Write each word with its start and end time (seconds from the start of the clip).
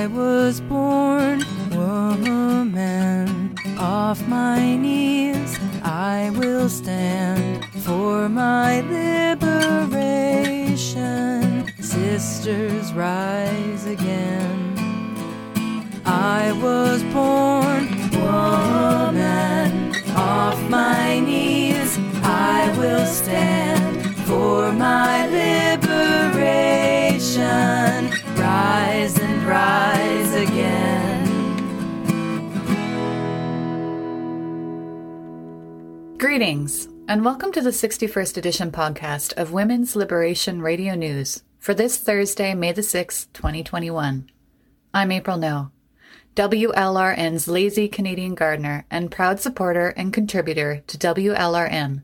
I 0.00 0.06
was 0.06 0.60
born 0.60 1.44
woman. 1.70 3.56
Off 3.78 4.24
my 4.28 4.76
knees, 4.76 5.58
I 5.82 6.30
will 6.36 6.68
stand 6.68 7.64
for 7.82 8.28
my 8.28 8.80
liberation. 8.82 10.22
Sisters, 11.80 12.92
rise 12.94 13.86
again. 13.86 14.76
I 16.06 16.52
was 16.62 17.02
born 17.14 17.88
woman. 18.22 19.92
Off 20.14 20.60
my 20.70 21.18
knees, 21.18 21.98
I 22.22 22.72
will 22.78 23.04
stand 23.04 24.16
for 24.28 24.70
my 24.70 25.17
Rise 29.48 30.34
again. 30.34 31.24
Greetings, 36.18 36.88
and 37.08 37.24
welcome 37.24 37.50
to 37.52 37.62
the 37.62 37.70
61st 37.70 38.36
edition 38.36 38.70
podcast 38.70 39.32
of 39.38 39.54
Women's 39.54 39.96
Liberation 39.96 40.60
Radio 40.60 40.94
News 40.94 41.44
for 41.58 41.72
this 41.72 41.96
Thursday, 41.96 42.52
May 42.52 42.72
the 42.72 42.82
6th, 42.82 43.28
2021. 43.32 44.30
I'm 44.92 45.12
April 45.12 45.38
No, 45.38 45.70
WLRN's 46.36 47.48
lazy 47.48 47.88
Canadian 47.88 48.34
gardener 48.34 48.84
and 48.90 49.10
proud 49.10 49.40
supporter 49.40 49.94
and 49.96 50.12
contributor 50.12 50.82
to 50.86 50.98
WLRN, 50.98 52.02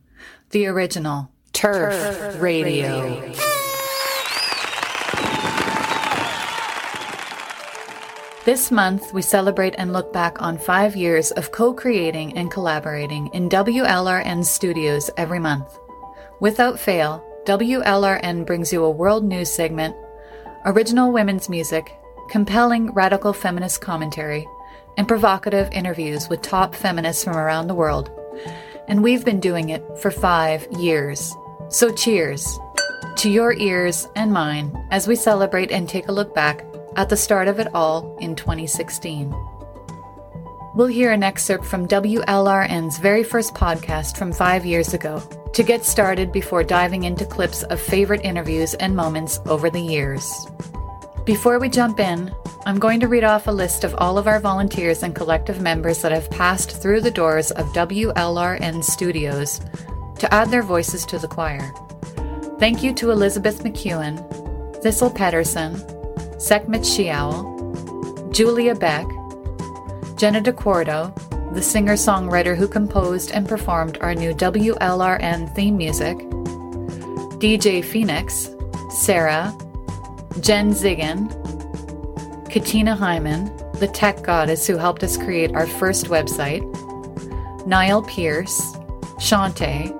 the 0.48 0.66
original 0.66 1.30
Turf, 1.52 2.40
Radio. 2.40 3.34
This 8.44 8.70
month, 8.70 9.14
we 9.14 9.22
celebrate 9.22 9.74
and 9.78 9.94
look 9.94 10.12
back 10.12 10.42
on 10.42 10.58
five 10.58 10.94
years 10.94 11.30
of 11.30 11.50
co 11.50 11.72
creating 11.72 12.36
and 12.36 12.50
collaborating 12.50 13.28
in 13.28 13.48
WLRN 13.48 14.44
studios 14.44 15.08
every 15.16 15.38
month. 15.38 15.78
Without 16.40 16.78
fail, 16.78 17.24
WLRN 17.46 18.44
brings 18.44 18.70
you 18.70 18.84
a 18.84 18.90
world 18.90 19.24
news 19.24 19.50
segment, 19.50 19.96
original 20.66 21.10
women's 21.10 21.48
music, 21.48 21.90
compelling 22.28 22.92
radical 22.92 23.32
feminist 23.32 23.80
commentary, 23.80 24.46
and 24.98 25.08
provocative 25.08 25.72
interviews 25.72 26.28
with 26.28 26.42
top 26.42 26.74
feminists 26.74 27.24
from 27.24 27.38
around 27.38 27.68
the 27.68 27.74
world. 27.74 28.10
And 28.88 29.02
we've 29.02 29.24
been 29.24 29.40
doing 29.40 29.70
it 29.70 29.82
for 30.02 30.10
five 30.10 30.66
years. 30.78 31.34
So 31.70 31.90
cheers 31.94 32.58
to 33.16 33.30
your 33.30 33.54
ears 33.54 34.06
and 34.16 34.34
mine 34.34 34.70
as 34.90 35.08
we 35.08 35.16
celebrate 35.16 35.70
and 35.70 35.88
take 35.88 36.08
a 36.08 36.12
look 36.12 36.34
back 36.34 36.62
at 36.96 37.08
the 37.08 37.16
start 37.16 37.48
of 37.48 37.58
it 37.58 37.68
all 37.74 38.16
in 38.18 38.36
2016. 38.36 39.34
We'll 40.74 40.88
hear 40.88 41.12
an 41.12 41.22
excerpt 41.22 41.64
from 41.64 41.86
WLRN's 41.86 42.98
very 42.98 43.22
first 43.22 43.54
podcast 43.54 44.16
from 44.16 44.32
five 44.32 44.66
years 44.66 44.92
ago 44.92 45.20
to 45.52 45.62
get 45.62 45.84
started 45.84 46.32
before 46.32 46.64
diving 46.64 47.04
into 47.04 47.24
clips 47.24 47.62
of 47.64 47.80
favorite 47.80 48.24
interviews 48.24 48.74
and 48.74 48.96
moments 48.96 49.38
over 49.46 49.70
the 49.70 49.80
years. 49.80 50.46
Before 51.24 51.60
we 51.60 51.68
jump 51.68 52.00
in, 52.00 52.34
I'm 52.66 52.78
going 52.78 52.98
to 53.00 53.08
read 53.08 53.24
off 53.24 53.46
a 53.46 53.52
list 53.52 53.84
of 53.84 53.94
all 53.98 54.18
of 54.18 54.26
our 54.26 54.40
volunteers 54.40 55.02
and 55.02 55.14
collective 55.14 55.60
members 55.60 56.02
that 56.02 56.12
have 56.12 56.30
passed 56.30 56.82
through 56.82 57.02
the 57.02 57.10
doors 57.10 57.50
of 57.52 57.66
WLRN 57.68 58.82
studios 58.82 59.60
to 60.18 60.34
add 60.34 60.50
their 60.50 60.62
voices 60.62 61.06
to 61.06 61.18
the 61.18 61.28
choir. 61.28 61.72
Thank 62.58 62.82
you 62.82 62.92
to 62.94 63.10
Elizabeth 63.10 63.62
McEwen, 63.62 64.82
Thistle 64.82 65.10
Pedersen, 65.10 65.74
Sekhmet 66.38 66.82
Shiawal, 66.82 68.32
Julia 68.32 68.74
Beck, 68.74 69.06
Jenna 70.16 70.40
DeCordo, 70.40 71.14
the 71.54 71.62
singer 71.62 71.94
songwriter 71.94 72.56
who 72.56 72.66
composed 72.66 73.30
and 73.30 73.48
performed 73.48 73.98
our 74.00 74.14
new 74.14 74.34
WLRN 74.34 75.54
theme 75.54 75.76
music, 75.76 76.18
DJ 77.38 77.84
Phoenix, 77.84 78.50
Sarah, 78.90 79.56
Jen 80.40 80.72
Ziggin, 80.72 81.30
Katina 82.50 82.96
Hyman, 82.96 83.44
the 83.74 83.88
tech 83.88 84.22
goddess 84.22 84.66
who 84.66 84.76
helped 84.76 85.04
us 85.04 85.16
create 85.16 85.54
our 85.54 85.66
first 85.66 86.06
website, 86.06 86.64
Niall 87.66 88.02
Pierce, 88.02 88.60
Shante, 89.18 89.92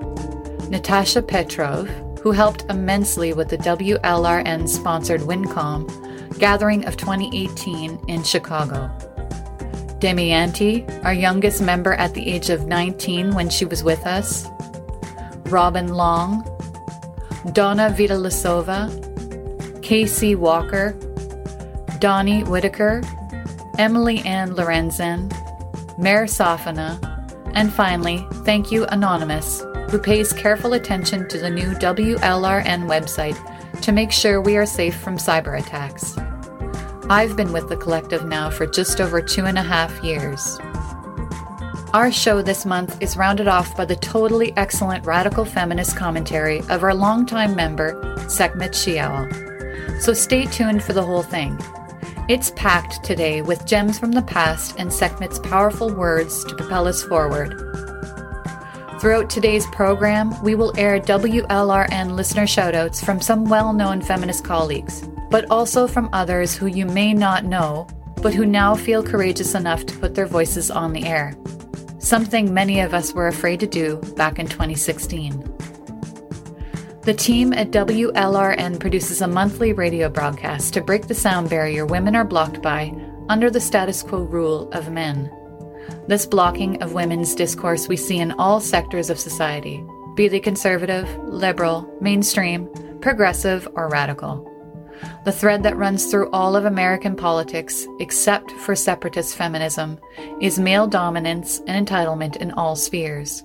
Natasha 0.69 1.23
Petrov, 1.23 1.89
who 2.21 2.33
helped 2.33 2.65
immensely 2.69 3.33
with 3.33 3.49
the 3.49 3.59
WLRN 3.59 4.69
sponsored 4.69 5.21
WinCom 5.21 6.05
gathering 6.39 6.85
of 6.87 6.97
2018 6.97 7.99
in 8.09 8.23
Chicago. 8.23 8.91
Demianti, 9.99 11.05
our 11.05 11.15
youngest 11.15 11.63
member 11.63 11.95
at 11.95 12.13
the 12.15 12.29
age 12.29 12.51
of 12.51 12.67
19 12.67 13.35
when 13.35 13.49
she 13.49 13.65
was 13.65 13.83
with 13.83 14.07
us, 14.07 14.47
Robin 15.47 15.95
Long, 15.95 16.43
Donna 17.53 17.95
Vitalisova, 17.97 18.91
Casey 19.83 20.35
Walker, 20.35 20.93
Donnie 22.01 22.43
Whitaker, 22.45 23.03
Emily 23.79 24.19
Ann 24.21 24.51
Lorenzen, 24.51 25.31
Mare 25.99 26.25
Safana, 26.25 26.99
and 27.55 27.73
finally, 27.73 28.27
thank 28.45 28.73
you 28.73 28.85
Anonymous, 28.87 29.65
who 29.91 29.99
pays 29.99 30.33
careful 30.33 30.73
attention 30.73 31.29
to 31.29 31.39
the 31.39 31.51
new 31.51 31.71
WLRN 31.75 32.89
website 32.89 33.39
to 33.85 33.93
make 33.93 34.11
sure 34.11 34.41
we 34.41 34.57
are 34.57 34.65
safe 34.65 34.97
from 34.97 35.19
cyber 35.19 35.61
attacks. 35.61 36.17
I've 37.11 37.37
been 37.37 37.53
with 37.53 37.69
the 37.69 37.77
collective 37.77 38.25
now 38.25 38.49
for 38.49 38.67
just 38.67 38.99
over 38.99 39.21
two 39.21 39.45
and 39.45 39.59
a 39.59 39.63
half 39.63 40.03
years. 40.03 40.59
Our 41.93 42.11
show 42.11 42.41
this 42.41 42.65
month 42.65 42.97
is 43.03 43.19
rounded 43.19 43.47
off 43.47 43.77
by 43.77 43.85
the 43.85 43.97
totally 43.97 44.57
excellent 44.57 45.05
radical 45.05 45.45
feminist 45.45 45.99
commentary 45.99 46.61
of 46.71 46.83
our 46.83 46.95
longtime 46.95 47.55
member, 47.55 48.17
Sekhmet 48.27 48.73
Shiawal. 48.73 50.01
So 50.01 50.15
stay 50.15 50.47
tuned 50.47 50.83
for 50.83 50.95
the 50.95 51.05
whole 51.05 51.23
thing. 51.23 51.61
It's 52.27 52.53
packed 52.53 53.05
today 53.05 53.43
with 53.43 53.67
gems 53.67 53.99
from 53.99 54.13
the 54.13 54.23
past 54.23 54.77
and 54.79 54.91
Sekhmet's 54.91 55.41
powerful 55.41 55.93
words 55.93 56.43
to 56.47 56.57
propel 56.57 56.89
us 56.89 57.03
forward. 57.03 57.53
Throughout 59.05 59.29
today's 59.29 59.67
program, 59.67 60.33
we 60.43 60.55
will 60.55 60.73
air 60.79 60.99
WLRN 60.99 62.13
listener 62.13 62.45
shoutouts 62.47 63.05
from 63.05 63.21
some 63.21 63.45
well 63.45 63.75
known 63.75 64.01
feminist 64.01 64.47
colleagues, 64.47 65.07
but 65.29 65.45
also 65.51 65.87
from 65.87 66.09
others 66.15 66.57
who 66.57 66.69
you 66.69 66.87
may 66.87 67.13
not 67.13 67.45
know, 67.45 67.87
but 68.23 68.33
who 68.33 68.47
now 68.47 68.75
feel 68.75 69.03
courageous 69.03 69.55
enough 69.55 69.85
to 69.85 69.99
put 69.99 70.15
their 70.15 70.25
voices 70.25 70.71
on 70.71 70.95
the 70.95 71.05
air. 71.05 71.37
Something 71.99 72.55
many 72.55 72.81
of 72.81 72.95
us 72.95 73.13
were 73.13 73.29
afraid 73.29 73.61
to 73.61 73.67
do 73.67 73.97
back 74.17 74.39
in 74.39 74.47
2016. 74.47 75.39
The 77.03 77.13
team 77.13 77.53
at 77.53 77.73
WLRN 77.73 78.81
produces 78.81 79.21
a 79.21 79.29
monthly 79.29 79.75
radio 79.75 80.09
broadcast 80.09 80.73
to 80.73 80.81
break 80.81 81.09
the 81.09 81.15
sound 81.15 81.51
barrier 81.51 81.85
women 81.85 82.17
are 82.17 82.25
blocked 82.25 82.63
by 82.63 82.91
under 83.29 83.51
the 83.51 83.61
status 83.61 84.03
quo 84.03 84.21
rule 84.21 84.71
of 84.73 84.91
men. 84.91 85.31
This 86.07 86.27
blocking 86.27 86.83
of 86.83 86.93
women's 86.93 87.35
discourse 87.35 87.89
we 87.89 87.97
see 87.97 88.19
in 88.19 88.33
all 88.33 88.61
sectors 88.61 89.09
of 89.09 89.19
society, 89.19 89.83
be 90.15 90.29
they 90.29 90.39
conservative, 90.39 91.09
liberal, 91.25 91.91
mainstream, 92.01 92.69
progressive, 93.01 93.67
or 93.75 93.89
radical. 93.89 94.51
The 95.25 95.33
thread 95.33 95.63
that 95.63 95.79
runs 95.79 96.07
through 96.07 96.31
all 96.31 96.57
of 96.57 96.67
American 96.67 97.17
politics, 97.17 97.87
except 98.01 98.51
for 98.51 98.77
separatist 98.77 99.35
feminism, 99.35 99.99
is 100.43 100.59
male 100.59 100.87
dominance 100.87 101.61
and 101.67 101.87
entitlement 101.87 102.37
in 102.37 102.51
all 102.53 102.77
spheres. 102.77 103.43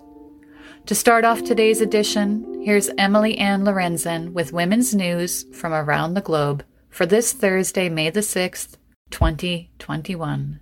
To 0.87 0.95
start 0.95 1.23
off 1.23 1.43
today's 1.43 1.79
edition, 1.79 2.61
here's 2.63 2.89
Emily 2.97 3.37
Ann 3.37 3.63
Lorenzen 3.63 4.33
with 4.33 4.53
women's 4.53 4.93
news 4.93 5.45
from 5.53 5.71
around 5.73 6.13
the 6.13 6.21
globe 6.21 6.63
for 6.89 7.05
this 7.05 7.31
Thursday, 7.31 7.87
May 7.87 8.09
the 8.09 8.19
6th, 8.19 8.75
2021. 9.11 10.59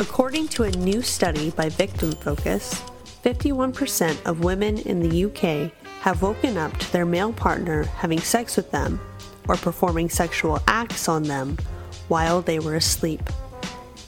According 0.00 0.48
to 0.48 0.62
a 0.62 0.70
new 0.70 1.02
study 1.02 1.50
by 1.50 1.68
Victim 1.68 2.12
Focus, 2.12 2.80
51% 3.22 4.24
of 4.24 4.42
women 4.42 4.78
in 4.78 5.00
the 5.06 5.26
UK 5.26 5.70
have 6.00 6.22
woken 6.22 6.56
up 6.56 6.74
to 6.78 6.90
their 6.90 7.04
male 7.04 7.34
partner 7.34 7.82
having 7.82 8.18
sex 8.18 8.56
with 8.56 8.70
them 8.70 8.98
or 9.46 9.56
performing 9.56 10.08
sexual 10.08 10.58
acts 10.66 11.06
on 11.06 11.24
them 11.24 11.58
while 12.08 12.40
they 12.40 12.58
were 12.58 12.76
asleep. 12.76 13.20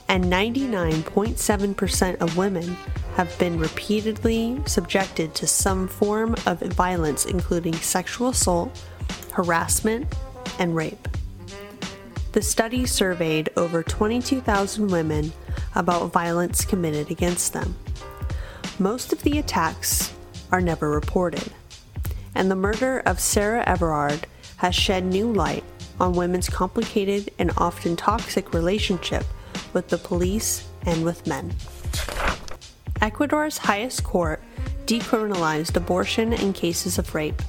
And 0.09 0.25
99.7% 0.25 2.21
of 2.23 2.39
women 2.39 2.75
have 3.17 3.39
been 3.39 3.59
repeatedly 3.59 4.63
subjected 4.65 5.35
to 5.35 5.47
some 5.47 5.89
form 5.89 6.35
of 6.47 6.63
violence, 6.63 7.27
including 7.27 7.75
sexual 7.75 8.31
assault, 8.31 8.83
harassment, 9.33 10.11
and 10.59 10.75
rape. 10.75 11.07
The 12.33 12.41
study 12.41 12.87
surveyed 12.87 13.51
over 13.59 13.83
22,000 13.83 14.87
women 14.91 15.35
about 15.75 16.13
violence 16.13 16.65
committed 16.65 17.11
against 17.11 17.53
them. 17.53 17.77
Most 18.79 19.13
of 19.13 19.23
the 19.23 19.39
attacks 19.39 20.13
are 20.51 20.61
never 20.61 20.91
reported. 20.91 21.53
and 22.35 22.51
the 22.51 22.57
murder 22.57 23.01
of 23.05 23.21
Sarah 23.21 23.63
Everard 23.67 24.27
has 24.57 24.75
shed 24.75 25.05
new 25.05 25.33
light 25.33 25.65
on 26.01 26.15
women's 26.15 26.49
complicated 26.49 27.31
and 27.39 27.53
often 27.57 27.97
toxic 27.97 28.55
relationship 28.55 29.25
with 29.73 29.89
the 29.89 29.99
police 29.99 30.67
and 30.87 31.05
with 31.05 31.27
men. 31.27 31.55
Ecuador's 33.01 33.59
highest 33.59 34.05
court 34.05 34.43
decriminalized 34.87 35.77
abortion 35.77 36.33
in 36.33 36.53
cases 36.53 36.99
of 36.99 37.15
rape. 37.15 37.43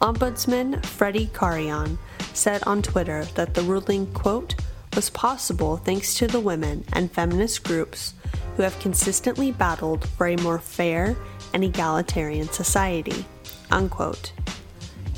Ombudsman 0.00 0.84
Freddy 0.84 1.26
Carrion 1.32 1.98
said 2.34 2.62
on 2.64 2.82
Twitter 2.82 3.24
that 3.34 3.54
the 3.54 3.62
ruling, 3.62 4.06
quote, 4.12 4.54
was 4.96 5.10
possible 5.10 5.76
thanks 5.76 6.14
to 6.14 6.26
the 6.26 6.40
women 6.40 6.82
and 6.94 7.12
feminist 7.12 7.62
groups 7.62 8.14
who 8.56 8.62
have 8.62 8.80
consistently 8.80 9.52
battled 9.52 10.08
for 10.08 10.26
a 10.26 10.36
more 10.36 10.58
fair 10.58 11.14
and 11.52 11.62
egalitarian 11.62 12.48
society, 12.48 13.26
unquote. 13.70 14.32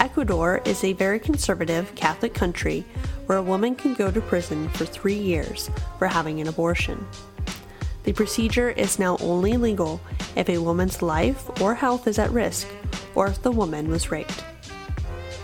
Ecuador 0.01 0.61
is 0.65 0.83
a 0.83 0.93
very 0.95 1.21
conservative 1.21 1.95
Catholic 1.95 2.35
country 2.35 2.85
where 3.27 3.39
a 3.39 3.43
woman 3.43 3.77
can 3.77 3.95
go 3.95 4.11
to 4.11 4.21
prison 4.21 4.69
for 4.71 4.85
three 4.85 5.19
years 5.19 5.71
for 5.99 6.09
having 6.09 6.41
an 6.41 6.49
abortion. 6.49 7.07
The 8.03 8.13
procedure 8.13 8.71
is 8.71 8.99
now 8.99 9.17
only 9.21 9.57
legal 9.57 10.01
if 10.35 10.49
a 10.49 10.59
woman's 10.59 11.03
life 11.03 11.61
or 11.61 11.75
health 11.75 12.09
is 12.09 12.19
at 12.19 12.31
risk 12.31 12.67
or 13.15 13.29
if 13.29 13.43
the 13.43 13.53
woman 13.53 13.89
was 13.89 14.11
raped. 14.11 14.45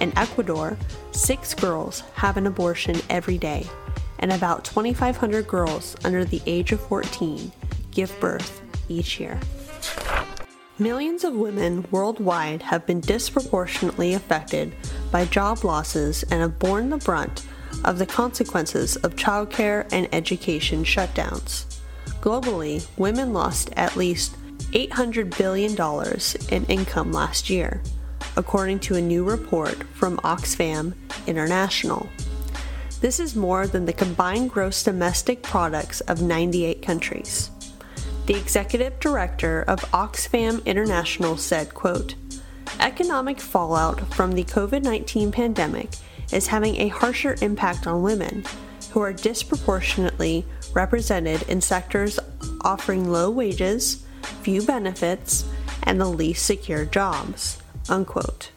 In 0.00 0.16
Ecuador, 0.18 0.76
six 1.12 1.54
girls 1.54 2.00
have 2.14 2.36
an 2.36 2.46
abortion 2.46 3.00
every 3.08 3.38
day, 3.38 3.66
and 4.18 4.32
about 4.32 4.64
2,500 4.64 5.46
girls 5.46 5.96
under 6.04 6.24
the 6.24 6.42
age 6.46 6.72
of 6.72 6.80
14 6.80 7.52
give 7.90 8.18
birth 8.20 8.62
each 8.88 9.20
year. 9.20 9.38
Millions 10.78 11.22
of 11.22 11.34
women 11.34 11.86
worldwide 11.92 12.60
have 12.62 12.84
been 12.84 13.00
disproportionately 13.00 14.14
affected 14.14 14.74
by 15.12 15.24
job 15.24 15.62
losses 15.62 16.24
and 16.24 16.40
have 16.40 16.58
borne 16.58 16.90
the 16.90 16.96
brunt 16.96 17.46
of 17.84 17.98
the 17.98 18.06
consequences 18.06 18.96
of 18.96 19.14
childcare 19.14 19.86
and 19.92 20.08
education 20.12 20.82
shutdowns. 20.82 21.80
Globally, 22.20 22.84
women 22.96 23.32
lost 23.32 23.70
at 23.76 23.96
least 23.96 24.36
$800 24.72 25.38
billion 25.38 25.76
in 26.50 26.66
income 26.66 27.12
last 27.12 27.48
year, 27.48 27.80
according 28.36 28.80
to 28.80 28.96
a 28.96 29.00
new 29.00 29.22
report 29.22 29.84
from 29.94 30.16
Oxfam 30.18 30.94
International. 31.28 32.08
This 33.04 33.20
is 33.20 33.36
more 33.36 33.66
than 33.66 33.84
the 33.84 33.92
combined 33.92 34.48
gross 34.48 34.82
domestic 34.82 35.42
products 35.42 36.00
of 36.00 36.22
98 36.22 36.80
countries. 36.80 37.50
The 38.24 38.34
executive 38.34 38.98
director 38.98 39.60
of 39.68 39.80
Oxfam 39.92 40.64
International 40.64 41.36
said, 41.36 41.74
quote, 41.74 42.14
Economic 42.80 43.40
fallout 43.40 44.00
from 44.14 44.32
the 44.32 44.44
COVID 44.44 44.84
19 44.84 45.32
pandemic 45.32 45.90
is 46.32 46.46
having 46.46 46.76
a 46.76 46.88
harsher 46.88 47.36
impact 47.42 47.86
on 47.86 48.02
women, 48.02 48.42
who 48.92 49.00
are 49.00 49.12
disproportionately 49.12 50.46
represented 50.72 51.42
in 51.42 51.60
sectors 51.60 52.18
offering 52.62 53.12
low 53.12 53.30
wages, 53.30 54.02
few 54.40 54.62
benefits, 54.62 55.44
and 55.82 56.00
the 56.00 56.08
least 56.08 56.46
secure 56.46 56.86
jobs. 56.86 57.58
Unquote. 57.90 58.50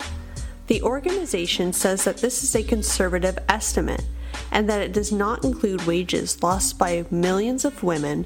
The 0.67 0.81
organization 0.83 1.73
says 1.73 2.05
that 2.05 2.19
this 2.19 2.43
is 2.43 2.55
a 2.55 2.63
conservative 2.63 3.37
estimate 3.49 4.05
and 4.51 4.69
that 4.69 4.81
it 4.81 4.93
does 4.93 5.11
not 5.11 5.43
include 5.43 5.85
wages 5.85 6.41
lost 6.41 6.77
by 6.77 7.05
millions 7.11 7.65
of 7.65 7.83
women 7.83 8.25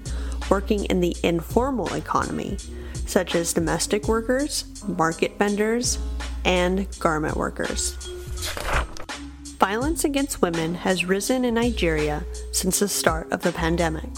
working 0.50 0.86
in 0.86 1.00
the 1.00 1.16
informal 1.24 1.94
economy, 1.94 2.58
such 3.06 3.36
as 3.36 3.54
domestic 3.54 4.08
workers, 4.08 4.66
market 4.88 5.38
vendors, 5.38 5.98
and 6.46 6.88
garment 7.00 7.36
workers. 7.36 7.94
Violence 9.60 10.04
against 10.06 10.42
women 10.42 10.74
has 10.74 11.06
risen 11.06 11.46
in 11.46 11.54
Nigeria 11.54 12.26
since 12.52 12.80
the 12.80 12.88
start 12.88 13.32
of 13.32 13.42
the 13.42 13.52
pandemic. 13.52 14.10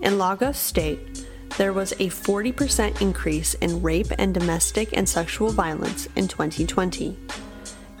In 0.00 0.18
Lagos 0.18 0.58
State, 0.58 1.26
there 1.58 1.74
was 1.74 1.92
a 1.92 2.08
40% 2.08 3.02
increase 3.02 3.52
in 3.54 3.82
rape 3.82 4.06
and 4.18 4.32
domestic 4.32 4.96
and 4.96 5.06
sexual 5.06 5.50
violence 5.50 6.08
in 6.16 6.26
2020. 6.26 7.18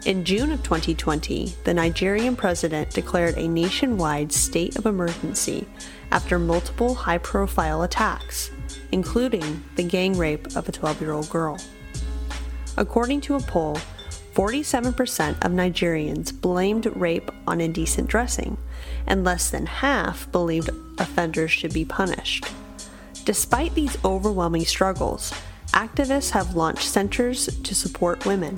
In 0.06 0.24
June 0.24 0.50
of 0.50 0.62
2020, 0.62 1.56
the 1.64 1.74
Nigerian 1.74 2.34
president 2.34 2.88
declared 2.88 3.36
a 3.36 3.46
nationwide 3.46 4.32
state 4.32 4.76
of 4.76 4.86
emergency 4.86 5.66
after 6.10 6.38
multiple 6.38 6.94
high 6.94 7.18
profile 7.18 7.82
attacks, 7.82 8.50
including 8.92 9.62
the 9.76 9.82
gang 9.82 10.16
rape 10.16 10.56
of 10.56 10.66
a 10.66 10.72
12 10.72 11.02
year 11.02 11.12
old 11.12 11.28
girl. 11.28 11.58
According 12.78 13.20
to 13.22 13.34
a 13.34 13.40
poll, 13.40 13.76
47% 14.32 15.44
of 15.44 15.52
Nigerians 15.52 16.32
blamed 16.32 16.86
rape 16.96 17.30
on 17.46 17.60
indecent 17.60 18.08
dressing, 18.08 18.56
and 19.06 19.22
less 19.22 19.50
than 19.50 19.66
half 19.66 20.32
believed 20.32 20.70
offenders 20.98 21.50
should 21.50 21.74
be 21.74 21.84
punished. 21.84 22.46
Despite 23.26 23.74
these 23.74 24.02
overwhelming 24.02 24.64
struggles, 24.64 25.34
activists 25.72 26.30
have 26.30 26.56
launched 26.56 26.88
centers 26.88 27.54
to 27.60 27.74
support 27.74 28.24
women 28.24 28.56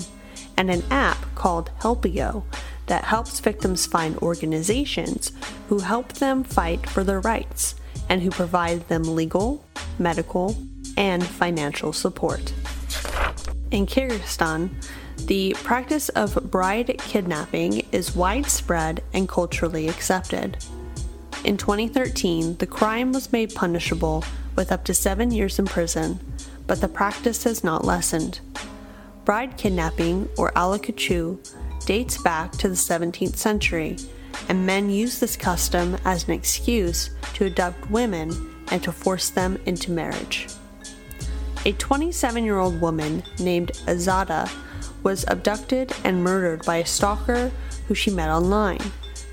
and 0.57 0.69
an 0.69 0.83
app 0.89 1.17
called 1.35 1.71
Helpio 1.79 2.45
that 2.87 3.05
helps 3.05 3.39
victims 3.39 3.85
find 3.85 4.17
organizations 4.17 5.31
who 5.69 5.79
help 5.79 6.13
them 6.13 6.43
fight 6.43 6.89
for 6.89 7.03
their 7.03 7.19
rights 7.21 7.75
and 8.09 8.21
who 8.21 8.29
provide 8.29 8.87
them 8.87 9.03
legal, 9.03 9.65
medical, 9.97 10.55
and 10.97 11.25
financial 11.25 11.93
support. 11.93 12.53
In 13.71 13.85
Kyrgyzstan, 13.85 14.69
the 15.25 15.55
practice 15.63 16.09
of 16.09 16.51
bride 16.51 16.95
kidnapping 16.99 17.85
is 17.91 18.15
widespread 18.15 19.01
and 19.13 19.27
culturally 19.27 19.87
accepted. 19.87 20.57
In 21.43 21.57
2013, 21.57 22.57
the 22.57 22.67
crime 22.67 23.11
was 23.11 23.31
made 23.31 23.55
punishable 23.55 24.23
with 24.55 24.71
up 24.71 24.83
to 24.85 24.93
seven 24.93 25.31
years 25.31 25.59
in 25.59 25.65
prison, 25.65 26.19
but 26.67 26.81
the 26.81 26.87
practice 26.87 27.43
has 27.45 27.63
not 27.63 27.83
lessened. 27.85 28.39
Bride 29.25 29.55
kidnapping, 29.57 30.27
or 30.37 30.51
ala 30.57 30.79
kachuu, 30.79 31.37
dates 31.85 32.21
back 32.21 32.51
to 32.53 32.67
the 32.67 32.75
17th 32.75 33.37
century, 33.37 33.95
and 34.49 34.65
men 34.65 34.89
used 34.89 35.21
this 35.21 35.37
custom 35.37 35.97
as 36.03 36.27
an 36.27 36.33
excuse 36.33 37.11
to 37.33 37.45
abduct 37.45 37.89
women 37.89 38.31
and 38.71 38.83
to 38.83 38.91
force 38.91 39.29
them 39.29 39.57
into 39.65 39.91
marriage. 39.91 40.47
A 41.65 41.71
27 41.73 42.43
year 42.43 42.59
old 42.59 42.81
woman 42.81 43.23
named 43.39 43.71
Aizada 43.85 44.51
was 45.03 45.23
abducted 45.29 45.93
and 46.03 46.21
murdered 46.21 46.65
by 46.65 46.77
a 46.77 46.85
stalker 46.85 47.49
who 47.87 47.95
she 47.95 48.11
met 48.11 48.29
online, 48.29 48.81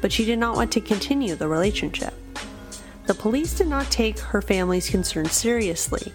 but 0.00 0.12
she 0.12 0.24
did 0.24 0.38
not 0.38 0.54
want 0.54 0.70
to 0.72 0.80
continue 0.80 1.34
the 1.34 1.48
relationship. 1.48 2.14
The 3.06 3.14
police 3.14 3.54
did 3.54 3.66
not 3.66 3.90
take 3.90 4.20
her 4.20 4.40
family's 4.40 4.88
concerns 4.88 5.32
seriously, 5.32 6.12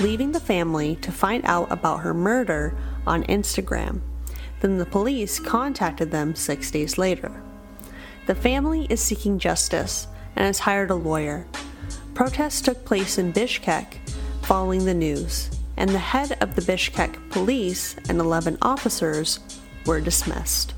leaving 0.00 0.30
the 0.30 0.40
family 0.40 0.94
to 0.96 1.10
find 1.10 1.44
out 1.44 1.70
about 1.72 2.00
her 2.00 2.14
murder 2.14 2.76
on 3.08 3.24
Instagram. 3.24 4.00
Then 4.60 4.78
the 4.78 4.86
police 4.86 5.40
contacted 5.40 6.10
them 6.10 6.34
six 6.34 6.70
days 6.70 6.98
later. 6.98 7.42
The 8.26 8.34
family 8.34 8.86
is 8.90 9.00
seeking 9.00 9.38
justice 9.38 10.06
and 10.36 10.46
has 10.46 10.60
hired 10.60 10.90
a 10.90 10.94
lawyer. 10.94 11.46
Protests 12.14 12.60
took 12.60 12.84
place 12.84 13.18
in 13.18 13.32
Bishkek 13.32 13.94
following 14.42 14.84
the 14.84 14.94
news, 14.94 15.50
and 15.76 15.90
the 15.90 15.98
head 15.98 16.36
of 16.40 16.54
the 16.54 16.62
Bishkek 16.62 17.30
police 17.30 17.96
and 18.08 18.18
11 18.18 18.58
officers 18.62 19.40
were 19.86 20.00
dismissed. 20.00 20.74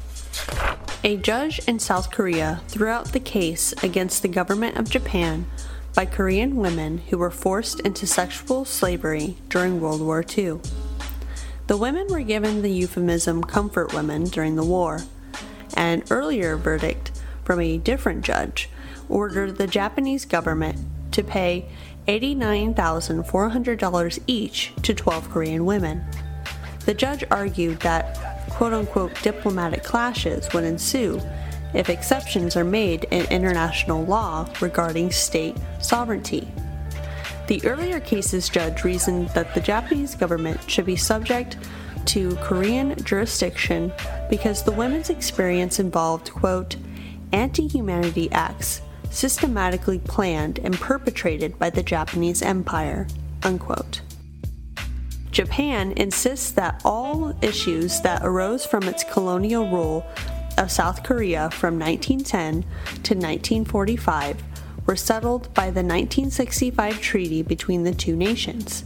A 1.02 1.16
judge 1.16 1.60
in 1.66 1.78
South 1.78 2.10
Korea 2.10 2.60
threw 2.68 2.88
out 2.88 3.06
the 3.06 3.20
case 3.20 3.72
against 3.82 4.22
the 4.22 4.28
government 4.28 4.76
of 4.76 4.90
Japan 4.90 5.46
by 5.94 6.04
Korean 6.04 6.56
women 6.56 6.98
who 7.08 7.18
were 7.18 7.30
forced 7.30 7.80
into 7.80 8.06
sexual 8.06 8.64
slavery 8.64 9.36
during 9.48 9.80
World 9.80 10.00
War 10.02 10.24
II. 10.36 10.60
The 11.70 11.76
women 11.76 12.08
were 12.08 12.22
given 12.22 12.62
the 12.62 12.68
euphemism 12.68 13.44
comfort 13.44 13.94
women 13.94 14.24
during 14.24 14.56
the 14.56 14.64
war. 14.64 15.02
An 15.74 16.02
earlier 16.10 16.56
verdict 16.56 17.12
from 17.44 17.60
a 17.60 17.78
different 17.78 18.24
judge 18.24 18.68
ordered 19.08 19.56
the 19.56 19.68
Japanese 19.68 20.24
government 20.24 20.80
to 21.12 21.22
pay 21.22 21.68
$89,400 22.08 24.18
each 24.26 24.72
to 24.82 24.92
12 24.92 25.30
Korean 25.30 25.64
women. 25.64 26.04
The 26.86 26.94
judge 26.94 27.22
argued 27.30 27.78
that 27.82 28.18
quote 28.50 28.72
unquote 28.72 29.22
diplomatic 29.22 29.84
clashes 29.84 30.52
would 30.52 30.64
ensue 30.64 31.20
if 31.72 31.88
exceptions 31.88 32.56
are 32.56 32.64
made 32.64 33.04
in 33.12 33.30
international 33.30 34.04
law 34.04 34.48
regarding 34.60 35.12
state 35.12 35.56
sovereignty. 35.80 36.48
The 37.50 37.66
earlier 37.66 37.98
cases 37.98 38.48
judge 38.48 38.84
reasoned 38.84 39.30
that 39.30 39.54
the 39.54 39.60
Japanese 39.60 40.14
government 40.14 40.70
should 40.70 40.86
be 40.86 40.94
subject 40.94 41.56
to 42.04 42.36
Korean 42.36 42.94
jurisdiction 43.02 43.92
because 44.30 44.62
the 44.62 44.70
women's 44.70 45.10
experience 45.10 45.80
involved, 45.80 46.30
quote, 46.30 46.76
anti 47.32 47.66
humanity 47.66 48.30
acts 48.30 48.82
systematically 49.10 49.98
planned 49.98 50.60
and 50.60 50.78
perpetrated 50.78 51.58
by 51.58 51.70
the 51.70 51.82
Japanese 51.82 52.40
Empire, 52.40 53.08
unquote. 53.42 54.02
Japan 55.32 55.90
insists 55.96 56.52
that 56.52 56.80
all 56.84 57.36
issues 57.42 58.00
that 58.02 58.22
arose 58.22 58.64
from 58.64 58.84
its 58.84 59.02
colonial 59.02 59.68
rule 59.68 60.06
of 60.56 60.70
South 60.70 61.02
Korea 61.02 61.50
from 61.50 61.80
1910 61.80 62.62
to 63.02 63.14
1945 63.14 64.40
were 64.90 64.96
settled 64.96 65.54
by 65.54 65.66
the 65.66 65.84
1965 65.84 67.00
treaty 67.00 67.42
between 67.42 67.84
the 67.84 67.94
two 67.94 68.16
nations, 68.16 68.84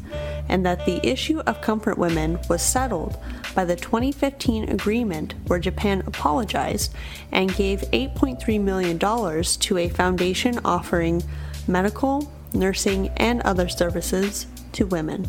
and 0.50 0.66
that 0.66 0.84
the 0.84 1.00
issue 1.02 1.38
of 1.46 1.62
comfort 1.62 1.96
women 1.96 2.38
was 2.46 2.60
settled 2.60 3.16
by 3.54 3.64
the 3.64 3.74
2015 3.74 4.68
agreement 4.68 5.32
where 5.46 5.58
Japan 5.58 6.02
apologized 6.06 6.92
and 7.32 7.56
gave 7.56 7.80
$8.3 7.90 8.60
million 8.60 8.98
to 8.98 9.78
a 9.78 9.88
foundation 9.88 10.60
offering 10.62 11.22
medical, 11.66 12.30
nursing, 12.52 13.08
and 13.16 13.40
other 13.40 13.66
services 13.66 14.46
to 14.72 14.84
women. 14.84 15.26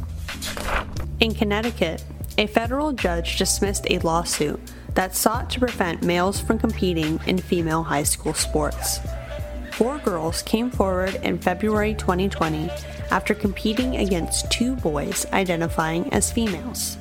In 1.22 1.34
Connecticut, 1.34 2.04
a 2.38 2.48
federal 2.48 2.92
judge 2.92 3.38
dismissed 3.38 3.88
a 3.90 4.00
lawsuit 4.00 4.60
that 4.96 5.16
sought 5.16 5.50
to 5.52 5.60
prevent 5.62 6.04
males 6.04 6.42
from 6.42 6.60
competing 6.60 7.22
in 7.26 7.38
female 7.38 7.84
high 7.84 8.04
school 8.04 8.34
sports. 8.34 9.00
Four 9.76 9.98
girls 9.98 10.42
came 10.42 10.72
forward 10.72 11.16
in 11.16 11.38
February 11.38 11.96
2020 11.96 12.70
after 13.12 13.34
competing 13.34 13.98
against 13.98 14.50
two 14.50 14.78
boys 14.78 15.26
identifying 15.34 16.14
as 16.14 16.32
females. 16.32 16.98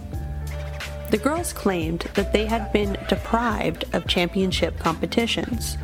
The 1.11 1.19
girls 1.19 1.52
claimed 1.52 2.00
that 2.14 2.33
they 2.33 2.47
had 2.47 2.73
been 2.73 2.99
deprived 3.09 3.85
of 3.93 4.09
championship 4.09 4.76
competitions. 4.81 5.78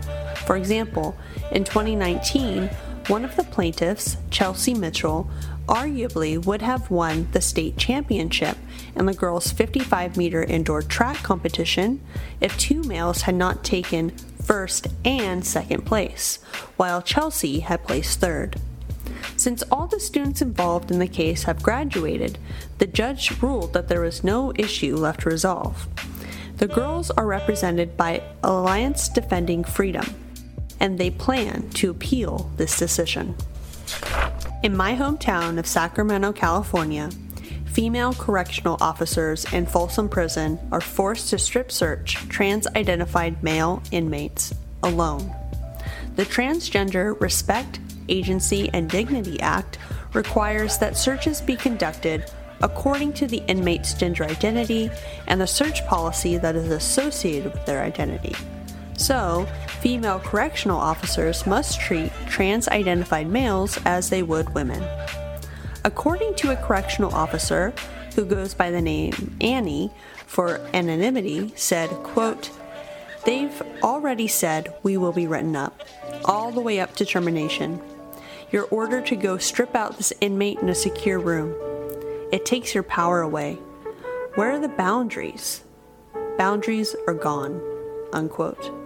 For 0.47 0.57
example, 0.57 1.17
in 1.53 1.63
2019, 1.63 2.67
one 3.07 3.25
of 3.25 3.37
the 3.37 3.45
plaintiffs, 3.45 4.17
Chelsea 4.31 4.75
Mitchell, 4.75 5.31
arguably 5.69 6.45
would 6.45 6.63
have 6.63 6.91
won 6.91 7.29
the 7.31 7.41
state 7.41 7.77
championship 7.77 8.59
in 8.97 9.07
the 9.07 9.15
girls' 9.15 9.53
55 9.53 10.17
meter 10.17 10.43
indoor 10.43 10.83
track 10.83 11.19
competition 11.19 12.01
if 12.41 12.59
two 12.59 12.83
males 12.83 13.23
had 13.23 13.37
not 13.37 13.63
taken 13.63 14.11
first 14.43 14.89
and 15.05 15.45
second 15.45 15.87
place, 15.87 16.39
while 16.77 17.03
Chelsea 17.03 17.61
had 17.61 17.85
placed 17.85 18.21
third. 18.21 18.57
Since 19.37 19.63
all 19.71 19.87
the 19.87 20.01
students 20.01 20.43
involved 20.43 20.91
in 20.91 20.99
the 20.99 21.07
case 21.07 21.45
have 21.45 21.63
graduated, 21.63 22.39
the 22.79 22.87
judge 22.87 23.41
ruled 23.43 23.73
that 23.73 23.89
there 23.89 24.03
was 24.03 24.25
no 24.25 24.53
issue 24.57 24.97
left 24.97 25.21
to 25.21 25.31
resolve. 25.31 25.89
The 26.57 26.69
girls 26.69 27.11
are 27.13 27.27
represented 27.27 27.97
by 27.97 28.23
Alliance 28.43 29.09
Defending 29.09 29.65
Freedom, 29.65 30.05
and 30.79 30.99
they 30.99 31.11
plan 31.11 31.71
to 31.71 31.91
appeal 31.91 32.51
this 32.57 32.79
decision. 32.79 33.35
In 34.63 34.77
my 34.77 34.95
hometown 34.95 35.59
of 35.59 35.67
Sacramento, 35.67 36.33
California, 36.33 37.09
female 37.71 38.13
correctional 38.15 38.77
officers 38.81 39.51
in 39.53 39.65
Folsom 39.65 40.09
Prison 40.09 40.59
are 40.73 40.81
forced 40.81 41.31
to 41.31 41.39
strip 41.39 41.71
search 41.71 42.15
trans 42.29 42.67
identified 42.69 43.43
male 43.43 43.83
inmates 43.93 44.53
alone. 44.83 45.33
The 46.17 46.25
Transgender 46.25 47.19
Respect, 47.21 47.79
Agency, 48.09 48.69
and 48.73 48.91
Dignity 48.91 49.41
Act 49.41 49.79
requires 50.13 50.79
that 50.79 50.97
searches 50.97 51.41
be 51.41 51.55
conducted 51.55 52.25
according 52.61 53.13
to 53.15 53.27
the 53.27 53.43
inmate's 53.47 53.95
gender 53.95 54.25
identity 54.25 54.91
and 55.29 55.41
the 55.41 55.47
search 55.47 55.87
policy 55.87 56.37
that 56.39 56.57
is 56.57 56.71
associated 56.71 57.53
with 57.53 57.65
their 57.67 57.83
identity. 57.83 58.35
So, 58.97 59.47
female 59.81 60.19
correctional 60.19 60.79
officers 60.79 61.47
must 61.47 61.81
treat 61.81 62.13
trans 62.29 62.69
identified 62.69 63.29
males 63.29 63.79
as 63.87 64.11
they 64.11 64.23
would 64.23 64.53
women. 64.55 64.83
According 65.85 66.35
to 66.37 66.53
a 66.53 66.57
correctional 66.57 67.15
officer 67.15 67.73
who 68.15 68.25
goes 68.25 68.55
by 68.55 68.71
the 68.71 68.83
name 68.83 69.37
Annie 69.41 69.91
for 70.27 70.59
anonymity, 70.75 71.53
said, 71.57 71.89
quote, 72.03 72.51
They've 73.25 73.63
already 73.83 74.27
said 74.27 74.75
we 74.83 74.97
will 74.97 75.13
be 75.13 75.27
written 75.27 75.57
up, 75.57 75.83
all 76.25 76.51
the 76.51 76.61
way 76.61 76.81
up 76.81 76.97
to 76.97 77.05
termination. 77.05 77.81
You're 78.51 78.69
ordered 78.71 79.07
to 79.07 79.17
go 79.17 79.39
strip 79.39 79.75
out 79.75 79.97
this 79.97 80.13
inmate 80.21 80.59
in 80.59 80.69
a 80.69 80.75
secure 80.75 81.19
room. 81.19 81.55
It 82.33 82.45
takes 82.45 82.75
your 82.75 82.83
power 82.83 83.21
away. 83.21 83.55
Where 84.35 84.53
are 84.53 84.61
the 84.61 84.69
boundaries? 84.69 85.63
Boundaries 86.37 86.95
are 87.07 87.15
gone. 87.15 87.61
Unquote. 88.13 88.80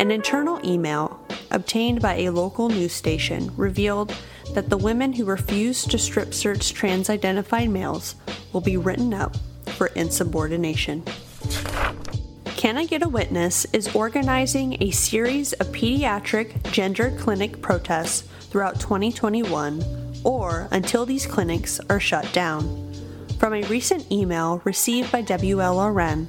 An 0.00 0.12
internal 0.12 0.60
email 0.64 1.20
obtained 1.50 2.00
by 2.00 2.18
a 2.18 2.30
local 2.30 2.68
news 2.68 2.92
station 2.92 3.52
revealed 3.56 4.14
that 4.54 4.70
the 4.70 4.76
women 4.76 5.12
who 5.12 5.24
refuse 5.24 5.84
to 5.84 5.98
strip 5.98 6.32
search 6.32 6.72
trans 6.72 7.10
identified 7.10 7.68
males 7.68 8.14
will 8.52 8.60
be 8.60 8.76
written 8.76 9.12
up 9.12 9.36
for 9.76 9.88
insubordination. 9.88 11.02
Can 12.56 12.76
I 12.76 12.86
Get 12.86 13.02
a 13.02 13.08
Witness 13.08 13.66
is 13.72 13.94
organizing 13.94 14.76
a 14.80 14.92
series 14.92 15.52
of 15.54 15.68
pediatric 15.68 16.70
gender 16.70 17.12
clinic 17.18 17.60
protests 17.60 18.22
throughout 18.50 18.78
2021 18.80 19.82
or 20.22 20.68
until 20.70 21.06
these 21.06 21.26
clinics 21.26 21.80
are 21.90 22.00
shut 22.00 22.32
down. 22.32 22.92
From 23.38 23.52
a 23.52 23.62
recent 23.62 24.10
email 24.12 24.60
received 24.64 25.10
by 25.10 25.22
WLRN, 25.22 26.26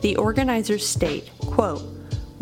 the 0.00 0.16
organizers 0.16 0.86
state, 0.86 1.30
quote, 1.40 1.82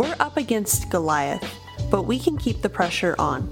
we're 0.00 0.16
up 0.18 0.38
against 0.38 0.88
Goliath, 0.88 1.44
but 1.90 2.04
we 2.04 2.18
can 2.18 2.38
keep 2.38 2.62
the 2.62 2.70
pressure 2.70 3.14
on. 3.18 3.50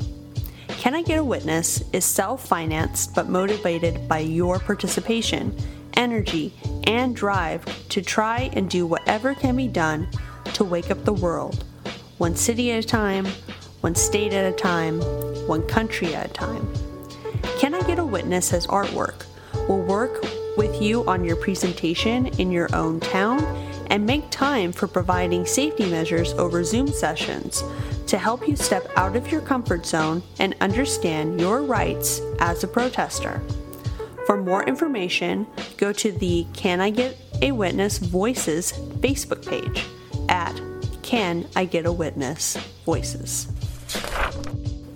Can 0.68 0.94
I 0.94 1.02
Get 1.02 1.18
a 1.18 1.24
Witness 1.24 1.84
is 1.92 2.06
self 2.06 2.48
financed 2.48 3.14
but 3.14 3.28
motivated 3.28 4.08
by 4.08 4.20
your 4.20 4.58
participation, 4.58 5.54
energy, 5.92 6.54
and 6.86 7.14
drive 7.14 7.66
to 7.90 8.00
try 8.00 8.48
and 8.54 8.70
do 8.70 8.86
whatever 8.86 9.34
can 9.34 9.56
be 9.56 9.68
done 9.68 10.08
to 10.54 10.64
wake 10.64 10.90
up 10.90 11.04
the 11.04 11.12
world, 11.12 11.64
one 12.16 12.34
city 12.34 12.72
at 12.72 12.82
a 12.82 12.88
time, 12.88 13.26
one 13.82 13.94
state 13.94 14.32
at 14.32 14.50
a 14.50 14.56
time, 14.56 15.02
one 15.46 15.66
country 15.66 16.14
at 16.14 16.30
a 16.30 16.32
time. 16.32 16.66
Can 17.58 17.74
I 17.74 17.82
Get 17.82 17.98
a 17.98 18.06
Witness 18.06 18.54
as 18.54 18.66
artwork? 18.68 19.26
will 19.68 19.82
work 19.82 20.22
with 20.56 20.80
you 20.80 21.06
on 21.06 21.24
your 21.24 21.36
presentation 21.36 22.26
in 22.38 22.50
your 22.50 22.74
own 22.74 23.00
town 23.00 23.38
and 23.90 24.04
make 24.04 24.30
time 24.30 24.72
for 24.72 24.86
providing 24.86 25.46
safety 25.46 25.88
measures 25.90 26.32
over 26.34 26.64
Zoom 26.64 26.88
sessions 26.88 27.62
to 28.06 28.18
help 28.18 28.48
you 28.48 28.56
step 28.56 28.90
out 28.96 29.16
of 29.16 29.30
your 29.30 29.40
comfort 29.40 29.84
zone 29.84 30.22
and 30.38 30.54
understand 30.60 31.40
your 31.40 31.62
rights 31.62 32.20
as 32.40 32.64
a 32.64 32.68
protester. 32.68 33.42
For 34.26 34.36
more 34.36 34.64
information, 34.64 35.46
go 35.76 35.92
to 35.92 36.12
the 36.12 36.46
Can 36.52 36.80
I 36.80 36.90
Get 36.90 37.16
a 37.42 37.52
Witness 37.52 37.98
Voices 37.98 38.72
Facebook 39.00 39.46
page 39.46 39.84
at 40.28 40.60
Can 41.02 41.46
I 41.56 41.64
Get 41.64 41.86
a 41.86 41.92
Witness 41.92 42.56
Voices. 42.84 43.46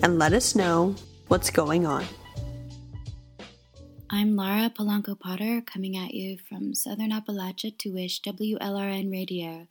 and 0.02 0.18
let 0.18 0.32
us 0.32 0.54
know 0.54 0.94
what's 1.28 1.50
going 1.50 1.86
on. 1.86 2.04
I'm 4.10 4.36
Lara 4.36 4.70
Polanco 4.70 5.18
Potter 5.18 5.62
coming 5.64 5.96
at 5.96 6.12
you 6.12 6.36
from 6.36 6.74
Southern 6.74 7.12
Appalachia 7.12 7.78
to 7.78 7.90
wish 7.90 8.20
WLRN 8.22 9.10
Radio 9.10 9.66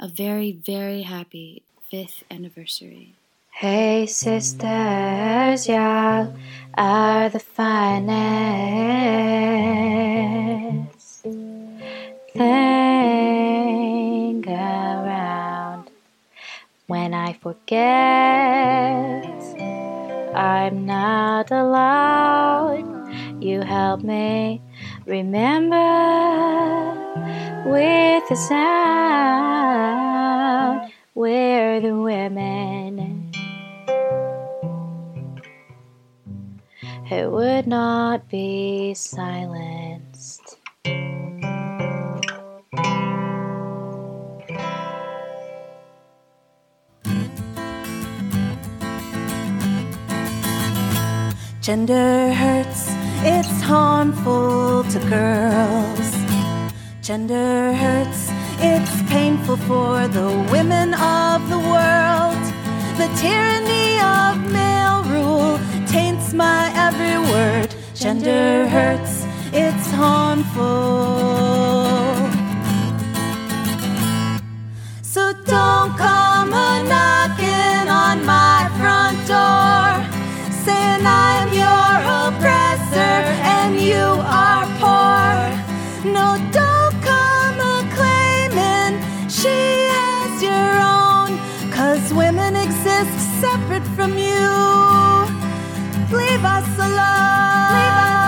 a 0.00 0.08
very, 0.08 0.52
very 0.52 1.02
happy 1.02 1.62
fifth 1.90 2.24
anniversary. 2.30 3.14
Hey 3.54 4.06
sisters, 4.06 5.68
y'all 5.68 6.34
are 6.74 7.28
the 7.28 7.38
finest 7.38 8.16
thing 12.32 12.48
around. 14.48 15.90
When 16.86 17.12
I 17.14 17.34
forget, 17.34 18.00
I'm 20.34 20.86
not 20.86 21.50
alone. 21.52 23.40
You 23.40 23.60
help 23.60 24.02
me 24.02 24.62
remember 25.06 25.76
with 27.66 28.28
the 28.28 28.34
sound. 28.34 29.52
We're 31.14 31.80
the 31.80 31.94
women. 31.94 32.61
Would 37.42 37.66
not 37.66 38.28
be 38.28 38.94
silenced. 38.94 40.58
Gender 51.60 52.32
hurts 52.32 52.82
it's 53.24 53.60
harmful 53.62 54.84
to 54.84 54.98
girls. 55.16 56.10
Gender 57.00 57.72
hurts, 57.72 58.30
it's 58.58 59.02
painful 59.10 59.56
for 59.56 60.06
the 60.06 60.30
women 60.52 60.94
of 60.94 61.38
the 61.50 61.58
world. 61.72 62.42
The 63.00 63.08
tyranny 63.20 63.88
of 63.98 64.32
male 64.52 65.02
rule 65.14 65.58
my 66.32 66.70
every 66.74 67.18
word. 67.30 67.74
Gender 67.94 68.66
hurts, 68.68 69.24
it's 69.52 69.90
harmful. 69.90 70.62
So 75.02 75.32
don't 75.44 75.96
come 75.96 76.52
a 76.52 76.82
knocking 76.92 77.88
on 77.88 78.24
my 78.24 78.70
front 78.78 79.18
door, 79.28 79.86
saying 80.64 81.04
I'm 81.06 81.52
your 81.52 81.92
oppressor 82.20 83.14
and 83.58 83.80
you 83.80 84.04
are 84.44 84.66
poor. 84.80 86.12
No, 86.12 86.36
don't 86.50 86.96
come 87.10 87.58
a 87.60 87.78
claiming 87.96 89.00
she 89.28 89.58
has 89.96 90.42
your 90.42 90.70
own, 90.98 91.38
cause 91.70 92.12
women 92.14 92.56
exist 92.56 93.40
separate 93.40 93.86
from 93.96 94.16
you. 94.18 94.81
Leave 96.12 96.44
us 96.44 96.68
alone. 96.78 97.72
Leave 97.76 97.98
us 98.04 98.22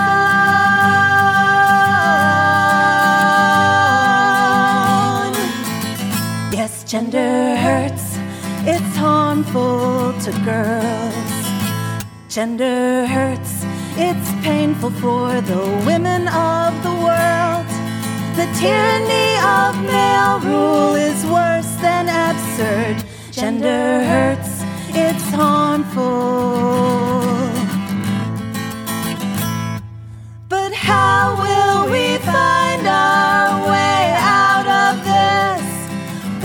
alone. 4.85 5.35
Yes, 6.51 6.83
gender 6.83 7.55
hurts. 7.55 8.17
It's 8.67 8.95
harmful 8.97 10.13
to 10.25 10.31
girls. 10.43 11.31
Gender 12.27 13.05
hurts. 13.05 13.63
It's 13.97 14.29
painful 14.43 14.91
for 15.03 15.39
the 15.41 15.63
women 15.85 16.27
of 16.27 16.73
the 16.83 16.95
world. 17.05 17.67
The 18.39 18.47
tyranny 18.59 19.37
of 19.61 19.71
male 19.93 20.39
rule 20.39 20.95
is 20.95 21.23
worse 21.25 21.71
than 21.85 22.09
absurd. 22.09 22.97
Gender 23.31 24.03
hurts. 24.03 24.63
It's 24.89 25.29
harmful. 25.31 27.14
How 30.85 31.35
will 31.43 31.91
we 31.91 32.17
find 32.17 32.85
our 32.87 33.67
way 33.71 34.03
out 34.21 34.67
of 34.83 34.93
this? 35.11 35.63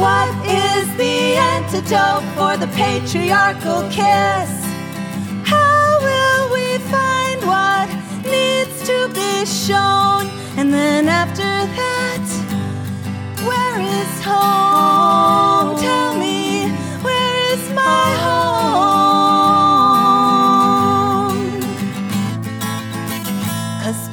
What 0.00 0.28
is 0.48 0.84
the 0.96 1.36
antidote 1.54 2.24
for 2.36 2.56
the 2.56 2.70
patriarchal 2.74 3.82
kiss? 3.98 4.50
How 5.44 5.98
will 6.08 6.44
we 6.56 6.78
find 6.94 7.38
what 7.54 7.88
needs 8.24 8.76
to 8.88 8.96
be 9.12 9.44
shown? 9.44 10.22
And 10.56 10.72
then 10.72 11.08
after 11.08 11.50
that, 11.80 12.26
where 13.48 13.78
is 14.00 14.12
home? 14.24 15.78
Tell 15.78 16.14
me, 16.18 16.70
where 17.04 17.52
is 17.52 17.62
my 17.74 18.06
home? 18.24 19.19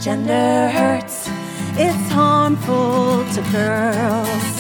Gender 0.08 0.70
hurts, 0.70 1.28
it's 1.76 2.08
harmful 2.10 3.26
to 3.36 3.42
girls. 3.52 4.54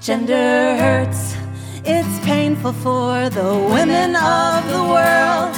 Gender 0.00 0.76
hurts, 0.82 1.36
it's 1.84 2.16
painful 2.24 2.72
for 2.72 3.30
the 3.30 3.52
women 3.74 4.16
of 4.16 4.58
the 4.74 4.82
world. 4.94 5.54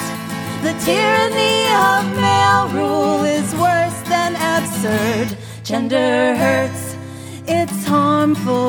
The 0.67 0.75
tyranny 0.85 1.59
of 1.89 2.03
male 2.27 2.69
rule 2.79 3.25
is 3.25 3.49
worse 3.55 3.99
than 4.13 4.33
absurd. 4.55 5.29
Gender 5.65 6.37
hurts, 6.37 6.95
it's 7.47 7.87
harmful. 7.87 8.68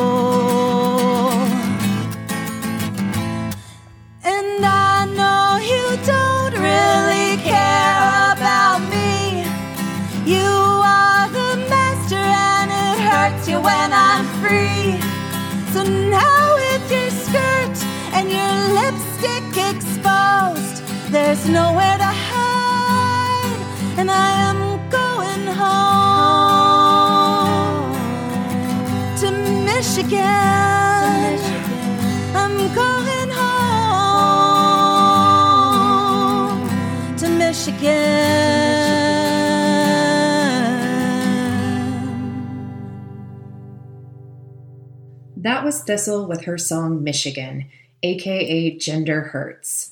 Thistle 45.72 46.26
with 46.26 46.46
her 46.46 46.58
song 46.58 47.04
Michigan, 47.04 47.66
aka 48.04 48.78
Gender 48.78 49.22
Hurts. 49.22 49.92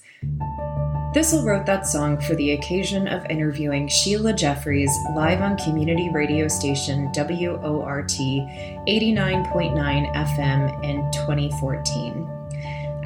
Thistle 1.13 1.45
wrote 1.45 1.65
that 1.65 1.87
song 1.87 2.19
for 2.21 2.35
the 2.35 2.51
occasion 2.51 3.07
of 3.07 3.25
interviewing 3.29 3.87
Sheila 3.87 4.33
Jeffreys 4.33 4.91
live 5.15 5.41
on 5.41 5.57
community 5.57 6.09
radio 6.13 6.47
station 6.47 7.11
WORT 7.15 8.07
89.9 8.07 10.13
FM 10.13 10.83
in 10.83 11.11
2014. 11.11 12.36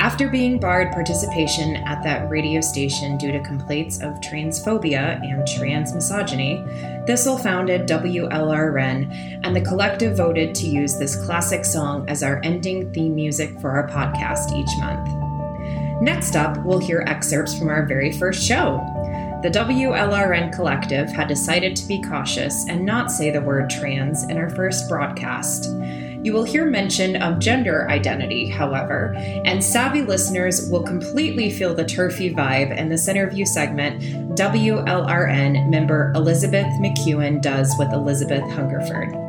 After 0.02 0.28
being 0.28 0.60
barred 0.60 0.92
participation 0.94 1.76
at 1.76 2.02
that 2.02 2.28
radio 2.28 2.60
station 2.60 3.20
due 3.20 3.32
to 3.32 3.40
complaints 3.42 4.02
of 4.02 4.20
transphobia 4.20 5.22
and 5.22 5.48
trans 5.48 5.94
misogyny, 5.94 6.66
Thistle 7.06 7.38
founded 7.38 7.88
WLRN, 7.88 9.42
and 9.44 9.56
the 9.56 9.62
collective 9.62 10.18
voted 10.18 10.56
to 10.56 10.66
use 10.66 10.98
this 10.98 11.24
classic 11.24 11.64
song 11.64 12.10
as 12.10 12.24
our 12.24 12.42
ending 12.44 12.92
theme 12.92 13.14
music 13.14 13.60
for 13.60 13.70
our 13.70 13.88
podcast 13.90 14.52
each 14.58 14.76
month. 14.80 15.08
Next 16.02 16.36
up, 16.36 16.58
we'll 16.66 16.80
hear 16.80 17.04
excerpts 17.06 17.56
from 17.56 17.70
our 17.70 17.86
very 17.86 18.12
first 18.12 18.44
show. 18.44 18.84
The 19.44 19.52
WLRN 19.52 20.52
Collective 20.52 21.10
had 21.10 21.28
decided 21.28 21.76
to 21.76 21.88
be 21.88 22.02
cautious 22.02 22.66
and 22.68 22.84
not 22.84 23.12
say 23.12 23.30
the 23.30 23.42
word 23.42 23.70
trans 23.70 24.24
in 24.24 24.38
our 24.40 24.50
first 24.50 24.90
broadcast. 24.90 25.66
You 26.24 26.34
will 26.34 26.44
hear 26.44 26.66
mention 26.66 27.16
of 27.22 27.40
gender 27.40 27.90
identity, 27.90 28.48
however, 28.48 29.14
and 29.46 29.64
savvy 29.64 30.02
listeners 30.02 30.70
will 30.70 30.84
completely 30.84 31.50
feel 31.50 31.74
the 31.74 31.86
turfy 31.86 32.34
vibe 32.34 32.78
in 32.78 32.90
this 32.90 33.08
interview 33.08 33.46
segment 33.46 34.02
WLRN 34.38 35.70
member 35.70 36.12
Elizabeth 36.16 36.68
McEwen 36.80 37.42
does 37.42 37.76
with 37.80 37.92
Elizabeth 37.92 38.44
Hungerford. 38.52 39.21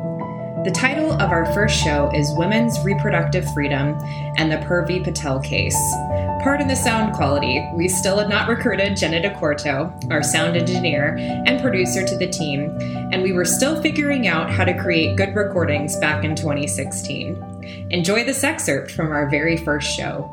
The 0.63 0.71
title 0.71 1.11
of 1.11 1.29
our 1.29 1.51
first 1.53 1.75
show 1.75 2.09
is 2.13 2.33
Women's 2.37 2.79
Reproductive 2.85 3.53
Freedom 3.53 3.97
and 4.37 4.49
the 4.49 4.55
Purvi 4.59 5.03
Patel 5.03 5.41
Case. 5.41 5.77
Pardon 6.41 6.69
the 6.69 6.75
sound 6.75 7.13
quality, 7.13 7.69
we 7.73 7.89
still 7.89 8.17
had 8.17 8.29
not 8.29 8.47
recruited 8.47 8.95
Jenna 8.95 9.21
DeCorto, 9.21 10.09
our 10.09 10.23
sound 10.23 10.55
engineer 10.55 11.17
and 11.17 11.61
producer, 11.61 12.07
to 12.07 12.17
the 12.17 12.29
team, 12.29 12.77
and 13.11 13.21
we 13.21 13.33
were 13.33 13.43
still 13.43 13.81
figuring 13.81 14.27
out 14.27 14.49
how 14.49 14.63
to 14.63 14.73
create 14.81 15.17
good 15.17 15.35
recordings 15.35 15.97
back 15.97 16.23
in 16.23 16.33
2016. 16.33 17.87
Enjoy 17.89 18.23
this 18.23 18.45
excerpt 18.45 18.89
from 18.89 19.11
our 19.11 19.29
very 19.29 19.57
first 19.57 19.93
show. 19.93 20.29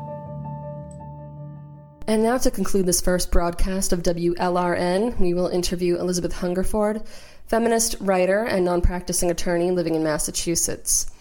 And 2.07 2.23
now 2.23 2.37
to 2.39 2.51
conclude 2.51 2.85
this 2.85 2.99
first 2.99 3.31
broadcast 3.31 3.93
of 3.93 4.01
WLRN, 4.01 5.19
we 5.19 5.33
will 5.33 5.47
interview 5.47 5.97
Elizabeth 5.97 6.33
Hungerford, 6.33 7.03
feminist 7.51 7.97
writer 7.99 8.45
and 8.45 8.63
non 8.63 8.79
practicing 8.79 9.29
attorney 9.29 9.71
living 9.71 9.93
in 9.93 10.01
Massachusetts. 10.01 11.11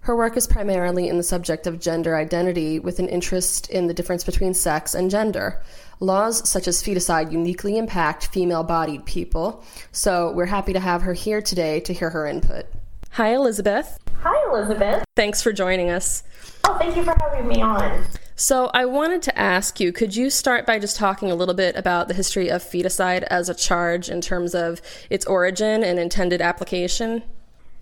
Her 0.00 0.16
work 0.16 0.34
is 0.34 0.46
primarily 0.46 1.08
in 1.08 1.18
the 1.18 1.22
subject 1.22 1.66
of 1.66 1.78
gender 1.78 2.16
identity 2.16 2.78
with 2.78 3.00
an 3.00 3.08
interest 3.10 3.68
in 3.68 3.86
the 3.86 3.92
difference 3.92 4.24
between 4.24 4.54
sex 4.54 4.94
and 4.94 5.10
gender. 5.10 5.60
Laws 6.00 6.48
such 6.48 6.68
as 6.68 6.82
feticide 6.82 7.30
uniquely 7.30 7.76
impact 7.76 8.28
female 8.28 8.62
bodied 8.62 9.04
people, 9.04 9.62
so 9.92 10.32
we're 10.32 10.46
happy 10.46 10.72
to 10.72 10.80
have 10.80 11.02
her 11.02 11.12
here 11.12 11.42
today 11.42 11.80
to 11.80 11.92
hear 11.92 12.08
her 12.08 12.26
input. 12.26 12.64
Hi, 13.10 13.34
Elizabeth. 13.34 13.98
Hi, 14.22 14.50
Elizabeth. 14.50 15.04
Thanks 15.16 15.42
for 15.42 15.52
joining 15.52 15.90
us. 15.90 16.22
Oh, 16.64 16.78
thank 16.78 16.96
you 16.96 17.04
for 17.04 17.14
having 17.20 17.46
me 17.46 17.60
on. 17.60 18.06
So, 18.36 18.68
I 18.74 18.84
wanted 18.84 19.22
to 19.22 19.38
ask 19.38 19.78
you 19.78 19.92
could 19.92 20.16
you 20.16 20.28
start 20.28 20.66
by 20.66 20.80
just 20.80 20.96
talking 20.96 21.30
a 21.30 21.36
little 21.36 21.54
bit 21.54 21.76
about 21.76 22.08
the 22.08 22.14
history 22.14 22.48
of 22.48 22.64
feticide 22.64 23.22
as 23.24 23.48
a 23.48 23.54
charge 23.54 24.08
in 24.08 24.20
terms 24.20 24.56
of 24.56 24.82
its 25.08 25.24
origin 25.26 25.84
and 25.84 26.00
intended 26.00 26.42
application? 26.42 27.22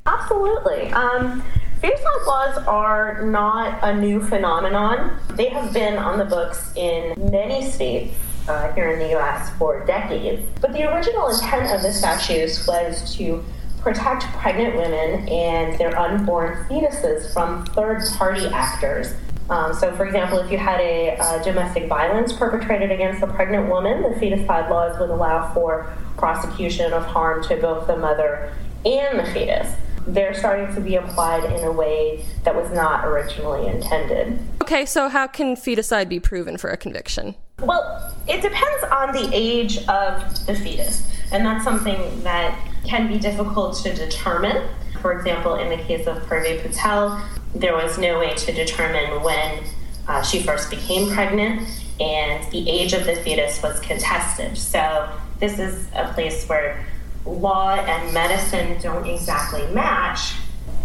Absolutely. 0.05 0.93
Um, 0.93 1.43
feticide 1.83 2.27
laws 2.27 2.59
are 2.67 3.25
not 3.25 3.79
a 3.83 3.99
new 3.99 4.23
phenomenon. 4.23 5.19
They 5.31 5.49
have 5.49 5.73
been 5.73 5.97
on 5.97 6.19
the 6.19 6.27
books 6.27 6.71
in 6.77 7.15
many 7.31 7.71
states 7.71 8.15
uh, 8.47 8.73
here 8.75 8.91
in 8.91 8.99
the 8.99 9.17
US 9.19 9.57
for 9.57 9.87
decades. 9.87 10.47
But 10.61 10.75
the 10.75 10.83
original 10.93 11.29
intent 11.29 11.73
of 11.75 11.81
the 11.81 11.95
statutes 11.95 12.67
was 12.67 13.17
to 13.17 13.43
protect 13.81 14.25
pregnant 14.35 14.77
women 14.77 15.27
and 15.31 15.79
their 15.79 15.99
unborn 15.99 16.67
fetuses 16.67 17.33
from 17.33 17.65
third 17.67 18.03
party 18.19 18.47
actors. 18.49 19.15
Um, 19.51 19.75
so, 19.75 19.95
for 19.97 20.07
example, 20.07 20.39
if 20.39 20.51
you 20.51 20.59
had 20.59 20.81
a 20.81 21.17
uh, 21.19 21.43
domestic 21.43 21.89
violence 21.89 22.33
perpetrated 22.33 22.91
against 22.91 23.23
a 23.23 23.27
pregnant 23.27 23.69
woman, 23.69 24.03
the 24.03 24.11
feticide 24.11 24.71
laws 24.71 24.99
would 24.99 25.11
allow 25.11 25.53
for 25.53 25.93
prosecution 26.17 26.93
of 26.93 27.05
harm 27.05 27.43
to 27.45 27.57
both 27.57 27.87
the 27.87 27.97
mother 27.97 28.53
and 28.85 29.19
the 29.19 29.25
fetus 29.33 29.75
they're 30.07 30.35
starting 30.35 30.75
to 30.75 30.81
be 30.81 30.97
applied 30.97 31.45
in 31.45 31.65
a 31.65 31.73
way 31.73 32.25
that 32.45 32.55
was 32.55 32.71
not 32.73 33.05
originally 33.05 33.69
intended. 33.69 34.39
Okay, 34.61 34.85
so 34.85 35.09
how 35.09 35.27
can 35.27 35.57
feticide 35.57 36.09
be 36.09 36.21
proven 36.21 36.57
for 36.57 36.71
a 36.71 36.77
conviction? 36.77 37.35
Well, 37.61 38.15
it 38.27 38.43
depends 38.43 38.85
on 38.91 39.13
the 39.13 39.31
age 39.33 39.79
of 39.89 40.47
the 40.47 40.55
fetus, 40.55 41.09
and 41.31 41.47
that's 41.47 41.65
something 41.65 42.23
that 42.25 42.59
can 42.85 43.07
be 43.07 43.19
difficult 43.19 43.77
to 43.85 43.95
determine. 43.95 44.69
For 45.03 45.19
example, 45.19 45.57
in 45.57 45.69
the 45.69 45.77
case 45.85 46.07
of 46.07 46.17
Purvi 46.23 46.63
Patel, 46.63 47.23
there 47.55 47.75
was 47.75 47.99
no 47.99 48.19
way 48.19 48.35
to 48.35 48.53
determine 48.53 49.23
when 49.23 49.65
uh, 50.09 50.23
she 50.23 50.41
first 50.41 50.71
became 50.71 51.13
pregnant, 51.13 51.69
and 52.01 52.51
the 52.53 52.71
age 52.71 52.93
of 52.93 53.05
the 53.05 53.17
fetus 53.17 53.63
was 53.63 53.79
contested. 53.81 54.57
So, 54.57 55.11
this 55.41 55.59
is 55.59 55.89
a 55.95 56.13
place 56.15 56.49
where 56.49 56.87
law 57.27 57.75
and 57.75 58.15
medicine 58.15 58.81
don't 58.81 59.07
exactly 59.07 59.67
match. 59.75 60.35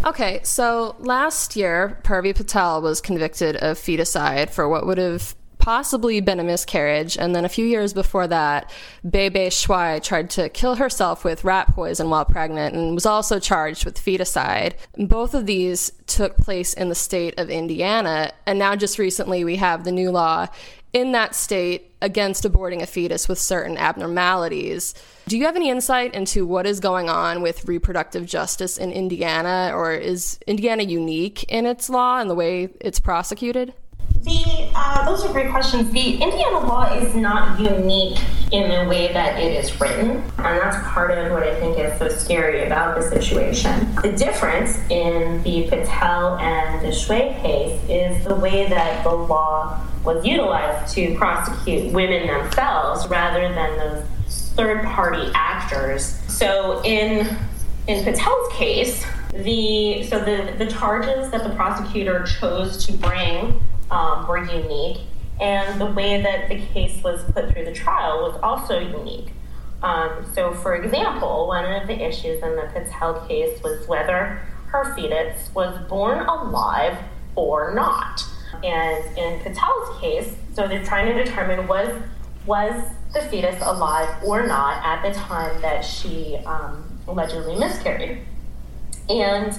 Okay, 0.03 0.39
so 0.43 0.95
last 0.99 1.55
year, 1.55 1.99
Purvi 2.03 2.35
Patel 2.35 2.81
was 2.81 3.01
convicted 3.01 3.55
of 3.57 3.77
feticide 3.77 4.49
for 4.49 4.67
what 4.67 4.85
would 4.85 4.97
have 4.97 5.35
possibly 5.67 6.21
been 6.21 6.39
a 6.39 6.45
miscarriage. 6.45 7.17
And 7.17 7.35
then 7.35 7.43
a 7.43 7.49
few 7.49 7.65
years 7.65 7.93
before 7.93 8.25
that, 8.27 8.71
Bei 9.03 9.27
Bei 9.27 9.49
Shuai 9.49 10.01
tried 10.01 10.29
to 10.29 10.47
kill 10.47 10.75
herself 10.75 11.25
with 11.25 11.43
rat 11.43 11.67
poison 11.75 12.09
while 12.09 12.23
pregnant 12.23 12.73
and 12.73 12.95
was 12.95 13.05
also 13.05 13.37
charged 13.37 13.83
with 13.83 13.99
feticide. 13.99 14.75
Both 14.97 15.33
of 15.33 15.45
these 15.45 15.91
took 16.05 16.37
place 16.37 16.73
in 16.73 16.87
the 16.87 16.95
state 16.95 17.37
of 17.37 17.49
Indiana. 17.49 18.31
And 18.45 18.57
now, 18.57 18.77
just 18.77 18.97
recently, 18.97 19.43
we 19.43 19.57
have 19.57 19.83
the 19.83 19.91
new 19.91 20.09
law 20.09 20.47
in 20.93 21.11
that 21.11 21.35
state 21.35 21.91
against 22.01 22.45
aborting 22.45 22.81
a 22.81 22.85
fetus 22.85 23.27
with 23.27 23.37
certain 23.37 23.77
abnormalities. 23.77 24.93
Do 25.27 25.37
you 25.37 25.43
have 25.47 25.57
any 25.57 25.69
insight 25.69 26.15
into 26.15 26.45
what 26.45 26.65
is 26.65 26.79
going 26.79 27.09
on 27.09 27.41
with 27.41 27.67
reproductive 27.67 28.25
justice 28.25 28.77
in 28.77 28.93
Indiana, 28.93 29.73
or 29.75 29.91
is 29.91 30.39
Indiana 30.47 30.83
unique 30.83 31.43
in 31.49 31.65
its 31.65 31.89
law 31.89 32.21
and 32.21 32.29
the 32.29 32.35
way 32.35 32.69
it's 32.79 33.01
prosecuted? 33.01 33.73
The 34.23 34.69
uh, 34.75 35.05
those 35.05 35.25
are 35.25 35.31
great 35.31 35.51
questions. 35.51 35.91
The 35.91 36.13
Indiana 36.15 36.59
law 36.59 36.93
is 36.93 37.15
not 37.15 37.59
unique 37.59 38.19
in 38.51 38.69
the 38.69 38.89
way 38.89 39.11
that 39.13 39.39
it 39.39 39.53
is 39.53 39.79
written, 39.79 40.09
and 40.37 40.59
that's 40.59 40.77
part 40.87 41.11
of 41.11 41.31
what 41.31 41.43
I 41.43 41.59
think 41.59 41.77
is 41.77 41.97
so 41.99 42.09
scary 42.09 42.65
about 42.65 42.95
the 42.95 43.01
situation. 43.01 43.95
The 44.01 44.11
difference 44.11 44.77
in 44.89 45.43
the 45.43 45.67
Patel 45.69 46.37
and 46.37 46.85
the 46.85 46.89
Shuai 46.89 47.41
case 47.41 47.79
is 47.89 48.23
the 48.25 48.35
way 48.35 48.67
that 48.69 49.03
the 49.03 49.13
law 49.13 49.81
was 50.03 50.25
utilized 50.25 50.93
to 50.95 51.15
prosecute 51.15 51.91
women 51.91 52.27
themselves 52.27 53.07
rather 53.07 53.53
than 53.53 53.77
those 53.77 54.05
third 54.55 54.83
party 54.85 55.29
actors. 55.33 56.19
So 56.27 56.81
in 56.83 57.37
in 57.87 58.03
Patel's 58.03 58.53
case, 58.53 59.05
the 59.33 60.03
so 60.03 60.19
the, 60.19 60.53
the 60.57 60.67
charges 60.71 61.29
that 61.31 61.43
the 61.43 61.55
prosecutor 61.55 62.23
chose 62.23 62.85
to 62.85 62.93
bring 62.93 63.61
um, 63.91 64.27
were 64.27 64.43
unique, 64.43 65.01
and 65.39 65.79
the 65.79 65.85
way 65.85 66.21
that 66.21 66.49
the 66.49 66.59
case 66.59 67.01
was 67.03 67.23
put 67.31 67.51
through 67.51 67.65
the 67.65 67.73
trial 67.73 68.21
was 68.21 68.39
also 68.41 68.79
unique. 68.79 69.31
Um, 69.83 70.25
so, 70.33 70.53
for 70.53 70.75
example, 70.75 71.47
one 71.47 71.65
of 71.65 71.87
the 71.87 71.93
issues 71.93 72.41
in 72.41 72.55
the 72.55 72.69
Patel 72.73 73.25
case 73.27 73.61
was 73.61 73.87
whether 73.87 74.41
her 74.67 74.95
fetus 74.95 75.53
was 75.53 75.77
born 75.87 76.19
alive 76.27 76.97
or 77.35 77.73
not. 77.73 78.23
And 78.63 79.17
in 79.17 79.39
Patel's 79.41 79.99
case, 79.99 80.35
so 80.53 80.67
they're 80.67 80.83
trying 80.83 81.15
to 81.15 81.23
determine 81.23 81.67
was 81.67 81.93
was 82.47 82.89
the 83.13 83.21
fetus 83.21 83.61
alive 83.61 84.23
or 84.23 84.47
not 84.47 84.83
at 84.83 85.01
the 85.01 85.17
time 85.19 85.61
that 85.61 85.83
she 85.83 86.37
um, 86.45 86.99
allegedly 87.07 87.55
miscarried. 87.55 88.19
And 89.09 89.57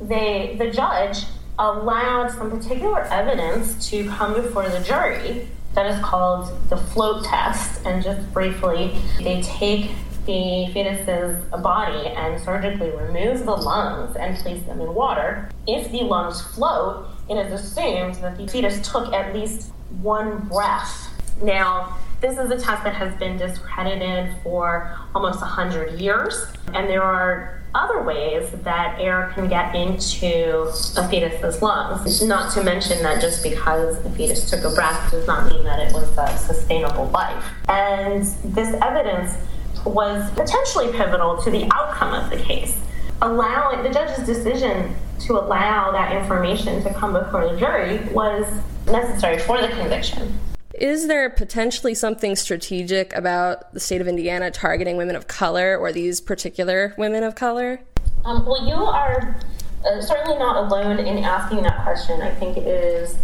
they, 0.00 0.56
the 0.58 0.70
judge 0.70 1.24
allowed 1.60 2.30
some 2.30 2.50
particular 2.50 3.02
evidence 3.02 3.90
to 3.90 4.08
come 4.08 4.32
before 4.34 4.68
the 4.68 4.80
jury 4.80 5.46
that 5.74 5.86
is 5.86 6.02
called 6.02 6.50
the 6.70 6.76
float 6.76 7.24
test. 7.24 7.84
And 7.84 8.02
just 8.02 8.32
briefly, 8.32 8.96
they 9.18 9.42
take 9.42 9.90
the 10.26 10.70
fetus's 10.72 11.44
body 11.62 12.08
and 12.08 12.40
surgically 12.40 12.90
remove 12.90 13.44
the 13.44 13.52
lungs 13.52 14.16
and 14.16 14.36
place 14.38 14.62
them 14.62 14.80
in 14.80 14.94
water. 14.94 15.50
If 15.66 15.92
the 15.92 15.98
lungs 15.98 16.40
float, 16.40 17.06
it 17.28 17.34
is 17.34 17.60
assumed 17.60 18.16
that 18.16 18.36
the 18.38 18.48
fetus 18.48 18.80
took 18.88 19.12
at 19.12 19.34
least 19.34 19.70
one 20.00 20.48
breath. 20.48 21.08
Now, 21.42 21.96
this 22.20 22.38
is 22.38 22.50
a 22.50 22.58
test 22.58 22.84
that 22.84 22.94
has 22.94 23.14
been 23.18 23.36
discredited 23.38 24.34
for 24.42 24.94
almost 25.14 25.40
100 25.40 25.98
years, 25.98 26.46
and 26.74 26.88
there 26.88 27.02
are 27.02 27.59
other 27.74 28.02
ways 28.02 28.50
that 28.64 29.00
air 29.00 29.30
can 29.34 29.48
get 29.48 29.74
into 29.74 30.70
a 30.96 31.08
fetus's 31.08 31.62
lungs. 31.62 32.22
Not 32.22 32.52
to 32.54 32.64
mention 32.64 33.02
that 33.02 33.20
just 33.20 33.42
because 33.42 34.02
the 34.02 34.10
fetus 34.10 34.50
took 34.50 34.64
a 34.64 34.74
breath 34.74 35.10
does 35.10 35.26
not 35.26 35.50
mean 35.50 35.64
that 35.64 35.78
it 35.80 35.92
was 35.92 36.16
a 36.18 36.36
sustainable 36.36 37.06
life. 37.06 37.44
And 37.68 38.24
this 38.44 38.74
evidence 38.82 39.36
was 39.84 40.30
potentially 40.32 40.92
pivotal 40.92 41.40
to 41.42 41.50
the 41.50 41.68
outcome 41.72 42.12
of 42.12 42.30
the 42.30 42.36
case. 42.36 42.76
Allowing 43.22 43.82
the 43.82 43.90
judge's 43.90 44.26
decision 44.26 44.94
to 45.20 45.34
allow 45.34 45.92
that 45.92 46.16
information 46.16 46.82
to 46.82 46.92
come 46.94 47.12
before 47.12 47.48
the 47.48 47.58
jury 47.58 47.98
was 48.12 48.46
necessary 48.86 49.38
for 49.38 49.60
the 49.60 49.68
conviction. 49.68 50.38
Is 50.80 51.08
there 51.08 51.28
potentially 51.28 51.94
something 51.94 52.34
strategic 52.34 53.14
about 53.14 53.74
the 53.74 53.80
state 53.80 54.00
of 54.00 54.08
Indiana 54.08 54.50
targeting 54.50 54.96
women 54.96 55.14
of 55.14 55.28
color 55.28 55.76
or 55.76 55.92
these 55.92 56.22
particular 56.22 56.94
women 56.96 57.22
of 57.22 57.34
color? 57.34 57.80
Um, 58.24 58.46
well, 58.46 58.66
you 58.66 58.72
are 58.72 59.36
uh, 59.84 60.00
certainly 60.00 60.38
not 60.38 60.56
alone 60.56 60.98
in 60.98 61.22
asking 61.22 61.64
that 61.64 61.82
question. 61.82 62.22
I 62.22 62.30
think 62.30 62.56
it 62.56 62.66
is 62.66 63.14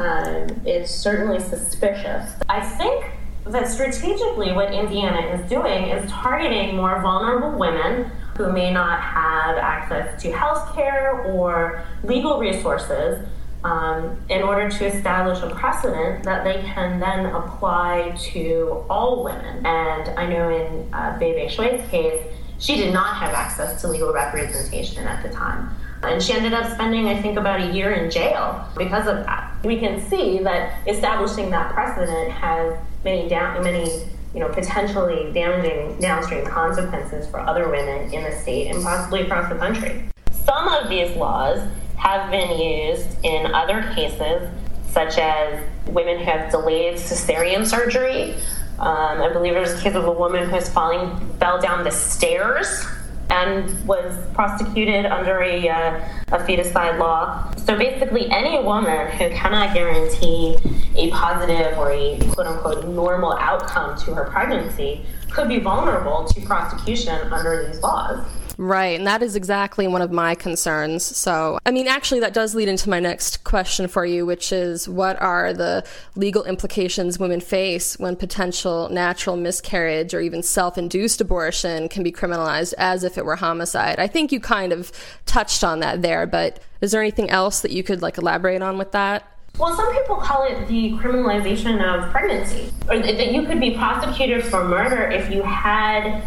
um, 0.00 0.48
it's 0.66 0.90
certainly 0.90 1.38
suspicious. 1.38 2.32
I 2.48 2.60
think 2.60 3.12
that 3.44 3.68
strategically, 3.68 4.52
what 4.52 4.74
Indiana 4.74 5.20
is 5.28 5.48
doing 5.48 5.84
is 5.84 6.10
targeting 6.10 6.74
more 6.74 7.00
vulnerable 7.00 7.56
women 7.56 8.10
who 8.36 8.52
may 8.52 8.72
not 8.72 9.00
have 9.00 9.56
access 9.56 10.20
to 10.22 10.32
health 10.32 10.74
care 10.74 11.20
or 11.20 11.84
legal 12.02 12.40
resources 12.40 13.24
um, 13.64 14.18
in 14.28 14.42
order 14.42 14.70
to 14.70 14.86
establish 14.86 15.40
a 15.42 15.54
precedent 15.54 16.24
that 16.24 16.44
they 16.44 16.62
can 16.62 17.00
then 17.00 17.26
apply 17.26 18.16
to 18.32 18.84
all 18.88 19.24
women. 19.24 19.64
And 19.66 20.08
I 20.18 20.26
know 20.26 20.48
in 20.50 20.92
uh, 20.92 21.18
Bei 21.18 21.32
Bei 21.32 21.48
Shuai's 21.48 21.88
case, 21.90 22.22
she 22.58 22.76
did 22.76 22.92
not 22.92 23.16
have 23.16 23.34
access 23.34 23.80
to 23.82 23.88
legal 23.88 24.12
representation 24.12 25.06
at 25.06 25.22
the 25.22 25.28
time. 25.30 25.70
And 26.02 26.22
she 26.22 26.32
ended 26.32 26.52
up 26.52 26.72
spending, 26.72 27.08
I 27.08 27.20
think, 27.20 27.36
about 27.36 27.60
a 27.60 27.72
year 27.72 27.92
in 27.92 28.10
jail 28.10 28.66
because 28.76 29.06
of 29.08 29.24
that. 29.24 29.52
We 29.64 29.78
can 29.78 30.00
see 30.08 30.38
that 30.40 30.86
establishing 30.86 31.50
that 31.50 31.72
precedent 31.72 32.30
has 32.32 32.78
many 33.04 33.28
down, 33.28 33.62
many 33.64 34.06
you 34.36 34.40
know, 34.40 34.48
potentially 34.50 35.32
damaging 35.32 35.98
downstream 35.98 36.44
consequences 36.44 37.26
for 37.30 37.40
other 37.40 37.70
women 37.70 38.12
in 38.12 38.22
the 38.22 38.32
state 38.32 38.68
and 38.68 38.82
possibly 38.82 39.22
across 39.22 39.48
the 39.48 39.58
country. 39.58 40.04
Some 40.44 40.68
of 40.68 40.90
these 40.90 41.16
laws 41.16 41.66
have 41.96 42.30
been 42.30 42.58
used 42.58 43.06
in 43.22 43.54
other 43.54 43.90
cases, 43.94 44.48
such 44.90 45.18
as 45.18 45.62
women 45.88 46.18
who 46.18 46.24
have 46.24 46.50
delayed 46.50 46.96
cesarean 46.96 47.66
surgery. 47.66 48.34
Um, 48.78 49.22
I 49.22 49.32
believe 49.32 49.54
there 49.54 49.62
was 49.62 49.72
a 49.72 49.82
case 49.82 49.94
of 49.94 50.04
a 50.04 50.12
woman 50.12 50.48
who 50.48 50.54
was 50.54 50.68
falling, 50.68 51.16
fell 51.38 51.60
down 51.60 51.84
the 51.84 51.90
stairs 51.90 52.86
and 53.30 53.86
was 53.86 54.14
prosecuted 54.34 55.06
under 55.06 55.40
a, 55.42 55.68
uh, 55.68 56.08
a 56.28 56.38
feticide 56.38 56.98
law. 56.98 57.50
So 57.56 57.76
basically, 57.76 58.30
any 58.30 58.62
woman 58.62 59.10
who 59.12 59.30
cannot 59.30 59.74
guarantee 59.74 60.56
a 60.94 61.10
positive 61.10 61.76
or 61.78 61.90
a 61.90 62.18
quote 62.32 62.46
unquote 62.46 62.86
normal 62.86 63.32
outcome 63.34 63.98
to 64.04 64.14
her 64.14 64.24
pregnancy 64.24 65.04
could 65.30 65.48
be 65.48 65.58
vulnerable 65.58 66.24
to 66.26 66.40
prosecution 66.42 67.32
under 67.32 67.66
these 67.66 67.80
laws. 67.82 68.24
Right, 68.58 68.96
and 68.98 69.06
that 69.06 69.22
is 69.22 69.36
exactly 69.36 69.86
one 69.86 70.00
of 70.00 70.10
my 70.10 70.34
concerns. 70.34 71.04
So, 71.04 71.58
I 71.66 71.70
mean, 71.70 71.86
actually, 71.86 72.20
that 72.20 72.32
does 72.32 72.54
lead 72.54 72.68
into 72.68 72.88
my 72.88 73.00
next 73.00 73.44
question 73.44 73.86
for 73.86 74.06
you, 74.06 74.24
which 74.24 74.50
is 74.50 74.88
what 74.88 75.20
are 75.20 75.52
the 75.52 75.84
legal 76.14 76.42
implications 76.44 77.18
women 77.18 77.40
face 77.40 77.98
when 77.98 78.16
potential 78.16 78.88
natural 78.88 79.36
miscarriage 79.36 80.14
or 80.14 80.20
even 80.20 80.42
self 80.42 80.78
induced 80.78 81.20
abortion 81.20 81.90
can 81.90 82.02
be 82.02 82.10
criminalized 82.10 82.72
as 82.78 83.04
if 83.04 83.18
it 83.18 83.26
were 83.26 83.36
homicide? 83.36 83.98
I 83.98 84.06
think 84.06 84.32
you 84.32 84.40
kind 84.40 84.72
of 84.72 84.90
touched 85.26 85.62
on 85.62 85.80
that 85.80 86.00
there, 86.00 86.26
but 86.26 86.60
is 86.80 86.92
there 86.92 87.02
anything 87.02 87.28
else 87.28 87.60
that 87.60 87.72
you 87.72 87.82
could 87.82 88.00
like 88.00 88.16
elaborate 88.16 88.62
on 88.62 88.78
with 88.78 88.92
that? 88.92 89.30
Well, 89.58 89.74
some 89.74 89.90
people 89.94 90.16
call 90.16 90.44
it 90.44 90.66
the 90.68 90.92
criminalization 90.92 91.82
of 91.82 92.10
pregnancy, 92.10 92.70
or 92.88 92.98
that 92.98 93.32
you 93.32 93.44
could 93.44 93.60
be 93.60 93.72
prosecuted 93.72 94.44
for 94.44 94.64
murder 94.64 95.10
if 95.10 95.30
you 95.30 95.42
had 95.42 96.22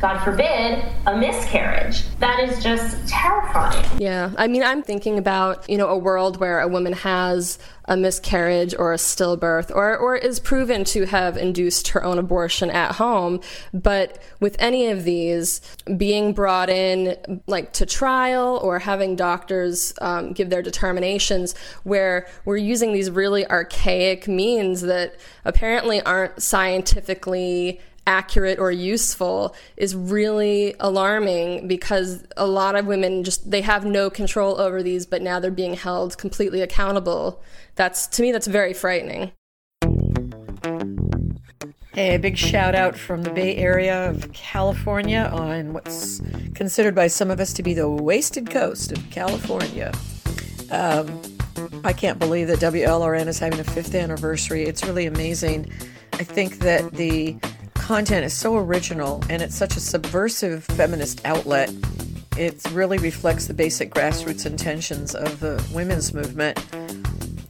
God 0.00 0.22
forbid, 0.22 0.84
a 1.06 1.16
miscarriage. 1.16 2.04
That 2.18 2.40
is 2.40 2.62
just 2.62 3.08
terrifying. 3.08 3.84
Yeah. 3.98 4.32
I 4.36 4.46
mean, 4.48 4.62
I'm 4.62 4.82
thinking 4.82 5.18
about, 5.18 5.68
you 5.68 5.78
know, 5.78 5.88
a 5.88 5.96
world 5.96 6.38
where 6.38 6.60
a 6.60 6.68
woman 6.68 6.92
has 6.92 7.58
a 7.86 7.96
miscarriage 7.96 8.74
or 8.78 8.92
a 8.92 8.96
stillbirth 8.96 9.70
or, 9.74 9.96
or 9.96 10.16
is 10.16 10.40
proven 10.40 10.84
to 10.84 11.04
have 11.04 11.36
induced 11.36 11.88
her 11.88 12.02
own 12.02 12.18
abortion 12.18 12.70
at 12.70 12.92
home. 12.92 13.40
But 13.72 14.22
with 14.40 14.56
any 14.58 14.88
of 14.88 15.04
these, 15.04 15.60
being 15.96 16.32
brought 16.32 16.70
in 16.70 17.42
like 17.46 17.72
to 17.74 17.86
trial 17.86 18.58
or 18.62 18.78
having 18.78 19.16
doctors 19.16 19.92
um, 20.00 20.32
give 20.32 20.50
their 20.50 20.62
determinations 20.62 21.54
where 21.82 22.26
we're 22.44 22.56
using 22.56 22.92
these 22.92 23.10
really 23.10 23.46
archaic 23.48 24.28
means 24.28 24.80
that 24.82 25.16
apparently 25.44 26.00
aren't 26.02 26.42
scientifically 26.42 27.80
accurate 28.06 28.58
or 28.58 28.70
useful 28.70 29.54
is 29.76 29.94
really 29.94 30.74
alarming 30.80 31.66
because 31.66 32.24
a 32.36 32.46
lot 32.46 32.76
of 32.76 32.86
women 32.86 33.24
just 33.24 33.50
they 33.50 33.62
have 33.62 33.84
no 33.84 34.10
control 34.10 34.60
over 34.60 34.82
these 34.82 35.06
but 35.06 35.22
now 35.22 35.40
they're 35.40 35.50
being 35.50 35.74
held 35.74 36.18
completely 36.18 36.60
accountable 36.60 37.42
that's 37.76 38.06
to 38.06 38.22
me 38.22 38.30
that's 38.30 38.46
very 38.46 38.74
frightening 38.74 39.32
Hey, 41.94 42.16
a 42.16 42.18
big 42.18 42.36
shout 42.36 42.74
out 42.74 42.98
from 42.98 43.22
the 43.22 43.30
Bay 43.30 43.54
Area 43.54 44.10
of 44.10 44.32
California 44.32 45.30
on 45.32 45.72
what's 45.72 46.20
considered 46.52 46.92
by 46.92 47.06
some 47.06 47.30
of 47.30 47.38
us 47.38 47.52
to 47.52 47.62
be 47.62 47.72
the 47.72 47.88
wasted 47.88 48.50
coast 48.50 48.90
of 48.90 48.98
California. 49.12 49.92
Um, 50.72 51.22
I 51.84 51.92
can't 51.92 52.18
believe 52.18 52.48
that 52.48 52.58
WLRN 52.58 53.28
is 53.28 53.38
having 53.38 53.60
a 53.60 53.64
fifth 53.64 53.94
anniversary. 53.94 54.64
It's 54.64 54.84
really 54.84 55.06
amazing. 55.06 55.70
I 56.14 56.24
think 56.24 56.58
that 56.58 56.94
the 56.94 57.36
content 57.84 58.24
is 58.24 58.32
so 58.32 58.56
original 58.56 59.22
and 59.28 59.42
it's 59.42 59.54
such 59.54 59.76
a 59.76 59.80
subversive 59.80 60.64
feminist 60.64 61.20
outlet. 61.26 61.70
It 62.38 62.64
really 62.72 62.96
reflects 62.96 63.46
the 63.46 63.52
basic 63.52 63.92
grassroots 63.92 64.46
intentions 64.46 65.14
of 65.14 65.40
the 65.40 65.62
women's 65.70 66.14
movement. 66.14 66.64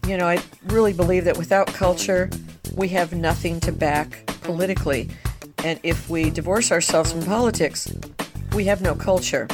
You 0.09 0.16
know, 0.16 0.27
I 0.27 0.42
really 0.66 0.92
believe 0.92 1.25
that 1.27 1.38
without 1.38 1.68
culture, 1.68 2.29
we 2.75 2.88
have 2.88 3.12
nothing 3.12 3.61
to 3.61 3.70
back 3.70 4.27
politically. 4.42 5.09
And 5.62 5.79
if 5.85 6.11
we 6.11 6.31
divorce 6.31 6.73
ourselves 6.73 7.12
from 7.12 7.23
politics, 7.23 7.97
we 8.57 8.64
have 8.64 8.83
no 8.83 8.97
culture. 8.97 9.47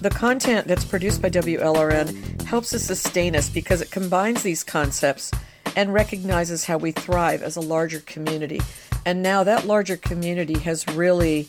The 0.00 0.10
content 0.10 0.68
that's 0.68 0.84
produced 0.84 1.20
by 1.20 1.30
WLRN 1.30 2.42
helps 2.42 2.70
to 2.70 2.78
sustain 2.78 3.34
us 3.34 3.50
because 3.50 3.80
it 3.80 3.90
combines 3.90 4.44
these 4.44 4.62
concepts 4.62 5.32
and 5.78 5.94
recognizes 5.94 6.64
how 6.64 6.76
we 6.76 6.90
thrive 6.90 7.40
as 7.40 7.56
a 7.56 7.60
larger 7.60 8.00
community. 8.00 8.60
And 9.06 9.22
now 9.22 9.44
that 9.44 9.64
larger 9.64 9.96
community 9.96 10.58
has 10.58 10.84
really 10.88 11.48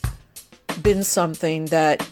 been 0.84 1.04
something 1.04 1.66
that, 1.66 2.08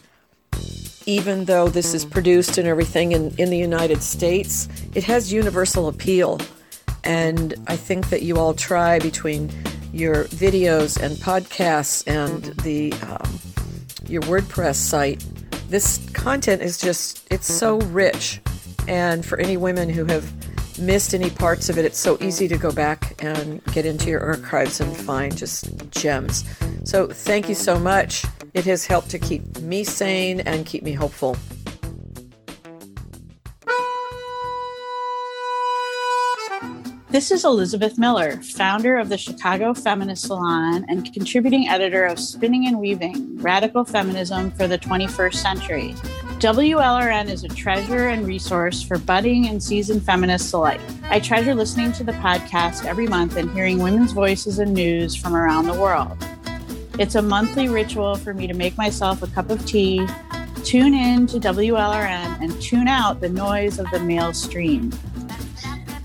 even 1.05 1.45
though 1.45 1.67
this 1.67 1.93
is 1.93 2.05
produced 2.05 2.57
and 2.57 2.67
everything 2.67 3.11
in, 3.11 3.35
in 3.37 3.51
the 3.51 3.57
United 3.57 4.01
States, 4.01 4.67
it 4.95 5.03
has 5.03 5.31
universal 5.31 5.87
appeal. 5.89 6.41
And 7.03 7.53
I 7.67 7.75
think 7.75 8.09
that 8.09 8.23
you 8.23 8.37
all 8.37 8.55
try 8.55 8.97
between 8.97 9.51
your 9.93 10.23
videos 10.25 10.99
and 10.99 11.17
podcasts 11.17 12.03
and 12.07 12.45
the 12.63 12.93
um, 12.93 13.39
your 14.07 14.23
WordPress 14.23 14.75
site. 14.75 15.23
This 15.69 15.99
content 16.13 16.63
is 16.63 16.79
just 16.79 17.27
it's 17.31 17.53
so 17.53 17.79
rich, 17.81 18.41
and 18.87 19.23
for 19.23 19.39
any 19.39 19.55
women 19.55 19.87
who 19.87 20.05
have 20.05 20.36
missed 20.79 21.13
any 21.13 21.29
parts 21.29 21.69
of 21.69 21.77
it, 21.77 21.85
it's 21.85 21.99
so 21.99 22.17
easy 22.21 22.47
to 22.47 22.57
go 22.57 22.71
back 22.71 23.21
and 23.23 23.63
get 23.73 23.85
into 23.85 24.09
your 24.09 24.21
archives 24.21 24.79
and 24.79 24.95
find 24.95 25.35
just 25.35 25.89
gems. 25.91 26.43
So, 26.83 27.07
thank 27.07 27.49
you 27.49 27.55
so 27.55 27.79
much. 27.79 28.25
It 28.53 28.65
has 28.65 28.85
helped 28.85 29.09
to 29.11 29.19
keep 29.19 29.59
me 29.59 29.83
sane 29.83 30.39
and 30.41 30.65
keep 30.65 30.83
me 30.83 30.93
hopeful. 30.93 31.37
This 37.09 37.31
is 37.31 37.45
Elizabeth 37.45 37.97
Miller, 37.97 38.41
founder 38.41 38.97
of 38.97 39.07
the 39.07 39.17
Chicago 39.17 39.73
Feminist 39.73 40.25
Salon 40.25 40.85
and 40.89 41.11
contributing 41.13 41.69
editor 41.69 42.03
of 42.03 42.19
Spinning 42.19 42.67
and 42.67 42.79
Weaving 42.79 43.37
Radical 43.37 43.85
Feminism 43.85 44.51
for 44.51 44.67
the 44.67 44.77
21st 44.77 45.35
Century. 45.35 45.95
WLRN 46.39 47.29
is 47.31 47.43
a 47.43 47.47
treasure 47.47 48.09
and 48.09 48.27
resource 48.27 48.83
for 48.83 48.99
budding 48.99 49.47
and 49.47 49.61
seasoned 49.61 50.03
feminists 50.03 50.53
alike. 50.53 50.79
I 51.05 51.19
treasure 51.19 51.55
listening 51.55 51.93
to 51.93 52.03
the 52.03 52.11
podcast 52.11 52.85
every 52.85 53.07
month 53.07 53.37
and 53.37 53.49
hearing 53.49 53.79
women's 53.79 54.11
voices 54.11 54.59
and 54.59 54.71
news 54.71 55.15
from 55.15 55.35
around 55.35 55.65
the 55.65 55.73
world. 55.73 56.15
It's 56.99 57.15
a 57.15 57.23
monthly 57.23 57.69
ritual 57.69 58.17
for 58.17 58.35
me 58.35 58.45
to 58.45 58.53
make 58.53 58.77
myself 58.77 59.23
a 59.23 59.27
cup 59.27 59.49
of 59.49 59.65
tea, 59.65 60.05
tune 60.63 60.93
in 60.93 61.25
to 61.25 61.39
WLRN, 61.39 62.39
and 62.39 62.61
tune 62.61 62.87
out 62.87 63.19
the 63.19 63.29
noise 63.29 63.79
of 63.79 63.89
the 63.89 63.99
male 63.99 64.31
stream. 64.31 64.91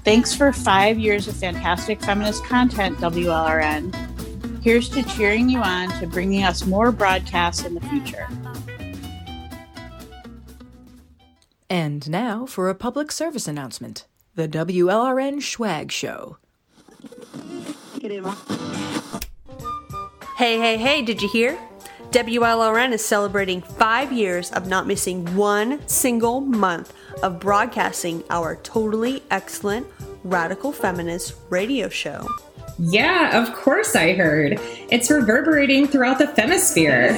Thanks 0.03 0.35
for 0.35 0.51
five 0.51 0.99
years 0.99 1.29
of 1.29 1.37
fantastic 1.37 2.01
feminist 2.01 2.42
content, 2.47 2.97
WLRN. 2.97 4.62
Here's 4.62 4.88
to 4.90 5.03
cheering 5.03 5.51
you 5.51 5.59
on 5.59 5.90
to 6.01 6.07
bringing 6.07 6.42
us 6.42 6.64
more 6.64 6.90
broadcasts 6.90 7.66
in 7.66 7.75
the 7.75 7.83
future. 7.83 8.27
And 11.73 12.11
now 12.11 12.45
for 12.45 12.69
a 12.69 12.75
public 12.75 13.11
service 13.11 13.49
announcement 13.49 14.07
the 14.35 14.47
WLRN 14.47 15.37
Schwag 15.37 15.91
Show. 15.91 16.37
Hey, 20.37 20.59
hey, 20.59 20.77
hey, 20.77 21.01
did 21.01 21.23
you 21.23 21.31
hear? 21.31 21.59
WLRN 22.11 22.93
is 22.93 23.03
celebrating 23.03 23.63
five 23.63 24.13
years 24.13 24.51
of 24.51 24.67
not 24.67 24.87
missing 24.87 25.25
one 25.35 25.81
single 25.89 26.43
month 26.43 26.93
of 27.23 27.41
broadcasting 27.41 28.23
our 28.29 28.57
totally 28.57 29.23
excellent 29.31 29.87
radical 30.25 30.73
feminist 30.73 31.37
radio 31.49 31.89
show. 31.89 32.29
Yeah, 32.79 33.43
of 33.43 33.55
course 33.55 33.97
I 33.97 34.13
heard. 34.13 34.61
It's 34.91 35.11
reverberating 35.11 35.89
throughout 35.89 36.19
the 36.19 36.27
femisphere. 36.27 37.17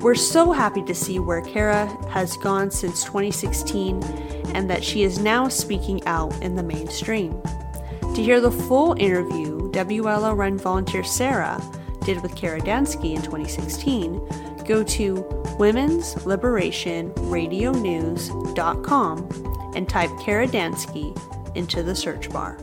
We're 0.00 0.14
so 0.14 0.52
happy 0.52 0.82
to 0.84 0.94
see 0.94 1.18
where 1.18 1.42
Kara 1.42 1.86
has 2.08 2.36
gone 2.38 2.70
since 2.70 3.04
2016 3.04 4.02
and 4.54 4.70
that 4.70 4.82
she 4.82 5.02
is 5.02 5.18
now 5.18 5.48
speaking 5.48 6.04
out 6.06 6.32
in 6.42 6.56
the 6.56 6.62
mainstream. 6.62 7.40
To 8.14 8.22
hear 8.22 8.40
the 8.40 8.50
full 8.50 8.94
interview 8.98 9.70
WLRN 9.70 10.60
volunteer 10.60 11.04
Sarah 11.04 11.62
did 12.04 12.22
with 12.22 12.34
Kara 12.34 12.60
Dansky 12.60 13.14
in 13.14 13.22
2016, 13.22 14.64
go 14.64 14.82
to 14.82 15.14
Women's 15.58 16.24
Liberation 16.24 17.12
Radio 17.30 17.72
News.com 17.72 19.28
and 19.74 19.88
type 19.88 20.10
Kara 20.20 20.46
Dansky 20.46 21.16
into 21.54 21.82
the 21.82 21.94
search 21.94 22.30
bar. 22.30 22.58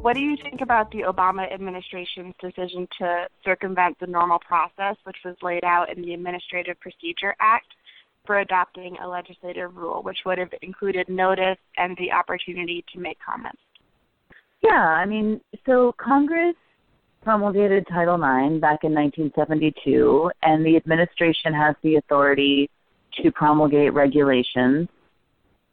What 0.00 0.14
do 0.14 0.20
you 0.20 0.36
think 0.40 0.60
about 0.60 0.90
the 0.92 1.02
Obama 1.02 1.52
administration's 1.52 2.34
decision 2.40 2.86
to 2.98 3.26
circumvent 3.44 3.98
the 3.98 4.06
normal 4.06 4.38
process, 4.38 4.96
which 5.02 5.16
was 5.24 5.34
laid 5.42 5.64
out 5.64 5.90
in 5.94 6.02
the 6.02 6.14
Administrative 6.14 6.78
Procedure 6.80 7.34
Act, 7.40 7.66
for 8.24 8.38
adopting 8.38 8.96
a 9.02 9.08
legislative 9.08 9.74
rule, 9.74 10.02
which 10.02 10.18
would 10.24 10.38
have 10.38 10.50
included 10.62 11.08
notice 11.08 11.58
and 11.78 11.96
the 11.96 12.12
opportunity 12.12 12.84
to 12.92 13.00
make 13.00 13.18
comments? 13.26 13.58
Yeah, 14.62 14.70
I 14.70 15.04
mean, 15.04 15.40
so 15.66 15.94
Congress 15.98 16.54
promulgated 17.22 17.86
Title 17.88 18.14
IX 18.14 18.60
back 18.60 18.84
in 18.84 18.94
1972, 18.94 20.30
and 20.42 20.64
the 20.64 20.76
administration 20.76 21.52
has 21.54 21.74
the 21.82 21.96
authority 21.96 22.70
to 23.22 23.32
promulgate 23.32 23.94
regulations 23.94 24.88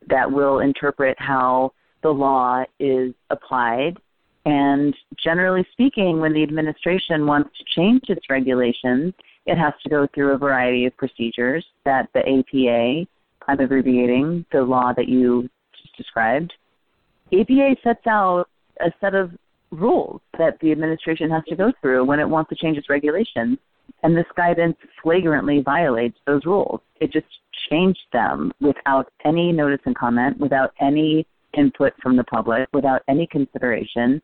that 0.08 0.32
will 0.32 0.60
interpret 0.60 1.16
how 1.20 1.74
the 2.02 2.10
law 2.10 2.64
is 2.80 3.14
applied. 3.30 3.98
And 4.46 4.96
generally 5.22 5.66
speaking, 5.72 6.20
when 6.20 6.34
the 6.34 6.44
administration 6.44 7.26
wants 7.26 7.50
to 7.58 7.66
change 7.76 8.04
its 8.10 8.30
regulations, 8.30 9.14
it 9.46 9.58
has 9.58 9.74
to 9.84 9.90
go 9.90 10.08
through 10.14 10.34
a 10.34 10.38
variety 10.38 10.86
of 10.86 10.96
procedures 10.98 11.66
that 11.84 12.10
the 12.14 12.20
APA, 12.20 13.08
I'm 13.48 13.60
abbreviating 13.60 14.46
the 14.52 14.62
law 14.62 14.94
that 14.94 15.08
you 15.08 15.50
just 15.82 15.98
described, 15.98 16.54
APA 17.34 17.76
sets 17.84 18.06
out 18.08 18.46
a 18.82 18.92
set 19.02 19.16
of 19.16 19.32
rules 19.72 20.22
that 20.38 20.60
the 20.62 20.72
administration 20.72 21.30
has 21.32 21.44
to 21.48 21.56
go 21.56 21.72
through 21.82 22.06
when 22.06 22.20
it 22.20 22.30
wants 22.30 22.50
to 22.50 22.56
change 22.56 22.78
its 22.78 22.90
regulations. 22.90 23.58
And 24.04 24.16
this 24.16 24.26
guidance 24.36 24.78
flagrantly 25.02 25.62
violates 25.62 26.18
those 26.26 26.46
rules. 26.46 26.82
It 27.00 27.12
just 27.12 27.26
changed 27.70 28.06
them 28.14 28.52
without 28.62 29.12
any 29.26 29.52
notice 29.52 29.82
and 29.86 29.96
comment, 29.96 30.38
without 30.40 30.74
any 30.80 31.26
input 31.58 31.94
from 32.02 32.16
the 32.16 32.24
public, 32.26 32.68
without 32.74 33.02
any 33.08 33.28
consideration, 33.28 34.22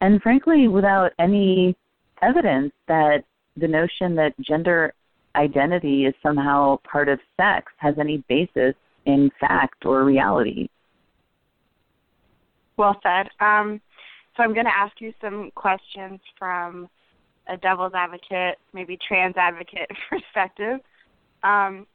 and 0.00 0.20
frankly, 0.22 0.68
without 0.68 1.12
any 1.18 1.76
evidence 2.22 2.72
that 2.88 3.24
the 3.56 3.68
notion 3.68 4.14
that 4.16 4.32
gender 4.40 4.94
identity 5.36 6.06
is 6.06 6.14
somehow 6.22 6.78
part 6.90 7.08
of 7.08 7.18
sex 7.36 7.72
has 7.78 7.94
any 7.98 8.24
basis 8.28 8.74
in 9.06 9.30
fact 9.40 9.84
or 9.84 10.04
reality. 10.04 10.68
Well 12.76 12.98
said. 13.02 13.28
Um, 13.40 13.80
so 14.36 14.42
I'm 14.42 14.54
going 14.54 14.66
to 14.66 14.76
ask 14.76 15.00
you 15.00 15.12
some 15.20 15.50
questions 15.54 16.20
from 16.38 16.88
a 17.48 17.56
devil's 17.56 17.92
advocate, 17.94 18.58
maybe 18.72 18.98
trans 19.06 19.36
advocate 19.36 19.90
perspective. 20.10 20.80
Um, 21.42 21.86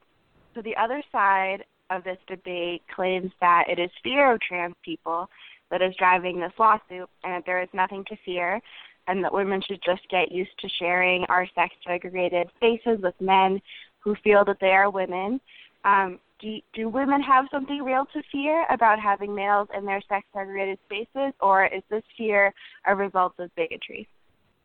so 0.53 0.61
the 0.61 0.75
other 0.75 1.01
side 1.11 1.63
of 1.89 2.03
this 2.03 2.17
debate 2.27 2.81
claims 2.93 3.31
that 3.41 3.65
it 3.67 3.79
is 3.79 3.89
fear 4.03 4.33
of 4.33 4.41
trans 4.41 4.75
people 4.83 5.29
that 5.71 5.81
is 5.81 5.95
driving 5.97 6.39
this 6.39 6.53
lawsuit 6.57 7.09
and 7.23 7.33
that 7.33 7.43
there 7.45 7.61
is 7.61 7.69
nothing 7.73 8.03
to 8.05 8.15
fear 8.23 8.61
and 9.07 9.23
that 9.23 9.33
women 9.33 9.61
should 9.67 9.81
just 9.85 10.01
get 10.09 10.31
used 10.31 10.57
to 10.59 10.69
sharing 10.79 11.23
our 11.25 11.47
sex 11.55 11.73
segregated 11.85 12.47
spaces 12.57 12.99
with 13.01 13.13
men 13.19 13.61
who 13.99 14.15
feel 14.23 14.43
that 14.45 14.57
they 14.59 14.71
are 14.71 14.89
women. 14.89 15.39
Um, 15.83 16.19
do, 16.39 16.57
do 16.73 16.89
women 16.89 17.21
have 17.21 17.45
something 17.51 17.83
real 17.83 18.05
to 18.13 18.21
fear 18.31 18.65
about 18.69 18.99
having 18.99 19.33
males 19.33 19.67
in 19.75 19.85
their 19.85 20.01
sex 20.09 20.25
segregated 20.33 20.79
spaces, 20.85 21.33
or 21.39 21.65
is 21.65 21.83
this 21.89 22.03
fear 22.17 22.53
a 22.85 22.95
result 22.95 23.33
of 23.39 23.53
bigotry? 23.55 24.07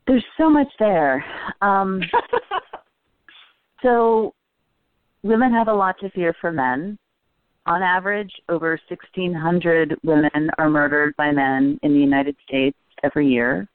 There's 0.07 0.25
so 0.37 0.51
much 0.51 0.69
there. 0.79 1.25
Um, 1.61 2.03
so, 3.83 4.35
women 5.23 5.53
have 5.53 5.69
a 5.69 5.73
lot 5.73 5.97
to 6.01 6.11
fear 6.11 6.35
for 6.41 6.51
men. 6.51 6.99
On 7.71 7.85
average, 7.85 8.33
over 8.49 8.81
1,600 8.89 9.97
women 10.03 10.51
are 10.59 10.69
murdered 10.69 11.15
by 11.17 11.31
men 11.31 11.79
in 11.85 11.93
the 11.93 12.01
United 12.01 12.35
States 12.45 12.77
every 13.05 13.29
year. 13.29 13.69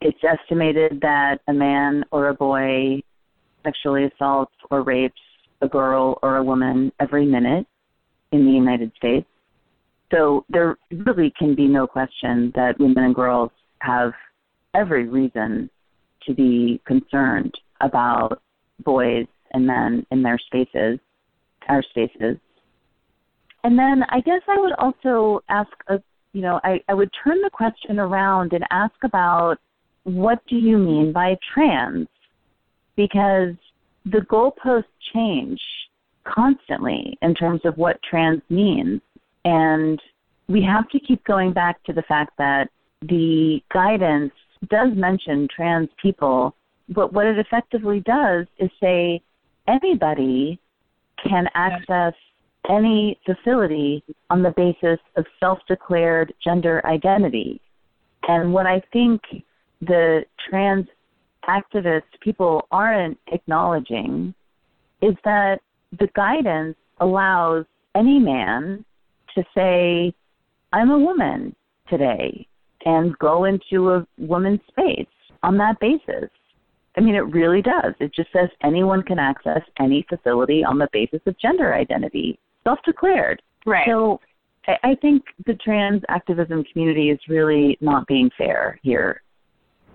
It's 0.00 0.22
estimated 0.22 1.00
that 1.02 1.38
a 1.48 1.52
man 1.52 2.04
or 2.12 2.28
a 2.28 2.34
boy 2.34 3.02
sexually 3.64 4.04
assaults 4.04 4.54
or 4.70 4.82
rapes 4.82 5.20
a 5.62 5.68
girl 5.68 6.20
or 6.22 6.36
a 6.36 6.44
woman 6.44 6.92
every 7.00 7.26
minute 7.26 7.66
in 8.30 8.46
the 8.46 8.52
United 8.52 8.92
States. 8.96 9.26
So 10.12 10.44
there 10.48 10.78
really 10.92 11.32
can 11.36 11.56
be 11.56 11.66
no 11.66 11.88
question 11.88 12.52
that 12.54 12.78
women 12.78 13.02
and 13.02 13.14
girls 13.16 13.50
have 13.80 14.12
every 14.76 15.08
reason 15.08 15.68
to 16.22 16.34
be 16.34 16.80
concerned 16.86 17.52
about 17.80 18.40
boys 18.84 19.26
and 19.54 19.66
men 19.66 20.06
in 20.12 20.22
their 20.22 20.38
spaces, 20.38 21.00
our 21.68 21.82
spaces. 21.82 22.36
And 23.64 23.78
then 23.78 24.04
I 24.08 24.20
guess 24.20 24.40
I 24.48 24.58
would 24.58 24.72
also 24.78 25.42
ask 25.48 25.70
a 25.88 26.00
you 26.32 26.42
know, 26.42 26.60
I, 26.62 26.80
I 26.88 26.94
would 26.94 27.10
turn 27.24 27.40
the 27.42 27.50
question 27.50 27.98
around 27.98 28.52
and 28.52 28.64
ask 28.70 28.94
about 29.02 29.56
what 30.04 30.40
do 30.48 30.56
you 30.56 30.78
mean 30.78 31.12
by 31.12 31.36
trans? 31.52 32.08
Because 32.96 33.54
the 34.04 34.20
goalposts 34.30 34.84
change 35.12 35.60
constantly 36.24 37.18
in 37.22 37.34
terms 37.34 37.60
of 37.64 37.76
what 37.76 38.00
trans 38.08 38.42
means. 38.48 39.00
And 39.44 40.00
we 40.48 40.62
have 40.62 40.88
to 40.90 41.00
keep 41.00 41.24
going 41.24 41.52
back 41.52 41.82
to 41.84 41.92
the 41.92 42.02
fact 42.02 42.32
that 42.38 42.68
the 43.02 43.60
guidance 43.72 44.32
does 44.68 44.90
mention 44.94 45.48
trans 45.54 45.88
people, 46.00 46.54
but 46.88 47.12
what 47.12 47.26
it 47.26 47.38
effectively 47.38 48.00
does 48.00 48.46
is 48.58 48.70
say 48.80 49.22
anybody 49.66 50.60
can 51.26 51.46
access 51.54 52.14
any 52.68 53.18
facility 53.24 54.02
on 54.28 54.42
the 54.42 54.52
basis 54.56 54.98
of 55.16 55.24
self 55.38 55.58
declared 55.68 56.32
gender 56.42 56.84
identity. 56.86 57.60
And 58.28 58.52
what 58.52 58.66
I 58.66 58.82
think 58.92 59.20
the 59.80 60.24
trans 60.48 60.86
activist 61.48 62.02
people 62.20 62.66
aren't 62.70 63.18
acknowledging 63.32 64.34
is 65.00 65.14
that 65.24 65.60
the 65.98 66.08
guidance 66.14 66.76
allows 67.00 67.64
any 67.96 68.18
man 68.18 68.84
to 69.34 69.44
say, 69.54 70.14
I'm 70.72 70.90
a 70.90 70.98
woman 70.98 71.54
today, 71.88 72.46
and 72.84 73.18
go 73.18 73.44
into 73.44 73.90
a 73.90 74.06
woman's 74.18 74.60
space 74.68 75.06
on 75.42 75.56
that 75.58 75.80
basis. 75.80 76.30
I 76.96 77.00
mean, 77.00 77.14
it 77.14 77.20
really 77.20 77.62
does. 77.62 77.94
It 78.00 78.14
just 78.14 78.32
says 78.32 78.48
anyone 78.62 79.02
can 79.02 79.18
access 79.18 79.62
any 79.78 80.04
facility 80.08 80.64
on 80.64 80.78
the 80.78 80.88
basis 80.92 81.20
of 81.26 81.38
gender 81.38 81.74
identity, 81.74 82.38
self 82.64 82.78
declared. 82.84 83.42
Right. 83.66 83.86
So 83.86 84.20
I 84.66 84.94
think 85.00 85.22
the 85.46 85.54
trans 85.54 86.02
activism 86.08 86.64
community 86.72 87.10
is 87.10 87.18
really 87.28 87.78
not 87.80 88.06
being 88.06 88.30
fair 88.36 88.78
here 88.82 89.22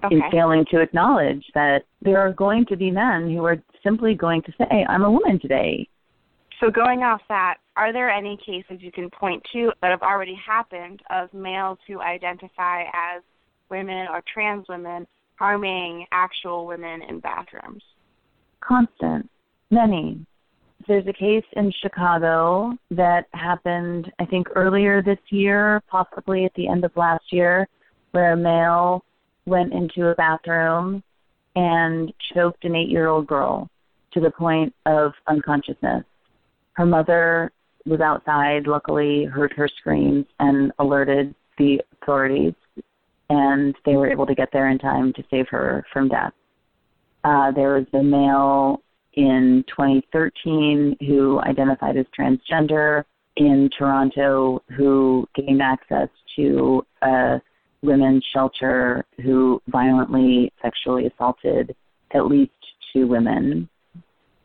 okay. 0.04 0.16
in 0.16 0.22
failing 0.32 0.66
to 0.72 0.80
acknowledge 0.80 1.44
that 1.54 1.84
there 2.02 2.20
are 2.20 2.34
going 2.34 2.66
to 2.68 2.76
be 2.76 2.92
men 2.92 3.30
who 3.30 3.46
are 3.46 3.58
simply 3.84 4.16
going 4.16 4.42
to 4.44 4.52
say, 4.58 4.86
I'm 4.88 5.04
a 5.04 5.12
woman 5.12 5.40
today. 5.40 5.88
So, 6.60 6.72
going 6.72 7.04
off 7.04 7.22
that, 7.28 7.58
are 7.76 7.92
there 7.92 8.10
any 8.10 8.38
cases 8.38 8.78
you 8.80 8.92
can 8.92 9.10
point 9.10 9.44
to 9.52 9.72
that 9.82 9.92
have 9.92 10.02
already 10.02 10.36
happened 10.36 11.02
of 11.10 11.34
males 11.34 11.78
who 11.86 12.00
identify 12.00 12.84
as 12.84 13.22
women 13.70 14.08
or 14.10 14.24
trans 14.34 14.66
women 14.70 15.06
harming 15.36 16.06
actual 16.14 16.66
women 16.66 17.02
in 17.10 17.20
bathrooms? 17.20 17.84
Constant. 18.62 19.30
Many. 19.70 20.26
There's 20.88 21.08
a 21.08 21.14
case 21.14 21.46
in 21.54 21.72
Chicago 21.82 22.78
that 22.92 23.26
happened, 23.34 24.12
I 24.20 24.26
think, 24.26 24.48
earlier 24.56 25.02
this 25.02 25.18
year, 25.30 25.82
possibly 25.90 26.46
at 26.46 26.54
the 26.56 26.68
end 26.68 26.86
of 26.86 26.96
last 26.96 27.24
year, 27.32 27.68
where 28.12 28.34
a 28.34 28.38
male 28.38 29.04
went 29.48 29.74
into 29.74 30.10
a 30.10 30.16
bathroom 30.16 31.02
and 31.56 32.14
choked 32.34 32.66
an 32.66 32.76
eight 32.76 32.90
year 32.90 33.08
old 33.08 33.26
girl 33.26 33.70
to 34.14 34.20
the 34.20 34.30
point 34.30 34.74
of 34.86 35.14
unconsciousness. 35.28 36.04
Her 36.74 36.86
mother 36.86 37.52
was 37.86 38.02
outside, 38.02 38.68
luckily, 38.68 39.26
heard 39.26 39.54
her 39.54 39.68
screams 39.80 40.26
and 40.40 40.72
alerted 40.78 41.34
the 41.58 41.82
authorities, 42.02 42.54
and 43.30 43.76
they 43.86 43.96
were 43.96 44.12
able 44.12 44.26
to 44.26 44.36
get 44.36 44.50
there 44.54 44.70
in 44.70 44.78
time 44.78 45.14
to 45.14 45.24
save 45.32 45.48
her 45.50 45.84
from 45.92 46.10
death. 46.10 46.34
Uh, 47.24 47.52
there 47.52 47.74
was 47.74 47.86
a 47.94 48.04
male 48.04 48.82
in 49.16 49.64
2013 49.68 50.98
who 51.08 51.40
identified 51.42 51.98
as 51.98 52.06
transgender, 52.18 53.04
in 53.38 53.70
Toronto 53.78 54.62
who 54.78 55.28
gained 55.36 55.62
access 55.62 56.10
to 56.36 56.86
a 57.02 57.42
women's 57.82 58.26
shelter 58.34 59.06
who 59.22 59.62
violently 59.68 60.52
sexually 60.62 61.08
assaulted 61.08 61.76
at 62.14 62.28
least 62.28 62.52
two 62.94 63.08
women. 63.08 63.70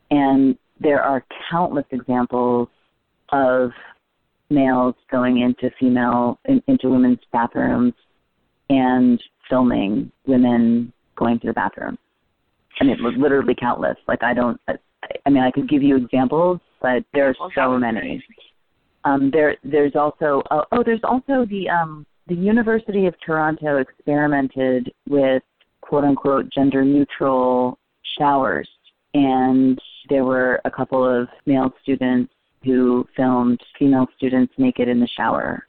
And 0.09 0.57
there 0.79 1.01
are 1.01 1.23
countless 1.49 1.85
examples 1.91 2.67
of 3.31 3.71
males 4.49 4.95
going 5.09 5.39
into 5.39 5.73
female 5.79 6.39
in, 6.45 6.61
into 6.67 6.89
women's 6.89 7.19
bathrooms 7.31 7.93
and 8.69 9.21
filming 9.49 10.11
women 10.25 10.91
going 11.15 11.39
to 11.39 11.47
the 11.47 11.53
bathroom. 11.53 11.97
I 12.79 12.83
mean, 12.83 12.97
literally 13.17 13.55
countless. 13.55 13.97
Like 14.07 14.23
I 14.23 14.33
don't. 14.33 14.59
I, 14.67 14.75
I 15.25 15.29
mean, 15.29 15.43
I 15.43 15.51
could 15.51 15.67
give 15.67 15.83
you 15.83 15.97
examples, 15.97 16.59
but 16.81 17.03
there 17.13 17.27
are 17.27 17.35
so 17.55 17.77
many. 17.77 18.23
Um, 19.03 19.31
there, 19.31 19.57
there's 19.63 19.95
also 19.95 20.43
oh, 20.51 20.63
oh, 20.71 20.83
there's 20.83 21.01
also 21.03 21.45
the 21.45 21.69
um, 21.69 22.05
the 22.27 22.35
University 22.35 23.07
of 23.07 23.15
Toronto 23.25 23.77
experimented 23.77 24.91
with 25.07 25.43
quote 25.81 26.03
unquote 26.03 26.49
gender 26.51 26.83
neutral 26.83 27.77
showers, 28.17 28.69
and 29.13 29.79
there 30.09 30.23
were 30.23 30.61
a 30.65 30.71
couple 30.71 31.03
of 31.03 31.27
male 31.45 31.73
students 31.81 32.31
who 32.63 33.07
filmed 33.15 33.59
female 33.77 34.07
students 34.17 34.53
naked 34.57 34.87
in 34.87 34.99
the 34.99 35.07
shower. 35.07 35.67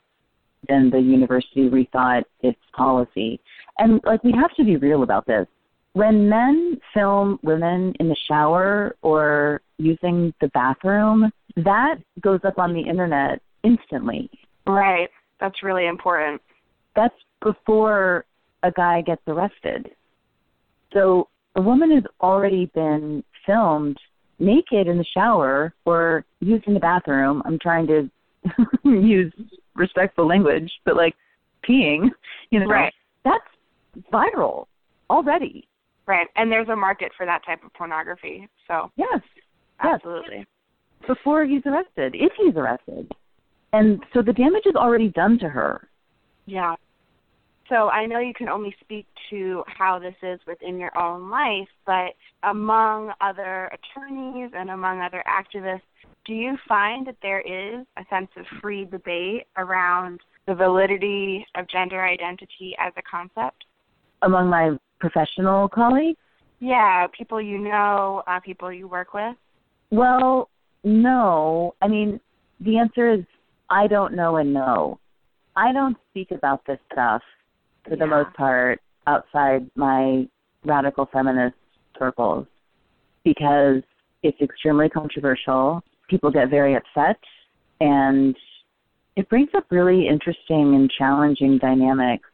Then 0.67 0.89
the 0.89 0.99
university 0.99 1.69
rethought 1.69 2.23
its 2.41 2.59
policy. 2.75 3.39
And 3.79 3.99
like 4.05 4.23
we 4.23 4.31
have 4.33 4.53
to 4.55 4.63
be 4.63 4.77
real 4.77 5.03
about 5.03 5.25
this. 5.25 5.47
When 5.93 6.27
men 6.27 6.79
film 6.93 7.39
women 7.43 7.93
in 7.99 8.09
the 8.09 8.15
shower 8.27 8.95
or 9.01 9.61
using 9.77 10.33
the 10.41 10.47
bathroom, 10.49 11.31
that 11.57 11.95
goes 12.19 12.39
up 12.43 12.57
on 12.57 12.73
the 12.73 12.81
internet 12.81 13.41
instantly. 13.63 14.29
Right. 14.65 15.09
That's 15.39 15.61
really 15.61 15.87
important. 15.87 16.41
That's 16.95 17.15
before 17.41 18.25
a 18.63 18.71
guy 18.71 19.01
gets 19.01 19.21
arrested. 19.27 19.91
So 20.93 21.27
a 21.55 21.61
woman 21.61 21.91
has 21.91 22.03
already 22.21 22.67
been 22.73 23.23
filmed 23.45 23.97
naked 24.39 24.87
in 24.87 24.97
the 24.97 25.05
shower 25.13 25.73
or 25.85 26.25
using 26.39 26.73
the 26.73 26.79
bathroom. 26.79 27.41
I'm 27.45 27.59
trying 27.59 27.87
to 27.87 28.09
use 28.83 29.33
respectful 29.75 30.27
language, 30.27 30.71
but 30.85 30.95
like 30.95 31.15
peeing, 31.67 32.09
you 32.51 32.59
know, 32.59 32.67
right. 32.67 32.93
that's 33.23 33.43
viral 34.11 34.65
already. 35.09 35.67
Right. 36.05 36.27
And 36.35 36.51
there's 36.51 36.69
a 36.69 36.75
market 36.75 37.11
for 37.15 37.25
that 37.25 37.45
type 37.45 37.63
of 37.63 37.73
pornography. 37.73 38.47
So 38.67 38.91
Yes. 38.95 39.21
absolutely. 39.79 40.37
Yes. 40.39 40.47
Before 41.07 41.45
he's 41.45 41.61
arrested, 41.65 42.15
if 42.15 42.31
he's 42.37 42.55
arrested. 42.55 43.11
And 43.73 44.03
so 44.13 44.21
the 44.21 44.33
damage 44.33 44.63
is 44.65 44.75
already 44.75 45.09
done 45.09 45.39
to 45.39 45.49
her. 45.49 45.87
Yeah. 46.45 46.75
So 47.69 47.89
I 47.89 48.05
know 48.05 48.19
you 48.19 48.33
can 48.33 48.49
only 48.49 48.75
speak 48.81 49.07
to 49.29 49.63
how 49.67 49.97
this 49.97 50.15
is 50.21 50.39
within 50.45 50.77
your 50.77 50.95
own 50.97 51.29
life, 51.29 51.67
but 51.85 52.13
among 52.43 53.13
other 53.21 53.71
attorneys 53.73 54.51
and 54.55 54.69
among 54.69 55.01
other 55.01 55.23
activists, 55.27 55.81
do 56.25 56.33
you 56.33 56.57
find 56.67 57.07
that 57.07 57.15
there 57.21 57.41
is 57.41 57.85
a 57.97 58.05
sense 58.09 58.29
of 58.37 58.45
free 58.61 58.85
debate 58.85 59.47
around 59.57 60.19
the 60.45 60.53
validity 60.53 61.45
of 61.55 61.67
gender 61.67 62.03
identity 62.05 62.75
as 62.79 62.93
a 62.97 63.01
concept? 63.01 63.63
Among 64.21 64.49
my 64.49 64.77
professional 65.03 65.67
colleagues? 65.67 66.17
Yeah, 66.61 67.07
people 67.17 67.41
you 67.41 67.57
know, 67.57 68.23
uh, 68.25 68.39
people 68.39 68.71
you 68.71 68.87
work 68.87 69.13
with. 69.13 69.35
Well, 69.91 70.49
no. 70.85 71.75
I 71.81 71.89
mean, 71.89 72.21
the 72.61 72.77
answer 72.77 73.11
is 73.11 73.19
I 73.69 73.87
don't 73.87 74.15
know 74.15 74.37
and 74.37 74.53
no. 74.53 74.99
I 75.57 75.73
don't 75.73 75.97
speak 76.09 76.31
about 76.31 76.65
this 76.65 76.79
stuff 76.91 77.21
for 77.83 77.97
the 77.97 78.07
most 78.07 78.33
part 78.35 78.79
outside 79.05 79.69
my 79.75 80.25
radical 80.63 81.09
feminist 81.11 81.57
circles 81.99 82.47
because 83.25 83.83
it's 84.23 84.39
extremely 84.41 84.87
controversial. 84.87 85.83
People 86.09 86.31
get 86.31 86.49
very 86.49 86.75
upset 86.75 87.19
and 87.81 88.37
it 89.17 89.27
brings 89.27 89.49
up 89.53 89.65
really 89.69 90.07
interesting 90.07 90.75
and 90.75 90.89
challenging 90.97 91.57
dynamics. 91.57 92.29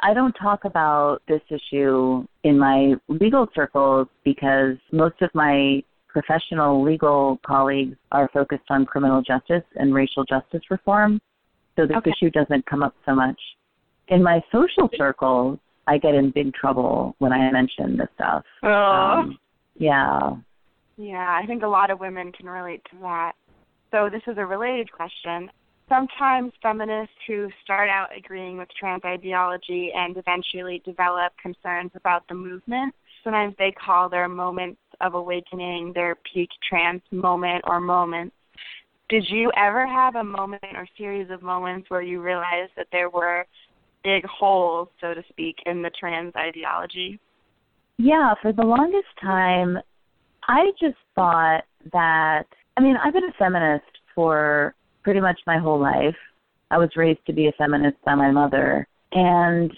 I 0.00 0.14
don't 0.14 0.32
talk 0.32 0.64
about 0.64 1.22
this 1.28 1.40
issue 1.50 2.26
in 2.44 2.58
my 2.58 2.94
legal 3.08 3.48
circles 3.54 4.08
because 4.24 4.76
most 4.92 5.20
of 5.22 5.30
my 5.34 5.82
professional 6.08 6.82
legal 6.82 7.38
colleagues 7.46 7.96
are 8.12 8.28
focused 8.32 8.64
on 8.70 8.86
criminal 8.86 9.22
justice 9.22 9.64
and 9.76 9.94
racial 9.94 10.24
justice 10.24 10.62
reform. 10.70 11.20
So 11.76 11.86
this 11.86 11.96
Okay. 11.98 12.10
issue 12.10 12.30
doesn't 12.30 12.66
come 12.66 12.82
up 12.82 12.94
so 13.06 13.14
much. 13.14 13.38
In 14.08 14.22
my 14.22 14.42
social 14.50 14.88
circles, 14.96 15.58
I 15.86 15.98
get 15.98 16.14
in 16.14 16.30
big 16.30 16.54
trouble 16.54 17.14
when 17.18 17.32
I 17.32 17.50
mention 17.50 17.96
this 17.96 18.08
stuff. 18.14 18.44
Oh. 18.62 18.68
Um, 18.68 19.38
yeah. 19.76 20.36
Yeah, 20.96 21.38
I 21.40 21.46
think 21.46 21.62
a 21.62 21.68
lot 21.68 21.90
of 21.90 22.00
women 22.00 22.32
can 22.32 22.46
relate 22.48 22.82
to 22.90 22.96
that. 23.02 23.32
So 23.90 24.08
this 24.10 24.22
is 24.26 24.36
a 24.38 24.44
related 24.44 24.90
question. 24.90 25.50
Sometimes 25.88 26.52
feminists 26.62 27.14
who 27.26 27.48
start 27.64 27.88
out 27.88 28.08
agreeing 28.16 28.58
with 28.58 28.68
trans 28.78 29.02
ideology 29.04 29.90
and 29.94 30.16
eventually 30.16 30.82
develop 30.84 31.32
concerns 31.40 31.90
about 31.94 32.28
the 32.28 32.34
movement, 32.34 32.94
sometimes 33.24 33.54
they 33.58 33.72
call 33.72 34.08
their 34.08 34.28
moments 34.28 34.80
of 35.00 35.14
awakening 35.14 35.92
their 35.94 36.16
peak 36.32 36.50
trans 36.68 37.00
moment 37.10 37.64
or 37.66 37.80
moments. 37.80 38.34
Did 39.08 39.24
you 39.30 39.50
ever 39.56 39.86
have 39.86 40.16
a 40.16 40.24
moment 40.24 40.62
or 40.74 40.86
series 40.98 41.30
of 41.30 41.40
moments 41.42 41.88
where 41.88 42.02
you 42.02 42.20
realized 42.20 42.72
that 42.76 42.88
there 42.92 43.08
were 43.08 43.46
big 44.04 44.26
holes, 44.26 44.88
so 45.00 45.14
to 45.14 45.22
speak, 45.30 45.56
in 45.64 45.80
the 45.80 45.90
trans 45.98 46.34
ideology? 46.36 47.18
Yeah, 47.96 48.34
for 48.42 48.52
the 48.52 48.62
longest 48.62 49.08
time, 49.20 49.78
I 50.46 50.70
just 50.78 50.98
thought 51.14 51.64
that, 51.92 52.44
I 52.76 52.82
mean, 52.82 52.96
I've 53.02 53.14
been 53.14 53.24
a 53.24 53.32
feminist 53.38 53.86
for 54.14 54.74
pretty 55.08 55.20
much 55.20 55.40
my 55.46 55.56
whole 55.56 55.80
life. 55.80 56.14
I 56.70 56.76
was 56.76 56.90
raised 56.94 57.24
to 57.28 57.32
be 57.32 57.46
a 57.46 57.52
feminist 57.52 57.96
by 58.04 58.14
my 58.14 58.30
mother. 58.30 58.86
And 59.12 59.72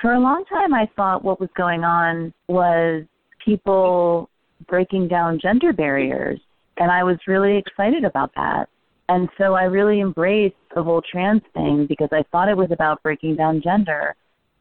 for 0.00 0.14
a 0.14 0.18
long 0.18 0.44
time, 0.46 0.74
I 0.74 0.90
thought 0.96 1.22
what 1.22 1.38
was 1.38 1.50
going 1.56 1.84
on 1.84 2.34
was 2.48 3.04
people 3.44 4.28
breaking 4.66 5.06
down 5.06 5.38
gender 5.40 5.72
barriers. 5.72 6.40
And 6.78 6.90
I 6.90 7.04
was 7.04 7.16
really 7.28 7.56
excited 7.56 8.02
about 8.02 8.32
that. 8.34 8.68
And 9.08 9.28
so 9.38 9.54
I 9.54 9.66
really 9.66 10.00
embraced 10.00 10.56
the 10.74 10.82
whole 10.82 11.00
trans 11.00 11.42
thing 11.54 11.86
because 11.88 12.08
I 12.10 12.24
thought 12.32 12.48
it 12.48 12.56
was 12.56 12.72
about 12.72 13.04
breaking 13.04 13.36
down 13.36 13.62
gender. 13.62 14.16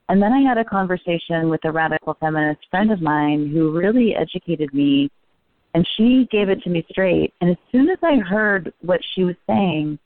And 0.08 0.22
then 0.22 0.34
I 0.34 0.48
had 0.48 0.60
a 0.60 0.64
conversation 0.64 1.50
with 1.50 1.66
a 1.66 1.72
radical 1.72 2.16
feminist 2.20 2.62
friend 2.70 2.92
of 2.92 3.02
mine 3.02 3.50
who 3.52 3.72
really 3.72 4.14
educated 4.16 4.72
me, 4.72 5.10
and 5.74 5.84
she 5.98 6.28
gave 6.32 6.50
it 6.50 6.62
to 6.62 6.70
me 6.70 6.86
straight. 6.92 7.34
And 7.42 7.50
as 7.50 7.58
soon 7.72 7.90
as 7.90 7.98
I 8.04 8.18
heard 8.18 8.72
what 8.82 9.00
she 9.16 9.24
was 9.24 9.36
saying, 9.48 9.98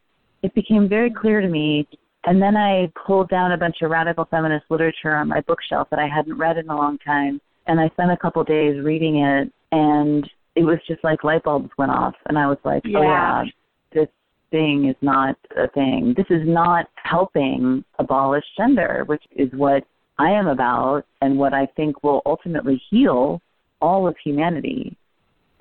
it 0.45 0.53
became 0.53 0.87
very 0.87 1.09
clear 1.11 1.41
to 1.41 1.47
me. 1.47 1.87
And 2.25 2.41
then 2.41 2.55
I 2.55 2.91
pulled 3.05 3.29
down 3.29 3.51
a 3.51 3.57
bunch 3.57 3.77
of 3.81 3.89
radical 3.89 4.25
feminist 4.29 4.65
literature 4.69 5.15
on 5.15 5.27
my 5.27 5.41
bookshelf 5.41 5.87
that 5.89 5.99
I 5.99 6.07
hadn't 6.07 6.37
read 6.37 6.57
in 6.57 6.69
a 6.69 6.75
long 6.75 6.97
time, 6.99 7.41
and 7.67 7.79
I 7.79 7.89
spent 7.89 8.11
a 8.11 8.17
couple 8.17 8.41
of 8.41 8.47
days 8.47 8.83
reading 8.83 9.17
it, 9.17 9.51
and 9.71 10.29
it 10.55 10.63
was 10.63 10.77
just 10.87 11.03
like 11.03 11.23
light 11.23 11.43
bulbs 11.43 11.71
went 11.77 11.91
off, 11.91 12.13
and 12.27 12.37
I 12.37 12.47
was 12.47 12.57
like, 12.63 12.83
oh 12.85 13.01
Yeah. 13.01 13.43
yeah, 13.43 13.43
this 13.93 14.09
thing 14.51 14.87
is 14.87 14.95
not 15.01 15.35
a 15.57 15.67
thing. 15.69 16.13
This 16.15 16.27
is 16.29 16.47
not 16.47 16.87
helping 16.95 17.83
abolish 17.99 18.45
gender, 18.57 19.03
which 19.07 19.23
is 19.31 19.49
what 19.53 19.83
I 20.17 20.31
am 20.31 20.47
about 20.47 21.03
and 21.21 21.37
what 21.37 21.53
I 21.53 21.65
think 21.75 22.03
will 22.03 22.21
ultimately 22.25 22.81
heal 22.89 23.41
all 23.81 24.07
of 24.07 24.15
humanity. 24.23 24.95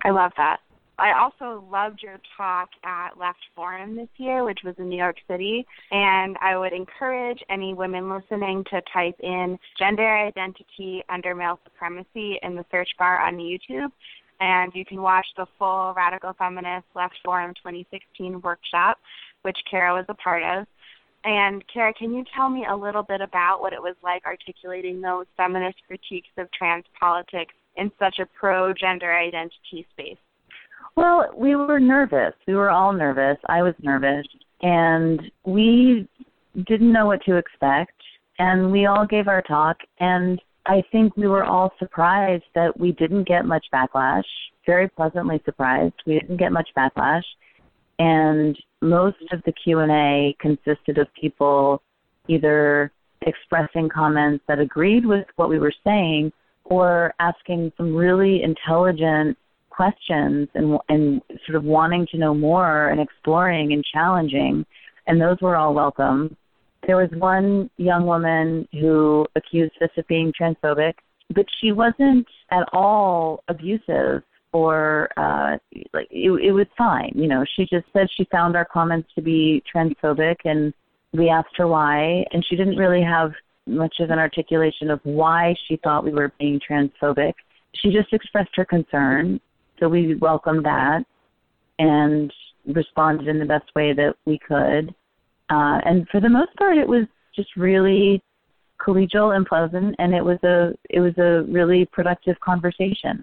I 0.05 0.11
love 0.11 0.32
that. 0.37 0.59
I 0.99 1.12
also 1.12 1.64
loved 1.70 2.03
your 2.03 2.20
talk 2.36 2.68
at 2.84 3.18
Left 3.18 3.38
Forum 3.57 3.97
this 3.97 4.09
year, 4.16 4.45
which 4.45 4.61
was 4.64 4.74
in 4.78 4.88
New 4.88 4.99
York 4.99 5.16
City. 5.28 5.66
And 5.90 6.36
I 6.40 6.57
would 6.57 6.72
encourage 6.72 7.42
any 7.51 7.74
women 7.74 8.09
listening 8.09 8.64
to 8.70 8.80
type 8.92 9.18
in 9.20 9.59
gender 9.78 10.09
identity 10.09 11.03
under 11.09 11.34
male 11.34 11.59
supremacy 11.64 12.38
in 12.42 12.55
the 12.55 12.64
search 12.70 12.90
bar 12.99 13.20
on 13.20 13.36
YouTube. 13.36 13.90
And 14.40 14.72
you 14.74 14.84
can 14.84 15.03
watch 15.03 15.26
the 15.36 15.47
full 15.59 15.95
Radical 15.97 16.32
Feminist 16.34 16.86
Left 16.95 17.14
Forum 17.24 17.55
2016 17.55 18.40
workshop, 18.40 18.99
which 19.42 19.59
Kara 19.68 19.95
was 19.95 20.07
a 20.09 20.14
part 20.14 20.42
of. 20.42 20.66
And 21.24 21.64
Kara, 21.72 21.92
can 21.95 22.12
you 22.12 22.24
tell 22.36 22.51
me 22.51 22.66
a 22.68 22.76
little 22.76 23.03
bit 23.03 23.20
about 23.20 23.61
what 23.61 23.72
it 23.72 23.82
was 23.82 23.97
like 24.03 24.24
articulating 24.26 25.01
those 25.01 25.26
feminist 25.36 25.78
critiques 25.86 26.28
of 26.36 26.53
trans 26.53 26.84
politics 27.01 27.55
in 27.76 27.90
such 27.99 28.18
a 28.20 28.26
pro 28.38 28.72
gender 28.74 29.12
identity 29.12 29.86
space? 29.92 30.18
Well, 30.97 31.30
we 31.36 31.57
were 31.57 31.80
nervous. 31.80 32.34
We 32.47 32.55
were 32.55 32.70
all 32.70 32.92
nervous. 32.92 33.38
I 33.47 33.62
was 33.62 33.74
nervous. 33.82 34.26
And 34.62 35.20
we 35.45 36.09
didn't 36.66 36.92
know 36.92 37.07
what 37.07 37.22
to 37.24 37.36
expect. 37.36 38.01
And 38.38 38.70
we 38.70 38.86
all 38.86 39.07
gave 39.07 39.28
our 39.28 39.42
talk. 39.42 39.76
And 40.01 40.40
I 40.66 40.82
think 40.92 41.16
we 41.16 41.26
were 41.26 41.45
all 41.45 41.72
surprised 41.78 42.45
that 42.55 42.78
we 42.78 42.92
didn't 42.92 43.26
get 43.28 43.45
much 43.45 43.66
backlash. 43.72 44.24
Very 44.66 44.88
pleasantly 44.88 45.40
surprised. 45.45 45.95
We 46.07 46.18
didn't 46.20 46.38
get 46.38 46.53
much 46.53 46.68
backlash. 46.76 47.24
And 47.99 48.57
most 48.80 49.18
of 49.32 49.42
the 49.45 49.53
Q&A 49.53 50.36
consisted 50.40 50.99
of 50.99 51.07
people 51.20 51.82
either 52.28 52.92
expressing 53.26 53.88
comments 53.88 54.45
that 54.49 54.59
agreed 54.59 55.05
with 55.05 55.26
what 55.36 55.49
we 55.49 55.59
were 55.59 55.72
saying 55.84 56.32
or 56.64 57.14
asking 57.20 57.72
some 57.76 57.95
really 57.95 58.42
intelligent 58.42 59.36
questions 59.75 60.49
and 60.55 60.79
and 60.89 61.20
sort 61.47 61.57
of 61.57 61.64
wanting 61.64 62.07
to 62.11 62.18
know 62.18 62.35
more 62.35 62.89
and 62.89 63.01
exploring 63.01 63.72
and 63.72 63.85
challenging 63.93 64.64
and 65.07 65.20
those 65.20 65.37
were 65.41 65.57
all 65.57 65.75
welcome. 65.75 66.37
There 66.87 66.97
was 66.97 67.11
one 67.12 67.70
young 67.77 68.07
woman 68.07 68.68
who 68.72 69.27
accused 69.37 69.75
us 69.83 69.91
of 69.97 70.07
being 70.07 70.33
transphobic 70.41 70.95
but 71.35 71.47
she 71.61 71.72
wasn't 71.72 72.27
at 72.51 72.68
all 72.72 73.43
abusive 73.49 74.22
or 74.53 75.09
uh 75.16 75.57
like 75.93 76.09
it, 76.11 76.31
it 76.31 76.53
was 76.53 76.66
fine 76.79 77.12
you 77.14 77.27
know. 77.27 77.45
She 77.57 77.62
just 77.64 77.87
said 77.93 78.09
she 78.16 78.27
found 78.31 78.57
our 78.57 78.66
comments 78.66 79.09
to 79.14 79.22
be 79.22 79.62
transphobic 79.75 80.37
and 80.45 80.72
we 81.12 81.29
asked 81.29 81.57
her 81.57 81.66
why 81.66 82.25
and 82.33 82.45
she 82.49 82.57
didn't 82.57 82.77
really 82.77 83.03
have 83.03 83.33
much 83.66 83.97
of 84.01 84.11
an 84.11 84.18
articulation 84.18 84.91
of 84.91 85.01
why 85.05 85.55
she 85.66 85.77
thought 85.83 86.05
we 86.05 86.12
were 86.12 86.33
being 86.39 86.61
transphobic. 86.61 87.33
She 87.83 87.91
just 87.91 88.12
expressed 88.12 88.51
her 88.57 88.64
concern 88.64 89.41
so 89.79 89.89
we 89.89 90.14
welcomed 90.16 90.64
that 90.64 91.05
and 91.79 92.33
responded 92.66 93.29
in 93.29 93.39
the 93.39 93.45
best 93.45 93.66
way 93.75 93.93
that 93.93 94.14
we 94.27 94.39
could 94.39 94.95
uh 95.51 95.79
and 95.85 96.09
for 96.09 96.20
the 96.20 96.29
most 96.29 96.55
part 96.57 96.77
it 96.77 96.89
was 96.89 97.05
just 97.35 97.49
really 97.57 98.22
collegial 98.81 99.37
and 99.37 99.47
pleasant 99.47 99.95
and 99.99 100.14
it 100.14 100.25
was 100.25 100.39
a 100.45 100.72
it 100.91 101.01
was 101.01 101.16
a 101.18 101.43
really 101.51 101.85
productive 101.93 102.39
conversation 102.41 103.22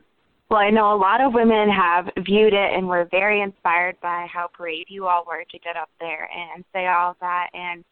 well, 0.52 0.60
I 0.60 0.70
know 0.70 0.94
a 0.94 1.00
lot 1.00 1.22
of 1.22 1.34
women 1.34 1.70
have 1.70 2.10
viewed 2.26 2.52
it 2.52 2.74
and 2.76 2.86
were 2.86 3.08
very 3.10 3.42
inspired 3.42 3.96
by 4.02 4.28
how 4.30 4.50
brave 4.58 4.88
you 4.90 5.08
all 5.08 5.24
were 5.26 5.46
to 5.50 5.60
get 5.60 5.78
up 5.78 5.88
there 6.02 6.30
and 6.30 6.66
say 6.74 6.88
all 6.88 7.16
that, 7.22 7.48
and 7.54 7.86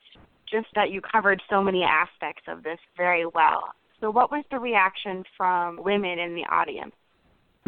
just 0.52 0.68
that 0.76 0.92
you 0.92 1.00
covered 1.00 1.42
so 1.50 1.64
many 1.64 1.84
aspects 1.84 2.44
of 2.50 2.62
this 2.64 2.78
very 2.98 3.26
well. 3.26 3.64
So, 4.02 4.12
what 4.12 4.30
was 4.30 4.44
the 4.52 4.60
reaction 4.60 5.24
from 5.38 5.82
women 5.82 6.20
in 6.20 6.36
the 6.36 6.44
audience? 6.52 6.92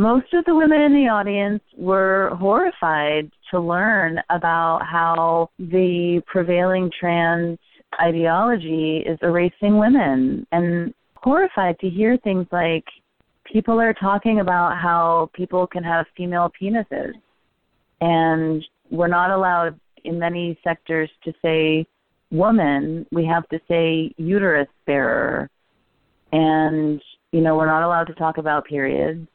Most 0.02 0.34
of 0.34 0.44
the 0.46 0.56
women 0.56 0.82
in 0.82 0.94
the 0.94 1.10
audience 1.10 1.62
were 1.78 2.36
horrified 2.40 3.30
to 3.52 3.60
learn 3.60 4.20
about 4.32 4.82
how 4.84 5.52
the 5.60 6.24
prevailing 6.26 6.90
trans 7.00 7.60
ideology 8.02 9.04
is 9.06 9.20
erasing 9.22 9.78
women 9.78 10.48
and 10.52 10.92
horrified 11.18 11.78
to 11.82 11.88
hear 11.88 12.18
things 12.18 12.48
like 12.52 12.84
people 13.46 13.80
are 13.80 13.94
talking 13.94 14.40
about 14.40 14.76
how 14.76 15.30
people 15.36 15.68
can 15.68 15.84
have 15.84 16.08
female 16.18 16.52
penises. 16.60 17.14
And 18.00 18.66
we're 18.90 19.08
not 19.08 19.30
allowed 19.30 19.80
in 20.04 20.18
many 20.18 20.58
sectors 20.64 21.12
to 21.26 21.34
say 21.44 21.86
woman 22.32 23.06
we 23.12 23.24
have 23.28 23.48
to 23.50 23.60
say 23.68 24.12
uterus 24.18 24.68
bearer. 24.88 25.48
And 26.32 27.00
you 27.32 27.42
know 27.42 27.56
we're 27.56 27.68
not 27.68 27.84
allowed 27.84 28.06
to 28.06 28.16
talk 28.16 28.40
about 28.40 28.66
periods 28.66 29.28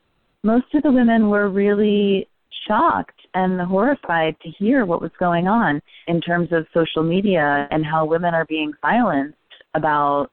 most 0.42 0.66
of 0.74 0.82
the 0.82 0.92
women 0.92 1.28
were 1.28 1.48
really 1.48 2.28
shocked 2.66 3.20
and 3.34 3.60
horrified 3.60 4.36
to 4.40 4.48
hear 4.50 4.84
what 4.86 5.02
was 5.02 5.10
going 5.18 5.46
on 5.46 5.80
in 6.08 6.20
terms 6.20 6.48
of 6.52 6.66
social 6.72 7.02
media 7.02 7.68
and 7.70 7.84
how 7.84 8.04
women 8.04 8.34
are 8.34 8.46
being 8.46 8.72
silenced 8.80 9.36
about 9.74 10.28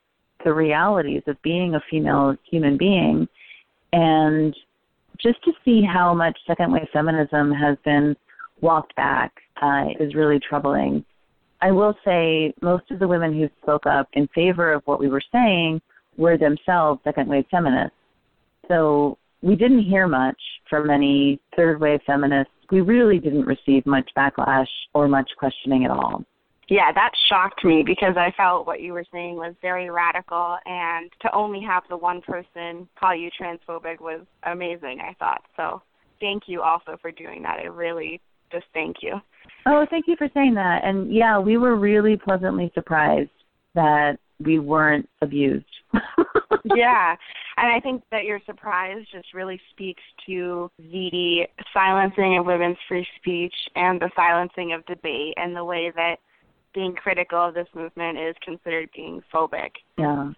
the 0.45 0.53
realities 0.53 1.21
of 1.27 1.41
being 1.41 1.75
a 1.75 1.81
female 1.89 2.35
human 2.49 2.77
being 2.77 3.27
and 3.93 4.55
just 5.21 5.41
to 5.43 5.51
see 5.63 5.81
how 5.81 6.13
much 6.13 6.37
second 6.47 6.71
wave 6.71 6.87
feminism 6.91 7.51
has 7.51 7.77
been 7.85 8.15
walked 8.61 8.95
back 8.95 9.31
uh, 9.61 9.85
is 9.99 10.15
really 10.15 10.39
troubling. 10.39 11.05
I 11.61 11.71
will 11.71 11.95
say 12.03 12.53
most 12.61 12.89
of 12.91 12.99
the 12.99 13.07
women 13.07 13.33
who 13.33 13.47
spoke 13.61 13.85
up 13.85 14.09
in 14.13 14.27
favor 14.35 14.73
of 14.73 14.81
what 14.85 14.99
we 14.99 15.07
were 15.07 15.21
saying 15.31 15.81
were 16.17 16.37
themselves 16.37 16.99
second 17.03 17.29
wave 17.29 17.45
feminists. 17.49 17.95
So 18.67 19.17
we 19.43 19.55
didn't 19.55 19.83
hear 19.83 20.07
much 20.07 20.39
from 20.69 20.89
any 20.89 21.39
third 21.55 21.79
wave 21.79 21.99
feminists. 22.07 22.53
We 22.71 22.81
really 22.81 23.19
didn't 23.19 23.45
receive 23.45 23.85
much 23.85 24.09
backlash 24.17 24.67
or 24.93 25.07
much 25.07 25.29
questioning 25.37 25.85
at 25.85 25.91
all 25.91 26.23
yeah, 26.69 26.91
that 26.93 27.11
shocked 27.29 27.63
me 27.63 27.83
because 27.85 28.15
I 28.17 28.31
felt 28.37 28.65
what 28.65 28.81
you 28.81 28.93
were 28.93 29.05
saying 29.11 29.35
was 29.35 29.53
very 29.61 29.89
radical, 29.89 30.57
and 30.65 31.11
to 31.21 31.33
only 31.33 31.61
have 31.61 31.83
the 31.89 31.97
one 31.97 32.21
person 32.21 32.87
call 32.99 33.15
you 33.15 33.29
transphobic 33.39 33.99
was 33.99 34.25
amazing. 34.43 34.99
I 35.01 35.13
thought 35.19 35.43
so. 35.57 35.81
Thank 36.19 36.43
you 36.47 36.61
also 36.61 36.97
for 37.01 37.11
doing 37.11 37.43
that. 37.43 37.59
I 37.59 37.65
really 37.65 38.21
just 38.51 38.65
thank 38.73 38.97
you. 39.01 39.15
Oh, 39.65 39.85
thank 39.89 40.05
you 40.07 40.15
for 40.17 40.29
saying 40.33 40.53
that. 40.55 40.83
And 40.83 41.13
yeah, 41.13 41.37
we 41.37 41.57
were 41.57 41.75
really 41.75 42.15
pleasantly 42.15 42.71
surprised 42.73 43.29
that 43.75 44.17
we 44.43 44.59
weren't 44.59 45.09
abused. 45.21 45.65
yeah. 46.75 47.15
And 47.57 47.71
I 47.71 47.79
think 47.79 48.03
that 48.11 48.23
your 48.23 48.39
surprise 48.45 49.05
just 49.11 49.33
really 49.33 49.59
speaks 49.71 50.01
to 50.25 50.69
the 50.79 51.47
silencing 51.73 52.37
of 52.37 52.45
women's 52.45 52.77
free 52.87 53.07
speech 53.17 53.53
and 53.75 53.99
the 53.99 54.09
silencing 54.15 54.73
of 54.73 54.85
debate 54.85 55.35
and 55.37 55.55
the 55.55 55.63
way 55.63 55.91
that 55.95 56.17
being 56.73 56.95
critical 56.95 57.39
of 57.39 57.53
this 57.53 57.67
movement 57.75 58.17
is 58.17 58.35
considered 58.43 58.89
being 58.95 59.21
phobic. 59.31 59.71
Yeah. 59.97 60.33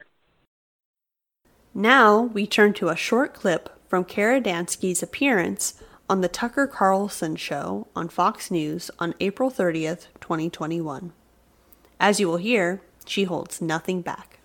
Now 1.73 2.21
we 2.21 2.47
turn 2.47 2.73
to 2.75 2.89
a 2.89 2.95
short 2.95 3.33
clip 3.33 3.69
from 3.87 4.03
Kara 4.03 4.41
Dansky's 4.41 5.01
appearance 5.01 5.81
on 6.09 6.21
the 6.21 6.27
Tucker 6.27 6.67
Carlson 6.67 7.35
show 7.35 7.87
on 7.95 8.09
Fox 8.09 8.51
News 8.51 8.91
on 8.99 9.15
April 9.19 9.49
30th, 9.49 10.07
2021. 10.19 11.13
As 11.99 12.19
you 12.19 12.27
will 12.27 12.37
hear, 12.37 12.81
she 13.07 13.23
holds 13.23 13.61
nothing 13.61 14.01
back. 14.01 14.39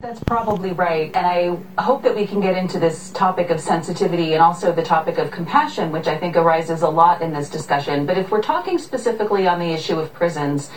That's 0.00 0.22
probably 0.24 0.72
right. 0.72 1.14
And 1.16 1.24
I 1.24 1.82
hope 1.82 2.02
that 2.02 2.14
we 2.14 2.26
can 2.26 2.40
get 2.40 2.56
into 2.58 2.78
this 2.78 3.10
topic 3.12 3.48
of 3.48 3.58
sensitivity 3.58 4.34
and 4.34 4.42
also 4.42 4.70
the 4.70 4.82
topic 4.82 5.16
of 5.18 5.30
compassion, 5.30 5.92
which 5.92 6.06
I 6.06 6.18
think 6.18 6.36
arises 6.36 6.82
a 6.82 6.88
lot 6.88 7.22
in 7.22 7.32
this 7.32 7.48
discussion. 7.48 8.04
But 8.04 8.18
if 8.18 8.30
we're 8.30 8.42
talking 8.42 8.76
specifically 8.76 9.46
on 9.46 9.58
the 9.58 9.72
issue 9.72 9.98
of 9.98 10.12
prisons, 10.12 10.70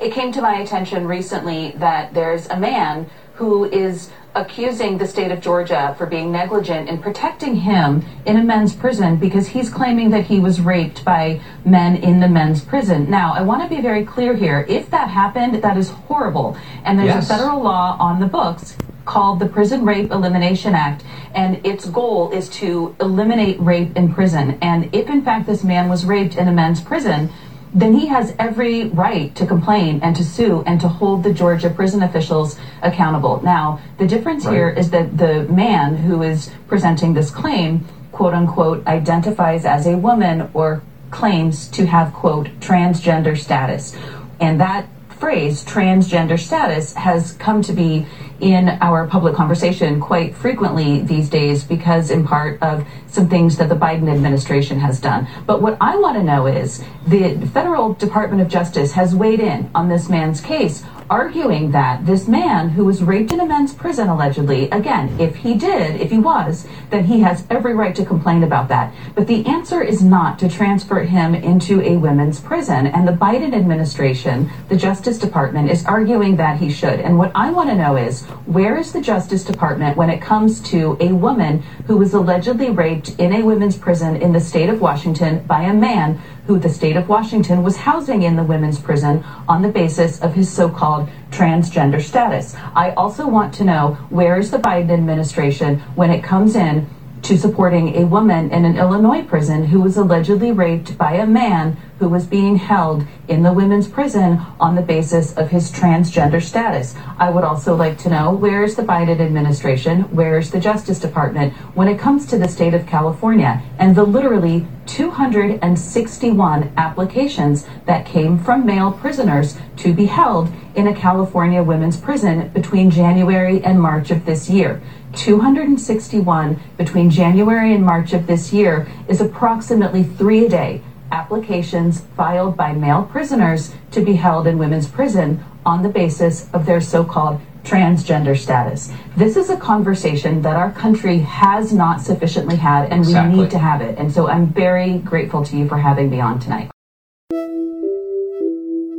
it 0.00 0.12
came 0.12 0.32
to 0.32 0.42
my 0.42 0.56
attention 0.56 1.06
recently 1.06 1.70
that 1.78 2.12
there's 2.12 2.46
a 2.48 2.58
man 2.58 3.08
who 3.34 3.64
is 3.64 4.10
accusing 4.34 4.98
the 4.98 5.06
state 5.06 5.30
of 5.30 5.40
Georgia 5.40 5.94
for 5.96 6.06
being 6.06 6.32
negligent 6.32 6.88
in 6.88 6.98
protecting 6.98 7.54
him 7.56 8.04
in 8.26 8.36
a 8.36 8.42
men's 8.42 8.74
prison 8.74 9.16
because 9.16 9.48
he's 9.48 9.70
claiming 9.70 10.10
that 10.10 10.24
he 10.24 10.40
was 10.40 10.60
raped 10.60 11.04
by 11.04 11.40
men 11.64 11.96
in 11.96 12.20
the 12.20 12.28
men's 12.28 12.64
prison. 12.64 13.08
Now, 13.08 13.32
I 13.32 13.42
want 13.42 13.62
to 13.62 13.74
be 13.74 13.80
very 13.80 14.04
clear 14.04 14.34
here. 14.34 14.66
If 14.68 14.90
that 14.90 15.08
happened, 15.08 15.62
that 15.62 15.76
is 15.76 15.90
horrible. 15.90 16.56
And 16.84 16.98
there's 16.98 17.08
yes. 17.08 17.30
a 17.30 17.34
federal 17.34 17.62
law 17.62 17.96
on 18.00 18.20
the 18.20 18.26
books 18.26 18.76
called 19.04 19.38
the 19.38 19.46
Prison 19.46 19.84
Rape 19.84 20.10
Elimination 20.10 20.74
Act, 20.74 21.04
and 21.34 21.64
its 21.64 21.86
goal 21.86 22.32
is 22.32 22.48
to 22.48 22.96
eliminate 23.00 23.60
rape 23.60 23.96
in 23.96 24.12
prison. 24.12 24.58
And 24.62 24.94
if 24.94 25.08
in 25.08 25.22
fact 25.22 25.46
this 25.46 25.62
man 25.62 25.88
was 25.88 26.04
raped 26.04 26.36
in 26.36 26.48
a 26.48 26.52
men's 26.52 26.80
prison, 26.80 27.30
then 27.74 27.94
he 27.94 28.06
has 28.06 28.34
every 28.38 28.84
right 28.84 29.34
to 29.34 29.44
complain 29.44 29.98
and 30.02 30.14
to 30.14 30.24
sue 30.24 30.62
and 30.64 30.80
to 30.80 30.88
hold 30.88 31.24
the 31.24 31.34
Georgia 31.34 31.68
prison 31.68 32.02
officials 32.04 32.56
accountable. 32.82 33.42
Now, 33.42 33.80
the 33.98 34.06
difference 34.06 34.46
right. 34.46 34.54
here 34.54 34.68
is 34.70 34.90
that 34.90 35.18
the 35.18 35.42
man 35.44 35.96
who 35.96 36.22
is 36.22 36.52
presenting 36.68 37.14
this 37.14 37.32
claim, 37.32 37.84
quote 38.12 38.32
unquote, 38.32 38.86
identifies 38.86 39.64
as 39.64 39.86
a 39.88 39.96
woman 39.96 40.48
or 40.54 40.82
claims 41.10 41.66
to 41.68 41.86
have, 41.86 42.12
quote, 42.12 42.46
transgender 42.60 43.36
status. 43.36 43.96
And 44.40 44.60
that 44.60 44.88
phrase, 45.18 45.64
transgender 45.64 46.38
status, 46.38 46.94
has 46.94 47.32
come 47.32 47.60
to 47.62 47.72
be 47.72 48.06
in 48.40 48.68
our 48.80 49.06
public 49.06 49.34
conversation 49.34 50.00
quite 50.00 50.34
frequently 50.34 51.00
these 51.02 51.28
days 51.28 51.64
because, 51.64 52.10
in 52.10 52.26
part, 52.26 52.60
of 52.62 52.86
some 53.06 53.28
things 53.28 53.56
that 53.58 53.68
the 53.68 53.74
Biden 53.74 54.12
administration 54.12 54.78
has 54.80 55.00
done. 55.00 55.26
But 55.46 55.62
what 55.62 55.76
I 55.80 55.96
want 55.96 56.16
to 56.16 56.22
know 56.22 56.46
is 56.46 56.82
the 57.06 57.46
federal 57.48 57.94
Department 57.94 58.42
of 58.42 58.48
Justice 58.48 58.92
has 58.92 59.14
weighed 59.14 59.40
in 59.40 59.70
on 59.74 59.88
this 59.88 60.08
man's 60.08 60.40
case 60.40 60.84
arguing 61.10 61.70
that 61.72 62.06
this 62.06 62.26
man 62.28 62.70
who 62.70 62.84
was 62.84 63.02
raped 63.02 63.32
in 63.32 63.40
a 63.40 63.46
men's 63.46 63.74
prison 63.74 64.08
allegedly, 64.08 64.70
again, 64.70 65.14
if 65.20 65.36
he 65.36 65.54
did, 65.54 66.00
if 66.00 66.10
he 66.10 66.18
was, 66.18 66.66
then 66.90 67.04
he 67.04 67.20
has 67.20 67.46
every 67.50 67.74
right 67.74 67.94
to 67.94 68.04
complain 68.04 68.42
about 68.42 68.68
that. 68.68 68.92
But 69.14 69.26
the 69.26 69.44
answer 69.46 69.82
is 69.82 70.02
not 70.02 70.38
to 70.40 70.48
transfer 70.48 71.00
him 71.00 71.34
into 71.34 71.80
a 71.82 71.96
women's 71.96 72.40
prison. 72.40 72.86
And 72.86 73.06
the 73.06 73.12
Biden 73.12 73.54
administration, 73.54 74.50
the 74.68 74.76
Justice 74.76 75.18
Department, 75.18 75.70
is 75.70 75.84
arguing 75.84 76.36
that 76.36 76.58
he 76.58 76.70
should. 76.70 77.00
And 77.00 77.18
what 77.18 77.32
I 77.34 77.50
want 77.50 77.70
to 77.70 77.76
know 77.76 77.96
is 77.96 78.22
where 78.46 78.76
is 78.76 78.92
the 78.92 79.00
Justice 79.00 79.44
Department 79.44 79.96
when 79.96 80.10
it 80.10 80.20
comes 80.20 80.60
to 80.70 80.96
a 81.00 81.12
woman 81.12 81.62
who 81.86 81.96
was 81.96 82.14
allegedly 82.14 82.70
raped 82.70 83.18
in 83.18 83.32
a 83.32 83.42
women's 83.42 83.76
prison 83.76 84.16
in 84.16 84.32
the 84.32 84.40
state 84.40 84.68
of 84.68 84.80
Washington 84.80 85.44
by 85.46 85.62
a 85.62 85.74
man 85.74 86.20
who 86.46 86.58
the 86.58 86.68
state 86.68 86.96
of 86.96 87.08
Washington 87.08 87.62
was 87.62 87.76
housing 87.76 88.22
in 88.22 88.36
the 88.36 88.44
women's 88.44 88.78
prison 88.78 89.24
on 89.48 89.62
the 89.62 89.68
basis 89.68 90.20
of 90.20 90.34
his 90.34 90.50
so 90.50 90.68
called 90.68 91.08
transgender 91.30 92.00
status. 92.00 92.54
I 92.74 92.90
also 92.90 93.26
want 93.26 93.54
to 93.54 93.64
know 93.64 93.94
where 94.10 94.38
is 94.38 94.50
the 94.50 94.58
Biden 94.58 94.90
administration 94.90 95.80
when 95.94 96.10
it 96.10 96.22
comes 96.22 96.54
in 96.54 96.88
to 97.22 97.38
supporting 97.38 97.96
a 97.96 98.04
woman 98.04 98.50
in 98.50 98.66
an 98.66 98.76
Illinois 98.76 99.22
prison 99.22 99.64
who 99.64 99.80
was 99.80 99.96
allegedly 99.96 100.52
raped 100.52 100.98
by 100.98 101.14
a 101.14 101.26
man 101.26 101.78
who 101.98 102.08
was 102.08 102.26
being 102.26 102.56
held 102.56 103.06
in 103.28 103.42
the 103.42 103.52
women's 103.52 103.88
prison 103.88 104.40
on 104.58 104.74
the 104.74 104.82
basis 104.82 105.32
of 105.36 105.50
his 105.50 105.70
transgender 105.70 106.42
status. 106.42 106.94
I 107.18 107.30
would 107.30 107.44
also 107.44 107.76
like 107.76 107.98
to 107.98 108.10
know 108.10 108.32
where 108.32 108.64
is 108.64 108.74
the 108.74 108.82
Biden 108.82 109.20
administration? 109.20 110.02
Where 110.14 110.38
is 110.38 110.50
the 110.50 110.60
Justice 110.60 110.98
Department 110.98 111.52
when 111.74 111.88
it 111.88 111.98
comes 111.98 112.26
to 112.26 112.38
the 112.38 112.48
state 112.48 112.74
of 112.74 112.86
California 112.86 113.62
and 113.78 113.94
the 113.94 114.04
literally 114.04 114.66
261 114.86 116.72
applications 116.76 117.66
that 117.86 118.04
came 118.04 118.38
from 118.38 118.66
male 118.66 118.92
prisoners 118.92 119.56
to 119.76 119.94
be 119.94 120.06
held 120.06 120.50
in 120.74 120.88
a 120.88 120.94
California 120.94 121.62
women's 121.62 121.96
prison 121.96 122.48
between 122.48 122.90
January 122.90 123.64
and 123.64 123.80
March 123.80 124.10
of 124.10 124.26
this 124.26 124.50
year. 124.50 124.82
261 125.14 126.60
between 126.76 127.08
January 127.08 127.72
and 127.72 127.84
March 127.84 128.12
of 128.12 128.26
this 128.26 128.52
year 128.52 128.88
is 129.08 129.20
approximately 129.20 130.02
three 130.02 130.46
a 130.46 130.48
day 130.48 130.82
applications 131.14 132.00
filed 132.16 132.56
by 132.56 132.72
male 132.72 133.04
prisoners 133.04 133.72
to 133.92 134.00
be 134.04 134.14
held 134.14 134.48
in 134.48 134.58
women's 134.58 134.88
prison 134.88 135.44
on 135.64 135.82
the 135.82 135.88
basis 135.88 136.50
of 136.52 136.66
their 136.66 136.80
so 136.80 137.04
called 137.04 137.40
transgender 137.62 138.36
status. 138.36 138.92
This 139.16 139.36
is 139.36 139.48
a 139.48 139.56
conversation 139.56 140.42
that 140.42 140.56
our 140.56 140.72
country 140.72 141.20
has 141.20 141.72
not 141.72 142.00
sufficiently 142.00 142.56
had, 142.56 142.90
and 142.90 143.00
Exactly. 143.00 143.36
we 143.36 143.42
need 143.44 143.50
to 143.52 143.58
have 143.58 143.80
it. 143.80 143.96
And 143.96 144.12
so 144.12 144.28
I'm 144.28 144.48
very 144.48 144.98
grateful 144.98 145.44
to 145.44 145.56
you 145.56 145.68
for 145.68 145.78
having 145.78 146.10
me 146.10 146.20
on 146.20 146.40
tonight. 146.40 146.68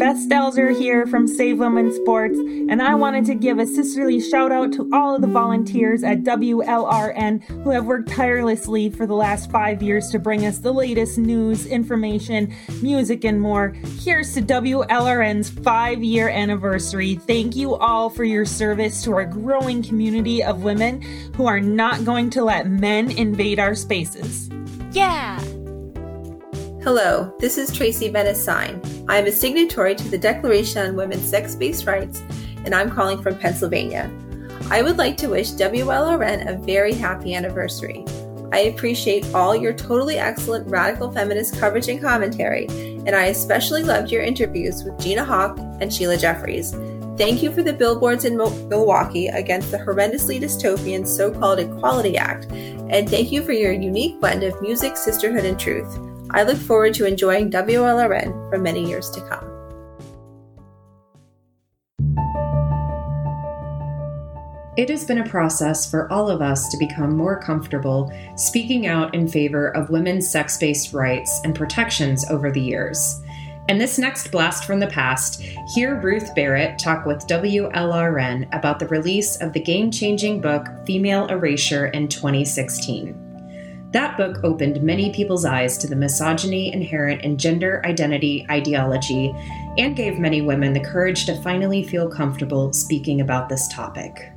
Beth 0.05 0.17
Stelzer 0.17 0.77
here 0.77 1.07
from 1.07 1.27
Save 1.27 1.57
Women 1.57 1.91
Sports, 1.91 2.37
and 2.37 2.79
I 2.79 2.93
wanted 2.93 3.25
to 3.25 3.33
give 3.33 3.57
a 3.57 3.65
sisterly 3.65 4.21
shout 4.21 4.51
out 4.51 4.71
to 4.73 4.87
all 4.93 5.15
of 5.15 5.21
the 5.21 5.27
volunteers 5.27 6.03
at 6.03 6.21
WLRN 6.21 7.43
who 7.63 7.71
have 7.71 7.87
worked 7.87 8.09
tirelessly 8.09 8.91
for 8.91 9.07
the 9.07 9.15
last 9.15 9.49
five 9.49 9.81
years 9.81 10.11
to 10.11 10.19
bring 10.19 10.45
us 10.45 10.59
the 10.59 10.71
latest 10.71 11.17
news, 11.17 11.65
information, 11.65 12.53
music, 12.83 13.25
and 13.25 13.41
more. 13.41 13.69
Here's 13.99 14.31
to 14.35 14.43
WLRN's 14.43 15.49
five 15.49 16.03
year 16.03 16.29
anniversary. 16.29 17.15
Thank 17.15 17.55
you 17.55 17.73
all 17.73 18.11
for 18.11 18.25
your 18.25 18.45
service 18.45 19.03
to 19.05 19.13
our 19.13 19.25
growing 19.25 19.81
community 19.81 20.43
of 20.43 20.61
women 20.61 21.01
who 21.35 21.47
are 21.47 21.59
not 21.59 22.05
going 22.05 22.29
to 22.29 22.43
let 22.43 22.69
men 22.69 23.09
invade 23.09 23.57
our 23.57 23.73
spaces. 23.73 24.51
Yeah! 24.91 25.43
Hello, 26.85 27.33
this 27.39 27.57
is 27.57 27.75
Tracy 27.75 28.11
Benesine. 28.11 28.79
I 29.09 29.17
am 29.17 29.25
a 29.25 29.31
signatory 29.31 29.95
to 29.95 30.07
the 30.07 30.19
Declaration 30.19 30.85
on 30.85 30.95
Women's 30.95 31.27
Sex 31.27 31.55
Based 31.55 31.87
Rights, 31.87 32.21
and 32.63 32.75
I'm 32.75 32.91
calling 32.91 33.23
from 33.23 33.39
Pennsylvania. 33.39 34.07
I 34.69 34.83
would 34.83 34.99
like 34.99 35.17
to 35.17 35.29
wish 35.29 35.53
WLRN 35.53 36.47
a 36.47 36.59
very 36.59 36.93
happy 36.93 37.33
anniversary. 37.33 38.05
I 38.53 38.71
appreciate 38.71 39.33
all 39.33 39.55
your 39.55 39.73
totally 39.73 40.19
excellent 40.19 40.67
radical 40.67 41.11
feminist 41.11 41.59
coverage 41.59 41.87
and 41.87 41.99
commentary, 41.99 42.67
and 42.67 43.15
I 43.15 43.25
especially 43.25 43.81
loved 43.81 44.11
your 44.11 44.21
interviews 44.21 44.83
with 44.83 44.99
Gina 44.99 45.25
Hawk 45.25 45.57
and 45.81 45.91
Sheila 45.91 46.17
Jeffreys. 46.17 46.75
Thank 47.17 47.41
you 47.41 47.51
for 47.51 47.63
the 47.63 47.73
billboards 47.73 48.25
in 48.25 48.37
Milwaukee 48.37 49.25
against 49.29 49.71
the 49.71 49.79
horrendously 49.79 50.39
dystopian 50.39 51.07
so 51.07 51.31
called 51.31 51.57
Equality 51.57 52.15
Act, 52.15 52.45
and 52.51 53.09
thank 53.09 53.31
you 53.31 53.41
for 53.41 53.53
your 53.53 53.71
unique 53.71 54.19
blend 54.19 54.43
of 54.43 54.61
music, 54.61 54.97
sisterhood, 54.97 55.45
and 55.45 55.59
truth. 55.59 55.97
I 56.31 56.43
look 56.43 56.57
forward 56.57 56.93
to 56.95 57.05
enjoying 57.05 57.51
WLRN 57.51 58.49
for 58.49 58.57
many 58.57 58.85
years 58.87 59.09
to 59.11 59.21
come. 59.21 59.51
It 64.77 64.89
has 64.89 65.05
been 65.05 65.19
a 65.19 65.29
process 65.29 65.89
for 65.89 66.11
all 66.11 66.29
of 66.29 66.41
us 66.41 66.67
to 66.67 66.77
become 66.77 67.15
more 67.15 67.39
comfortable 67.39 68.11
speaking 68.35 68.87
out 68.87 69.15
in 69.15 69.25
favor 69.25 69.69
of 69.69 69.89
women's 69.89 70.29
sex 70.29 70.57
based 70.57 70.93
rights 70.93 71.39
and 71.45 71.55
protections 71.55 72.25
over 72.29 72.51
the 72.51 72.61
years. 72.61 73.21
And 73.69 73.79
this 73.79 73.97
next 73.97 74.31
blast 74.31 74.65
from 74.65 74.79
the 74.79 74.87
past, 74.87 75.41
hear 75.73 75.99
Ruth 76.01 76.35
Barrett 76.35 76.77
talk 76.77 77.05
with 77.05 77.25
WLRN 77.25 78.53
about 78.55 78.79
the 78.79 78.87
release 78.87 79.37
of 79.37 79.53
the 79.53 79.61
game 79.61 79.91
changing 79.91 80.41
book 80.41 80.67
Female 80.85 81.25
Erasure 81.27 81.87
in 81.87 82.09
2016. 82.09 83.24
That 83.95 84.17
book 84.17 84.43
opened 84.43 84.83
many 84.83 85.13
people's 85.13 85.45
eyes 85.45 85.77
to 85.77 85.87
the 85.87 85.95
misogyny 85.95 86.73
inherent 86.73 87.21
in 87.21 87.37
gender 87.37 87.81
identity 87.85 88.45
ideology 88.51 89.33
and 89.77 89.95
gave 89.95 90.19
many 90.19 90.41
women 90.41 90.73
the 90.73 90.81
courage 90.81 91.25
to 91.27 91.41
finally 91.41 91.81
feel 91.81 92.09
comfortable 92.09 92.73
speaking 92.73 93.21
about 93.21 93.47
this 93.47 93.69
topic. 93.69 94.33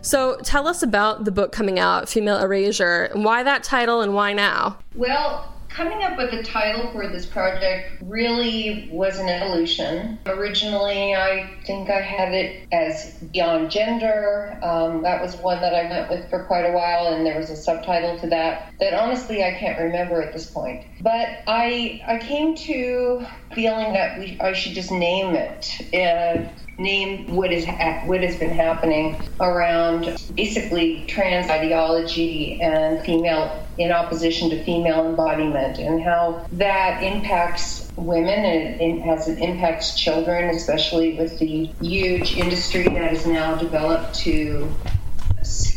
So 0.00 0.36
tell 0.42 0.66
us 0.66 0.82
about 0.82 1.24
the 1.24 1.30
book 1.30 1.52
coming 1.52 1.78
out, 1.78 2.08
Female 2.08 2.38
Erasure, 2.38 3.04
and 3.14 3.24
why 3.24 3.44
that 3.44 3.62
title 3.62 4.00
and 4.00 4.14
why 4.14 4.32
now? 4.32 4.78
Well, 4.96 5.54
coming 5.68 6.02
up 6.02 6.18
with 6.18 6.30
the 6.30 6.42
title 6.42 6.90
for 6.90 7.08
this 7.08 7.26
project 7.26 8.02
really 8.02 8.88
was 8.90 9.18
an 9.18 9.28
evolution. 9.28 10.18
Originally, 10.26 11.14
I 11.14 11.50
think 11.64 11.90
I 11.90 12.00
had 12.00 12.32
it 12.34 12.66
as 12.72 13.14
Beyond 13.32 13.70
Gender. 13.70 14.58
Um, 14.62 15.02
that 15.02 15.20
was 15.20 15.36
one 15.36 15.60
that 15.60 15.74
I 15.74 15.88
went 15.88 16.10
with 16.10 16.28
for 16.30 16.44
quite 16.44 16.64
a 16.64 16.72
while, 16.72 17.14
and 17.14 17.24
there 17.24 17.38
was 17.38 17.50
a 17.50 17.56
subtitle 17.56 18.18
to 18.20 18.28
that 18.28 18.72
that 18.80 18.94
honestly 18.94 19.44
I 19.44 19.52
can't 19.54 19.78
remember 19.78 20.22
at 20.22 20.32
this 20.32 20.50
point. 20.50 20.84
But 21.00 21.28
I 21.46 22.02
I 22.06 22.18
came 22.18 22.54
to 22.56 23.26
feeling 23.54 23.92
that 23.92 24.18
we 24.18 24.38
I 24.40 24.52
should 24.52 24.72
just 24.72 24.90
name 24.90 25.34
it. 25.34 25.94
Uh, 25.94 26.48
name 26.78 27.26
what 27.34 27.52
is 27.52 27.66
what 28.06 28.22
has 28.22 28.36
been 28.36 28.50
happening 28.50 29.20
around 29.40 30.16
basically 30.36 31.04
trans 31.06 31.50
ideology 31.50 32.60
and 32.62 33.04
female 33.04 33.66
in 33.78 33.90
opposition 33.90 34.48
to 34.48 34.62
female 34.64 35.06
embodiment 35.06 35.78
and 35.78 36.00
how 36.00 36.46
that 36.52 37.02
impacts 37.02 37.90
women 37.96 38.44
and 38.44 38.80
it, 38.80 39.06
as 39.06 39.28
it 39.28 39.38
impacts 39.40 39.98
children 39.98 40.50
especially 40.50 41.18
with 41.18 41.36
the 41.40 41.64
huge 41.80 42.36
industry 42.36 42.84
that 42.84 43.12
is 43.12 43.26
now 43.26 43.56
developed 43.56 44.14
to 44.14 44.72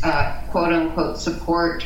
uh, 0.04 0.39
quote 0.52 0.72
unquote 0.72 1.18
support 1.18 1.84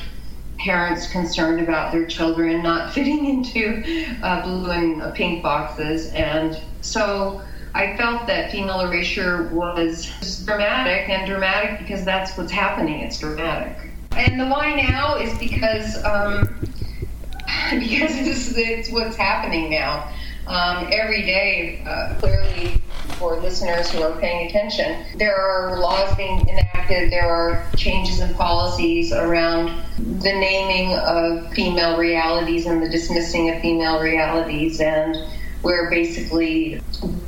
parents 0.57 1.07
concerned 1.11 1.61
about 1.61 1.91
their 1.91 2.05
children 2.05 2.63
not 2.63 2.93
fitting 2.93 3.25
into 3.25 3.83
uh, 4.23 4.41
blue 4.43 4.71
and 4.71 5.01
uh, 5.01 5.11
pink 5.11 5.43
boxes. 5.43 6.11
And 6.13 6.59
so 6.81 7.41
I 7.75 7.97
felt 7.97 8.25
that 8.27 8.51
female 8.51 8.79
erasure 8.79 9.49
was 9.49 10.09
dramatic 10.45 11.09
and 11.09 11.27
dramatic 11.27 11.77
because 11.77 12.05
that's 12.05 12.37
what's 12.37 12.51
happening. 12.51 13.01
It's 13.01 13.19
dramatic. 13.19 13.91
And 14.13 14.39
the 14.39 14.45
why 14.45 14.73
now 14.75 15.17
is 15.17 15.37
because 15.37 16.01
um, 16.05 16.47
because 17.71 18.15
it's, 18.15 18.57
it's 18.57 18.89
what's 18.91 19.17
happening 19.17 19.69
now. 19.69 20.09
Um, 20.47 20.87
every 20.89 21.23
day, 21.23 21.83
uh, 21.85 22.15
clearly, 22.19 22.81
for 23.17 23.35
listeners 23.41 23.89
who 23.91 24.03
are 24.03 24.17
paying 24.21 24.47
attention, 24.47 25.03
there 25.17 25.35
are 25.35 25.77
laws 25.79 26.15
being 26.15 26.47
enacted, 26.47 27.11
there 27.11 27.27
are 27.27 27.65
changes 27.75 28.21
in 28.21 28.33
policies 28.35 29.11
around 29.11 29.83
the 29.97 30.31
naming 30.31 30.97
of 30.99 31.51
female 31.53 31.97
realities 31.97 32.67
and 32.67 32.81
the 32.81 32.89
dismissing 32.89 33.49
of 33.49 33.61
female 33.61 33.99
realities, 33.99 34.79
and 34.79 35.17
where 35.65 35.89
basically 35.89 36.79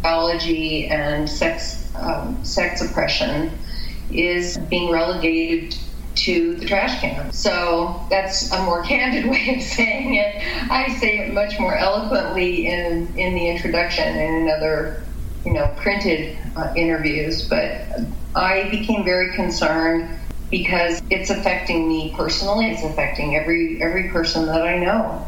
biology 0.04 0.86
and 0.86 1.28
sex 1.28 1.92
um, 1.96 2.38
sex 2.46 2.84
oppression 2.84 3.50
is 4.12 4.60
being 4.70 4.92
relegated 4.92 5.76
to 6.14 6.54
the 6.58 6.66
trash 6.68 7.02
can. 7.02 7.32
So 7.34 8.00
that's 8.12 8.52
a 8.52 8.62
more 8.62 8.84
candid 8.84 9.26
way 9.32 9.56
of 9.56 9.64
saying 9.64 10.14
it. 10.14 10.36
I 10.70 10.96
say 11.00 11.18
it 11.18 11.34
much 11.34 11.60
more 11.60 11.76
eloquently 11.76 12.68
in 12.68 13.08
in 13.18 13.34
the 13.34 13.50
introduction 13.50 14.06
and 14.08 14.44
in 14.44 14.56
other, 14.56 15.04
you 15.44 15.54
know, 15.54 15.74
printed 15.78 16.38
uh, 16.56 16.72
interviews. 16.76 17.50
But 17.50 17.88
I 18.36 18.70
became 18.70 19.04
very 19.04 19.34
concerned 19.34 20.16
because 20.52 21.02
it's 21.10 21.32
affecting 21.32 21.90
me 21.90 22.14
personally. 22.16 22.68
It's 22.68 22.84
affecting 22.84 23.36
every 23.36 23.82
every 23.82 24.10
person 24.10 24.46
that 24.46 24.62
I 24.62 24.78
know, 24.78 25.28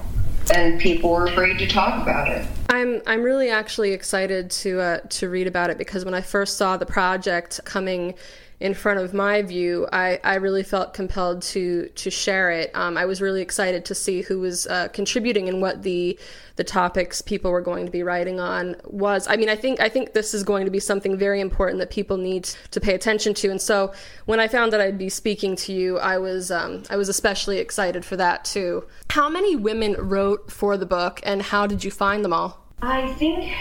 and 0.54 0.80
people 0.80 1.12
are 1.16 1.26
afraid 1.26 1.58
to 1.58 1.66
talk 1.66 2.04
about 2.04 2.28
it. 2.28 2.46
I'm 2.70 3.02
I'm 3.08 3.24
really 3.24 3.50
actually 3.50 3.94
excited 3.94 4.52
to 4.52 4.80
uh, 4.80 5.00
to 5.10 5.30
read 5.30 5.48
about 5.48 5.72
it 5.72 5.78
because 5.78 6.06
when 6.06 6.14
I 6.14 6.22
first 6.22 6.56
saw 6.58 6.78
the 6.78 6.86
project 6.86 7.60
coming 7.66 8.14
in 8.60 8.74
front 8.74 9.00
of 9.00 9.14
my 9.14 9.42
view, 9.42 9.88
I, 9.94 10.20
I 10.24 10.36
really 10.36 10.64
felt 10.64 10.94
compelled 10.94 11.42
to 11.44 11.88
to 11.88 12.10
share 12.10 12.52
it. 12.52 12.72
Um, 12.74 12.98
I 12.98 13.06
was 13.06 13.22
really 13.22 13.42
excited 13.42 13.86
to 13.86 13.96
see 13.96 14.22
who 14.22 14.40
was 14.40 14.68
uh, 14.68 14.90
contributing 14.90 15.48
and 15.48 15.62
what 15.62 15.84
the 15.84 16.20
the 16.58 16.64
topics 16.66 17.22
people 17.22 17.52
were 17.52 17.62
going 17.62 17.86
to 17.86 17.92
be 17.92 18.04
writing 18.04 18.40
on 18.40 18.76
was. 18.84 19.28
I 19.30 19.38
mean, 19.38 19.48
I 19.48 19.56
think 19.56 19.80
I 19.80 19.88
think 19.88 20.12
this 20.14 20.34
is 20.34 20.44
going 20.44 20.66
to 20.66 20.72
be 20.72 20.80
something 20.82 21.18
very 21.18 21.40
important 21.40 21.80
that 21.80 21.90
people 21.90 22.18
need 22.18 22.50
to 22.72 22.82
pay 22.82 22.96
attention 22.96 23.34
to. 23.36 23.50
And 23.50 23.62
so 23.62 23.94
when 24.26 24.42
I 24.42 24.50
found 24.50 24.74
that 24.74 24.82
I'd 24.82 24.98
be 24.98 25.10
speaking 25.10 25.56
to 25.58 25.74
you, 25.74 25.98
I 25.98 26.18
was 26.18 26.52
um, 26.52 26.84
I 26.90 26.98
was 26.98 27.08
especially 27.08 27.60
excited 27.60 28.04
for 28.04 28.18
that 28.18 28.44
too. 28.44 28.86
How 29.10 29.30
many 29.30 29.56
women 29.56 29.94
wrote 29.98 30.52
for 30.52 30.76
the 30.76 30.86
book, 30.86 31.22
and 31.24 31.42
how 31.42 31.66
did 31.66 31.86
you 31.86 31.92
find 31.92 32.26
them 32.26 32.34
all? 32.34 32.66
I 32.82 33.14
think 33.14 33.54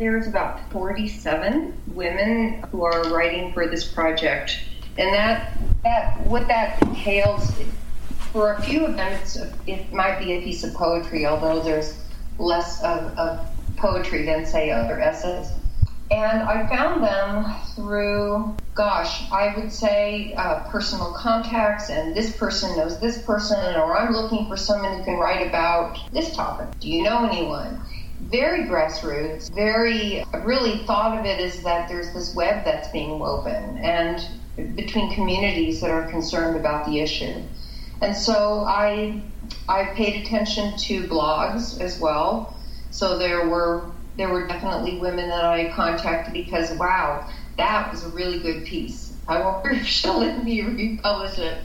there's 0.00 0.26
about 0.26 0.58
47 0.72 1.78
women 1.88 2.62
who 2.72 2.82
are 2.84 3.04
writing 3.10 3.52
for 3.52 3.66
this 3.66 3.84
project, 3.84 4.58
and 4.96 5.14
that 5.14 5.58
that 5.84 6.26
what 6.26 6.48
that 6.48 6.82
entails 6.82 7.52
for 8.32 8.54
a 8.54 8.62
few 8.62 8.86
of 8.86 8.96
them, 8.96 9.20
it 9.66 9.92
might 9.92 10.18
be 10.18 10.32
a 10.32 10.40
piece 10.40 10.64
of 10.64 10.72
poetry, 10.72 11.26
although 11.26 11.60
there's 11.60 12.02
less 12.38 12.82
of, 12.82 13.16
of 13.18 13.46
poetry 13.76 14.24
than, 14.24 14.46
say, 14.46 14.70
other 14.70 14.98
essays. 15.00 15.52
And 16.10 16.42
I 16.42 16.66
found 16.68 17.04
them 17.04 17.54
through, 17.74 18.56
gosh, 18.74 19.30
I 19.30 19.54
would 19.56 19.72
say 19.72 20.32
uh, 20.34 20.60
personal 20.70 21.12
contacts, 21.12 21.90
and 21.90 22.16
this 22.16 22.36
person 22.36 22.76
knows 22.76 23.00
this 23.00 23.22
person, 23.22 23.76
or 23.76 23.96
I'm 23.96 24.12
looking 24.12 24.46
for 24.48 24.56
someone 24.56 24.98
who 24.98 25.04
can 25.04 25.18
write 25.18 25.46
about 25.46 25.98
this 26.12 26.34
topic. 26.34 26.68
Do 26.80 26.88
you 26.88 27.02
know 27.02 27.28
anyone? 27.28 27.80
Very 28.30 28.64
grassroots, 28.64 29.52
very, 29.52 30.24
really 30.44 30.78
thought 30.86 31.18
of 31.18 31.24
it 31.24 31.40
as 31.40 31.62
that 31.64 31.88
there's 31.88 32.12
this 32.14 32.34
web 32.34 32.64
that's 32.64 32.88
being 32.88 33.18
woven, 33.18 33.78
and 33.78 34.24
between 34.76 35.12
communities 35.14 35.80
that 35.80 35.90
are 35.90 36.08
concerned 36.10 36.56
about 36.56 36.86
the 36.86 37.00
issue. 37.00 37.42
And 38.00 38.16
so 38.16 38.64
I, 38.66 39.20
I 39.68 39.84
paid 39.94 40.24
attention 40.24 40.76
to 40.78 41.08
blogs 41.08 41.80
as 41.80 41.98
well. 41.98 42.56
So 42.90 43.18
there 43.18 43.48
were 43.48 43.90
there 44.16 44.28
were 44.28 44.46
definitely 44.46 44.98
women 44.98 45.28
that 45.28 45.44
I 45.44 45.70
contacted 45.70 46.32
because 46.32 46.76
wow, 46.78 47.28
that 47.56 47.90
was 47.90 48.04
a 48.04 48.08
really 48.10 48.38
good 48.38 48.64
piece. 48.64 49.14
I 49.28 49.40
wonder 49.40 49.70
if 49.70 49.86
she'll 49.86 50.18
let 50.18 50.44
me 50.44 50.62
republish 50.62 51.38
it. 51.38 51.58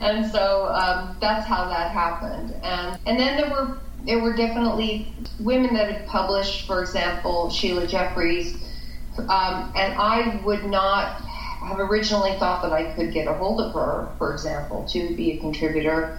And 0.00 0.30
so 0.30 0.66
um, 0.66 1.16
that's 1.20 1.46
how 1.46 1.68
that 1.68 1.90
happened. 1.90 2.54
And 2.62 2.98
and 3.06 3.18
then 3.18 3.36
there 3.40 3.50
were 3.50 3.78
there 4.04 4.18
were 4.18 4.34
definitely 4.34 5.14
women 5.40 5.74
that 5.74 5.90
had 5.90 6.06
published, 6.06 6.66
for 6.66 6.80
example, 6.80 7.50
Sheila 7.50 7.86
Jeffreys, 7.86 8.54
um, 9.18 9.72
and 9.76 9.94
I 9.94 10.40
would 10.44 10.64
not 10.64 11.20
have 11.62 11.78
originally 11.78 12.36
thought 12.38 12.62
that 12.62 12.72
I 12.72 12.92
could 12.92 13.12
get 13.12 13.26
a 13.26 13.34
hold 13.34 13.60
of 13.60 13.72
her, 13.72 14.08
for 14.18 14.32
example, 14.32 14.84
to 14.90 15.14
be 15.16 15.32
a 15.32 15.38
contributor. 15.38 16.18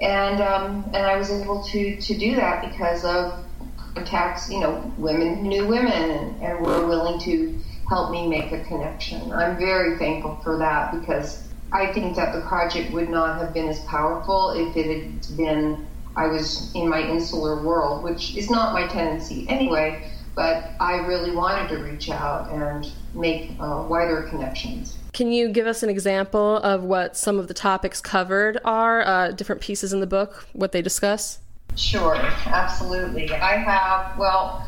And 0.00 0.40
um, 0.40 0.84
and 0.94 1.06
I 1.06 1.16
was 1.16 1.30
able 1.30 1.62
to 1.64 2.00
to 2.00 2.18
do 2.18 2.36
that 2.36 2.70
because 2.70 3.04
of 3.04 3.44
contacts, 3.76 4.50
you 4.50 4.60
know, 4.60 4.92
women 4.96 5.42
knew 5.42 5.66
women 5.66 5.92
and, 5.92 6.42
and 6.42 6.60
were 6.60 6.86
willing 6.86 7.20
to 7.20 7.60
help 7.88 8.10
me 8.10 8.26
make 8.26 8.52
a 8.52 8.64
connection. 8.64 9.32
I'm 9.32 9.58
very 9.58 9.98
thankful 9.98 10.36
for 10.42 10.58
that 10.58 10.92
because 10.92 11.46
I 11.72 11.92
think 11.92 12.16
that 12.16 12.32
the 12.32 12.40
project 12.42 12.92
would 12.92 13.10
not 13.10 13.38
have 13.38 13.52
been 13.52 13.68
as 13.68 13.80
powerful 13.80 14.50
if 14.50 14.76
it 14.76 14.86
had 14.86 15.36
been 15.36 15.86
I 16.16 16.26
was 16.26 16.74
in 16.74 16.88
my 16.88 17.00
insular 17.00 17.62
world, 17.62 18.02
which 18.02 18.36
is 18.36 18.50
not 18.50 18.72
my 18.72 18.86
tendency 18.86 19.46
anyway 19.48 20.10
but 20.34 20.70
I 20.80 20.96
really 21.06 21.32
wanted 21.32 21.68
to 21.68 21.82
reach 21.82 22.08
out 22.08 22.50
and 22.50 22.90
make 23.14 23.50
uh, 23.60 23.84
wider 23.88 24.22
connections. 24.22 24.96
Can 25.12 25.32
you 25.32 25.48
give 25.48 25.66
us 25.66 25.82
an 25.82 25.90
example 25.90 26.56
of 26.58 26.82
what 26.82 27.16
some 27.16 27.38
of 27.38 27.48
the 27.48 27.54
topics 27.54 28.00
covered 28.00 28.58
are, 28.64 29.06
uh, 29.06 29.32
different 29.32 29.60
pieces 29.60 29.92
in 29.92 30.00
the 30.00 30.06
book, 30.06 30.46
what 30.52 30.72
they 30.72 30.82
discuss? 30.82 31.40
Sure, 31.76 32.16
absolutely. 32.16 33.30
I 33.32 33.56
have, 33.56 34.18
well, 34.18 34.66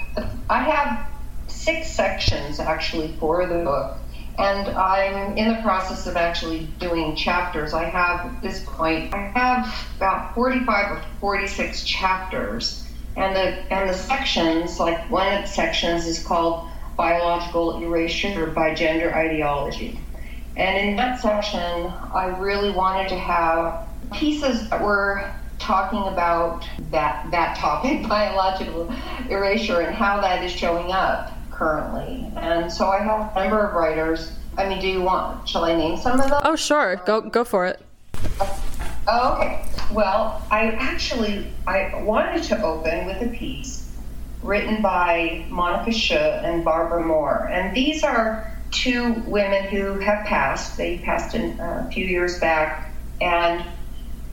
I 0.51 0.63
have 0.63 1.09
six 1.49 1.91
sections 1.91 2.61
actually 2.61 3.15
for 3.19 3.47
the 3.47 3.65
book, 3.65 3.97
and 4.39 4.69
I'm 4.69 5.37
in 5.37 5.49
the 5.49 5.61
process 5.63 6.07
of 6.07 6.17
actually 6.17 6.67
doing 6.79 7.15
chapters. 7.17 7.75
I 7.75 7.85
have 7.85 8.35
at 8.35 8.43
this 8.43 8.65
point, 8.65 9.13
I 9.15 9.29
have 9.35 9.89
about 9.97 10.35
45 10.35 10.93
or 10.93 11.03
46 11.21 11.85
chapters 11.85 12.89
and 13.17 13.37
the 13.37 13.73
and 13.73 13.91
the 13.91 13.95
sections, 13.95 14.81
like 14.81 15.11
one 15.11 15.33
of 15.33 15.43
the 15.43 15.49
sections 15.49 16.07
is 16.07 16.25
called 16.25 16.71
biological 16.97 17.83
erasure 17.83 18.47
by 18.47 18.75
gender 18.75 19.15
ideology. 19.15 20.01
And 20.57 20.89
in 20.89 20.97
that 20.97 21.21
section, 21.21 21.61
I 21.61 22.37
really 22.39 22.71
wanted 22.71 23.09
to 23.11 23.19
have 23.19 23.87
pieces 24.13 24.69
that 24.71 24.83
were 24.83 25.31
talking 25.59 26.03
about 26.13 26.67
that 26.91 27.31
that 27.31 27.57
topic, 27.59 28.09
biological 28.09 28.93
erasure, 29.29 29.81
and 29.81 29.95
how 29.95 30.21
that 30.21 30.43
is 30.43 30.53
showing 30.53 30.91
up 30.91 31.42
currently. 31.63 32.29
And 32.37 32.73
so 32.73 32.89
I 32.89 32.99
have 32.99 33.37
a 33.37 33.41
number 33.41 33.65
of 33.65 33.75
writers. 33.75 34.33
I 34.59 34.69
mean, 34.69 34.81
do 34.81 34.89
you 34.89 35.01
want? 35.01 35.49
Shall 35.49 35.65
I 35.65 35.77
name 35.77 35.97
some 35.97 36.21
of 36.21 36.29
them? 36.29 36.41
Oh, 36.45 36.57
sure. 36.57 36.97
Go 37.07 37.21
go 37.21 37.45
for 37.45 37.67
it. 37.67 37.81
Oh, 39.07 39.35
okay. 39.35 39.65
Well, 39.93 40.43
I 40.51 40.73
actually 40.73 41.47
I 41.67 42.03
wanted 42.03 42.43
to 42.45 42.63
open 42.63 43.07
with 43.07 43.23
a 43.23 43.29
piece 43.29 43.91
written 44.43 44.83
by 44.83 45.47
Monica 45.49 45.91
Sjöö 45.91 46.43
and 46.45 46.65
Barbara 46.65 47.05
Mor, 47.05 47.49
and 47.49 47.77
these 47.77 48.03
are 48.03 48.51
two 48.73 49.13
women 49.27 49.65
who 49.65 49.99
have 50.01 50.27
passed. 50.27 50.77
They 50.77 50.99
passed 50.99 51.35
in, 51.35 51.61
uh, 51.61 51.87
a 51.87 51.93
few 51.93 52.05
years 52.05 52.41
back, 52.41 52.91
and 53.21 53.65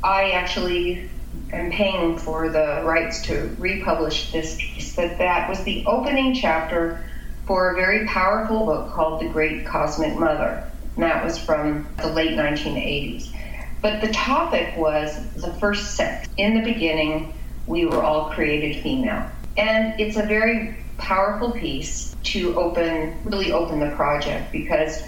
I 0.04 0.32
actually 0.32 1.10
am 1.54 1.72
paying 1.72 2.18
for 2.18 2.50
the 2.50 2.82
rights 2.84 3.22
to 3.24 3.56
republish 3.60 4.32
this 4.32 4.56
piece. 4.56 4.96
But 4.96 5.18
that 5.20 5.50
was 5.50 5.64
the 5.64 5.86
opening 5.86 6.34
chapter 6.34 7.04
for 7.50 7.72
a 7.72 7.76
very 7.76 8.06
powerful 8.06 8.64
book 8.64 8.92
called 8.92 9.20
The 9.20 9.28
Great 9.28 9.66
Cosmic 9.66 10.16
Mother. 10.20 10.64
And 10.94 11.04
that 11.04 11.26
was 11.26 11.40
from 11.40 11.88
the 11.98 12.06
late 12.06 12.38
1980s. 12.38 13.36
But 13.82 14.02
the 14.02 14.10
topic 14.10 14.78
was 14.78 15.20
the 15.34 15.52
first 15.54 15.96
sex. 15.96 16.30
In 16.38 16.54
the 16.54 16.62
beginning, 16.62 17.34
we 17.66 17.88
were 17.88 18.04
all 18.04 18.30
created 18.30 18.84
female. 18.84 19.26
And 19.58 20.00
it's 20.00 20.16
a 20.16 20.22
very 20.22 20.78
powerful 21.00 21.52
piece 21.52 22.16
to 22.26 22.56
open, 22.56 23.18
really 23.24 23.52
open 23.52 23.80
the 23.80 23.96
project 23.96 24.52
because 24.52 25.02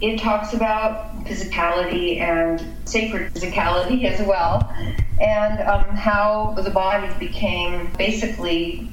it 0.00 0.20
talks 0.20 0.54
about 0.54 1.24
physicality 1.24 2.20
and 2.20 2.64
sacred 2.84 3.34
physicality 3.34 4.04
as 4.04 4.24
well, 4.24 4.72
and 5.20 5.60
um, 5.68 5.96
how 5.96 6.52
the 6.62 6.70
body 6.70 7.08
became 7.18 7.90
basically 7.98 8.88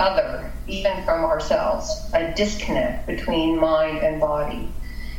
other, 0.00 0.50
even 0.66 1.04
from 1.04 1.24
ourselves, 1.24 2.10
a 2.14 2.32
disconnect 2.34 3.06
between 3.06 3.60
mind 3.60 3.98
and 3.98 4.20
body. 4.20 4.72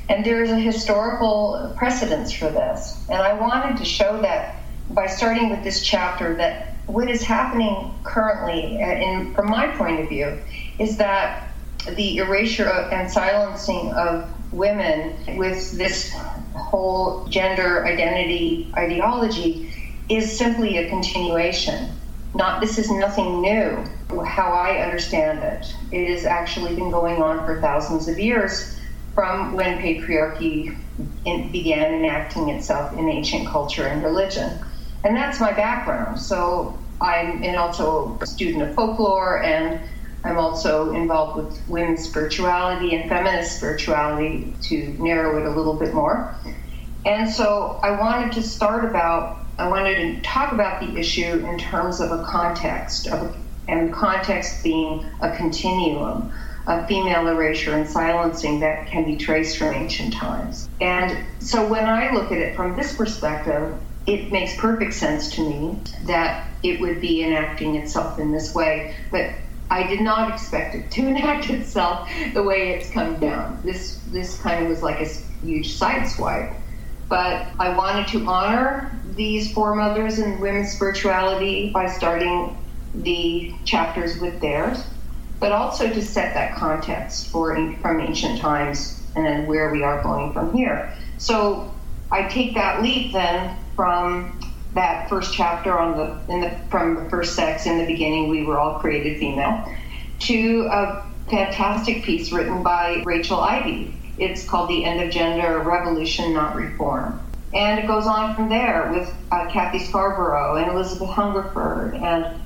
And 0.09 0.25
there 0.25 0.43
is 0.43 0.51
a 0.51 0.59
historical 0.59 1.73
precedence 1.77 2.33
for 2.33 2.49
this. 2.49 3.05
And 3.09 3.21
I 3.21 3.33
wanted 3.33 3.77
to 3.77 3.85
show 3.85 4.21
that 4.21 4.57
by 4.89 5.07
starting 5.07 5.49
with 5.49 5.63
this 5.63 5.81
chapter 5.83 6.35
that 6.35 6.75
what 6.87 7.09
is 7.09 7.21
happening 7.21 7.93
currently, 8.03 8.81
uh, 8.81 8.87
in, 8.87 9.33
from 9.33 9.49
my 9.49 9.67
point 9.67 10.01
of 10.01 10.09
view, 10.09 10.37
is 10.79 10.97
that 10.97 11.47
the 11.95 12.17
erasure 12.17 12.69
and 12.69 13.09
silencing 13.09 13.91
of 13.93 14.29
women 14.51 15.37
with 15.37 15.71
this 15.77 16.13
whole 16.53 17.25
gender 17.27 17.85
identity 17.85 18.71
ideology 18.75 19.73
is 20.09 20.37
simply 20.37 20.77
a 20.77 20.89
continuation. 20.89 21.89
Not 22.33 22.61
this 22.61 22.77
is 22.77 22.91
nothing 22.91 23.41
new. 23.41 23.85
How 24.19 24.51
I 24.51 24.77
understand 24.83 25.39
it, 25.39 25.73
it 25.91 26.09
has 26.13 26.25
actually 26.25 26.75
been 26.75 26.91
going 26.91 27.21
on 27.21 27.45
for 27.45 27.61
thousands 27.61 28.07
of 28.07 28.19
years 28.19 28.79
from 29.13 29.53
when 29.53 29.79
patriarchy 29.79 30.77
in, 31.25 31.51
began 31.51 31.93
enacting 31.93 32.49
itself 32.49 32.93
in 32.97 33.09
ancient 33.09 33.47
culture 33.47 33.85
and 33.87 34.03
religion. 34.03 34.59
And 35.03 35.15
that's 35.15 35.39
my 35.39 35.51
background. 35.51 36.19
So 36.19 36.77
I'm 37.01 37.43
also 37.55 38.17
a 38.21 38.27
student 38.27 38.63
of 38.63 38.75
folklore, 38.75 39.41
and 39.41 39.79
I'm 40.23 40.37
also 40.37 40.93
involved 40.93 41.43
with 41.43 41.67
women's 41.67 42.07
spirituality 42.07 42.95
and 42.95 43.09
feminist 43.09 43.57
spirituality 43.57 44.53
to 44.63 44.95
narrow 44.99 45.39
it 45.41 45.45
a 45.47 45.49
little 45.49 45.73
bit 45.73 45.93
more. 45.93 46.35
And 47.05 47.27
so 47.27 47.79
I 47.81 47.99
wanted 47.99 48.33
to 48.33 48.43
start 48.43 48.85
about, 48.85 49.39
I 49.57 49.67
wanted 49.67 49.95
to 50.15 50.21
talk 50.21 50.53
about 50.53 50.79
the 50.81 50.95
issue 50.99 51.43
in 51.45 51.57
terms 51.57 51.99
of 51.99 52.11
a 52.11 52.23
context, 52.23 53.07
of, 53.07 53.35
and 53.67 53.93
context 53.93 54.63
being 54.63 55.05
a 55.21 55.35
continuum 55.35 56.31
of 56.67 56.87
female 56.87 57.27
erasure 57.27 57.75
and 57.75 57.87
silencing 57.87 58.59
that 58.59 58.87
can 58.87 59.03
be 59.03 59.17
traced 59.17 59.57
from 59.57 59.73
ancient 59.73 60.13
times. 60.13 60.69
And 60.79 61.25
so 61.39 61.67
when 61.67 61.85
I 61.85 62.11
look 62.13 62.31
at 62.31 62.37
it 62.37 62.55
from 62.55 62.75
this 62.75 62.95
perspective, 62.95 63.75
it 64.05 64.31
makes 64.31 64.55
perfect 64.57 64.93
sense 64.93 65.31
to 65.35 65.47
me 65.47 65.79
that 66.05 66.47
it 66.63 66.79
would 66.79 67.01
be 67.01 67.23
enacting 67.23 67.75
itself 67.75 68.19
in 68.19 68.31
this 68.31 68.53
way. 68.53 68.95
But 69.11 69.31
I 69.69 69.87
did 69.87 70.01
not 70.01 70.33
expect 70.33 70.75
it 70.75 70.91
to 70.91 71.07
enact 71.07 71.49
itself 71.49 72.09
the 72.33 72.43
way 72.43 72.71
it's 72.71 72.89
come 72.91 73.19
down. 73.19 73.59
This 73.63 73.99
this 74.11 74.39
kind 74.39 74.63
of 74.63 74.69
was 74.69 74.83
like 74.83 74.99
a 74.99 75.07
huge 75.43 75.79
sideswipe. 75.79 76.55
But 77.09 77.47
I 77.59 77.75
wanted 77.75 78.07
to 78.09 78.25
honor 78.25 78.97
these 79.15 79.51
foremothers 79.51 80.19
in 80.19 80.39
women's 80.39 80.71
spirituality 80.71 81.69
by 81.69 81.87
starting 81.87 82.57
the 82.93 83.53
chapters 83.65 84.19
with 84.19 84.39
theirs 84.41 84.85
but 85.41 85.51
also 85.51 85.89
to 85.89 86.01
set 86.01 86.35
that 86.35 86.55
context 86.55 87.27
for 87.29 87.55
from 87.81 87.99
ancient 87.99 88.39
times 88.39 89.01
and 89.15 89.25
then 89.25 89.47
where 89.47 89.71
we 89.71 89.83
are 89.83 90.01
going 90.03 90.31
from 90.31 90.53
here. 90.55 90.93
So 91.17 91.73
I 92.11 92.27
take 92.27 92.53
that 92.53 92.81
leap 92.81 93.11
then 93.11 93.57
from 93.75 94.39
that 94.75 95.09
first 95.09 95.33
chapter 95.33 95.77
on 95.77 95.97
the, 95.97 96.33
in 96.33 96.41
the 96.41 96.51
from 96.69 96.95
the 96.95 97.09
first 97.09 97.35
sex 97.35 97.65
in 97.65 97.79
the 97.79 97.85
beginning 97.85 98.29
we 98.29 98.43
were 98.43 98.57
all 98.57 98.79
created 98.79 99.19
female 99.19 99.67
to 100.19 100.69
a 100.71 101.05
fantastic 101.29 102.03
piece 102.03 102.31
written 102.31 102.61
by 102.61 103.01
Rachel 103.03 103.39
Ivey. 103.39 103.95
It's 104.19 104.47
called 104.47 104.69
The 104.69 104.85
End 104.85 105.01
of 105.01 105.09
Gender 105.09 105.59
Revolution, 105.59 106.33
Not 106.33 106.55
Reform. 106.55 107.19
And 107.53 107.79
it 107.79 107.87
goes 107.87 108.05
on 108.05 108.35
from 108.35 108.47
there 108.47 108.91
with 108.93 109.11
uh, 109.31 109.49
Kathy 109.49 109.79
Scarborough 109.79 110.57
and 110.57 110.71
Elizabeth 110.71 111.09
Hungerford 111.09 111.95
and 111.95 112.41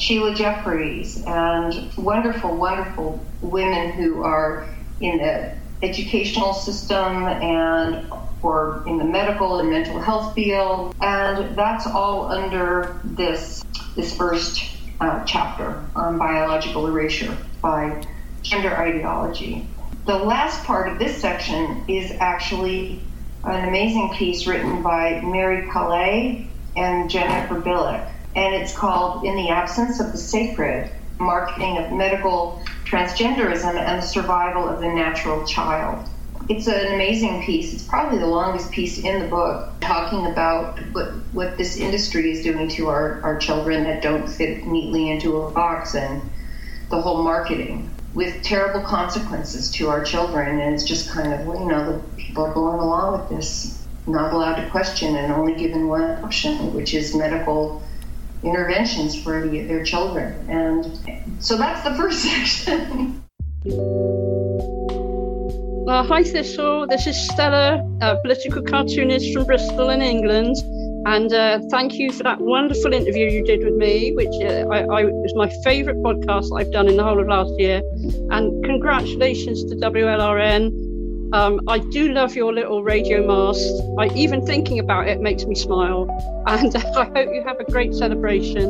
Sheila 0.00 0.34
Jeffreys, 0.34 1.22
and 1.26 1.94
wonderful, 1.96 2.56
wonderful 2.56 3.24
women 3.42 3.92
who 3.92 4.22
are 4.22 4.66
in 5.00 5.18
the 5.18 5.54
educational 5.82 6.54
system 6.54 7.24
and 7.26 8.10
or 8.42 8.82
in 8.86 8.96
the 8.96 9.04
medical 9.04 9.60
and 9.60 9.70
mental 9.70 10.00
health 10.00 10.34
field, 10.34 10.94
and 11.00 11.56
that's 11.56 11.86
all 11.86 12.30
under 12.32 12.98
this 13.04 13.62
this 13.94 14.16
first 14.16 14.64
uh, 15.00 15.24
chapter 15.24 15.84
on 15.94 16.18
biological 16.18 16.86
erasure 16.86 17.36
by 17.60 18.02
gender 18.42 18.74
ideology. 18.74 19.66
The 20.06 20.16
last 20.16 20.64
part 20.64 20.88
of 20.88 20.98
this 20.98 21.16
section 21.20 21.84
is 21.88 22.10
actually 22.20 23.00
an 23.44 23.68
amazing 23.68 24.10
piece 24.14 24.46
written 24.46 24.82
by 24.82 25.20
Mary 25.20 25.68
Calais 25.70 26.48
and 26.76 27.10
Jennifer 27.10 27.60
Bilek, 27.60 28.10
and 28.34 28.54
it's 28.54 28.76
called 28.76 29.24
In 29.24 29.34
the 29.36 29.48
Absence 29.48 30.00
of 30.00 30.12
the 30.12 30.18
Sacred 30.18 30.90
Marketing 31.18 31.78
of 31.78 31.92
Medical 31.92 32.62
Transgenderism 32.84 33.74
and 33.74 34.02
the 34.02 34.06
Survival 34.06 34.68
of 34.68 34.80
the 34.80 34.88
Natural 34.88 35.44
Child. 35.46 36.08
It's 36.48 36.66
an 36.66 36.94
amazing 36.94 37.42
piece. 37.44 37.74
It's 37.74 37.84
probably 37.84 38.18
the 38.18 38.26
longest 38.26 38.70
piece 38.72 38.98
in 38.98 39.20
the 39.20 39.28
book, 39.28 39.72
talking 39.80 40.26
about 40.26 40.78
what, 40.92 41.12
what 41.32 41.58
this 41.58 41.76
industry 41.76 42.32
is 42.32 42.42
doing 42.42 42.68
to 42.70 42.88
our, 42.88 43.20
our 43.22 43.38
children 43.38 43.84
that 43.84 44.02
don't 44.02 44.28
fit 44.28 44.66
neatly 44.66 45.10
into 45.10 45.42
a 45.42 45.50
box 45.50 45.94
and 45.94 46.22
the 46.88 47.00
whole 47.00 47.22
marketing 47.22 47.90
with 48.14 48.42
terrible 48.42 48.80
consequences 48.80 49.70
to 49.72 49.88
our 49.88 50.02
children. 50.02 50.60
And 50.60 50.74
it's 50.74 50.84
just 50.84 51.10
kind 51.10 51.32
of, 51.32 51.46
well, 51.46 51.60
you 51.60 51.66
know, 51.66 51.92
the 51.92 51.98
people 52.16 52.44
are 52.44 52.54
going 52.54 52.80
along 52.80 53.20
with 53.20 53.28
this, 53.30 53.86
not 54.06 54.32
allowed 54.32 54.56
to 54.56 54.68
question 54.70 55.14
and 55.14 55.32
only 55.32 55.54
given 55.54 55.86
one 55.86 56.24
option, 56.24 56.74
which 56.74 56.94
is 56.94 57.14
medical 57.14 57.82
interventions 58.42 59.20
for 59.20 59.46
the, 59.46 59.62
their 59.62 59.84
children. 59.84 60.34
And 60.48 60.84
so 61.42 61.56
that's 61.56 61.82
the 61.82 61.94
first 61.94 62.22
section. 62.22 63.22
Hi 65.88 66.22
Thistle, 66.22 66.86
this 66.86 67.06
is 67.06 67.28
Stella, 67.28 67.78
a 68.00 68.16
political 68.22 68.62
cartoonist 68.62 69.32
from 69.32 69.44
Bristol 69.44 69.90
in 69.90 70.02
England. 70.02 70.56
And 71.06 71.32
uh, 71.32 71.60
thank 71.70 71.94
you 71.94 72.12
for 72.12 72.22
that 72.24 72.40
wonderful 72.40 72.92
interview 72.92 73.26
you 73.26 73.44
did 73.44 73.64
with 73.64 73.74
me, 73.74 74.12
which 74.12 74.34
uh, 74.42 74.68
I, 74.68 74.80
I, 74.82 75.04
was 75.04 75.34
my 75.34 75.48
favourite 75.64 75.98
podcast 75.98 76.56
I've 76.58 76.70
done 76.72 76.88
in 76.88 76.96
the 76.96 77.04
whole 77.04 77.20
of 77.20 77.26
last 77.26 77.52
year. 77.58 77.82
And 78.30 78.64
congratulations 78.64 79.64
to 79.64 79.76
WLRN. 79.76 80.89
Um, 81.32 81.60
I 81.68 81.78
do 81.78 82.12
love 82.12 82.34
your 82.34 82.52
little 82.52 82.82
radio 82.82 83.24
mast. 83.24 83.82
I, 83.98 84.12
even 84.16 84.44
thinking 84.44 84.80
about 84.80 85.06
it 85.06 85.20
makes 85.20 85.44
me 85.44 85.54
smile. 85.54 86.08
And 86.46 86.74
I 86.96 87.04
hope 87.04 87.28
you 87.32 87.42
have 87.46 87.60
a 87.60 87.64
great 87.64 87.94
celebration. 87.94 88.64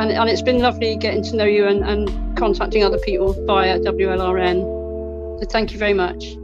And, 0.00 0.10
and 0.10 0.30
it's 0.30 0.42
been 0.42 0.60
lovely 0.60 0.96
getting 0.96 1.22
to 1.24 1.36
know 1.36 1.44
you 1.44 1.66
and, 1.66 1.84
and 1.84 2.36
contacting 2.38 2.82
other 2.82 2.98
people 2.98 3.34
via 3.44 3.78
WLRN. 3.80 5.40
So 5.40 5.46
thank 5.50 5.72
you 5.72 5.78
very 5.78 5.92
much. 5.92 6.36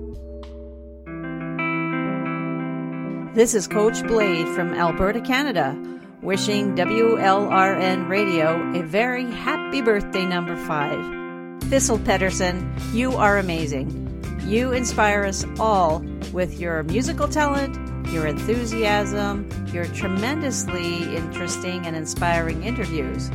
This 3.35 3.55
is 3.55 3.67
Coach 3.67 4.07
Blade 4.07 4.47
from 4.49 4.75
Alberta, 4.75 5.21
Canada, 5.21 5.77
wishing 6.21 6.77
WLRN 6.77 8.09
Radio 8.09 8.79
a 8.79 8.83
very 8.83 9.25
happy 9.31 9.81
birthday, 9.81 10.27
number 10.27 10.57
five. 10.57 11.63
Thistle 11.65 11.99
Pedersen, 11.99 12.73
you 12.93 13.13
are 13.13 13.39
amazing. 13.39 14.04
You 14.47 14.73
inspire 14.73 15.25
us 15.25 15.47
all 15.59 16.01
with 16.33 16.61
your 16.61 16.83
musical 16.83 17.29
talent, 17.29 17.75
your 18.11 18.27
enthusiasm, 18.27 19.49
your 19.73 19.87
tremendously 19.87 21.17
interesting 21.17 21.87
and 21.87 21.97
inspiring 21.97 22.63
interviews. 22.63 23.31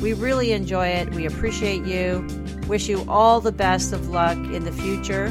We 0.00 0.12
really 0.12 0.52
enjoy 0.52 0.86
it. 0.86 1.12
We 1.14 1.26
appreciate 1.26 1.84
you. 1.84 2.26
Wish 2.68 2.88
you 2.88 3.04
all 3.08 3.40
the 3.40 3.52
best 3.52 3.92
of 3.92 4.08
luck 4.08 4.36
in 4.36 4.64
the 4.64 4.72
future. 4.72 5.30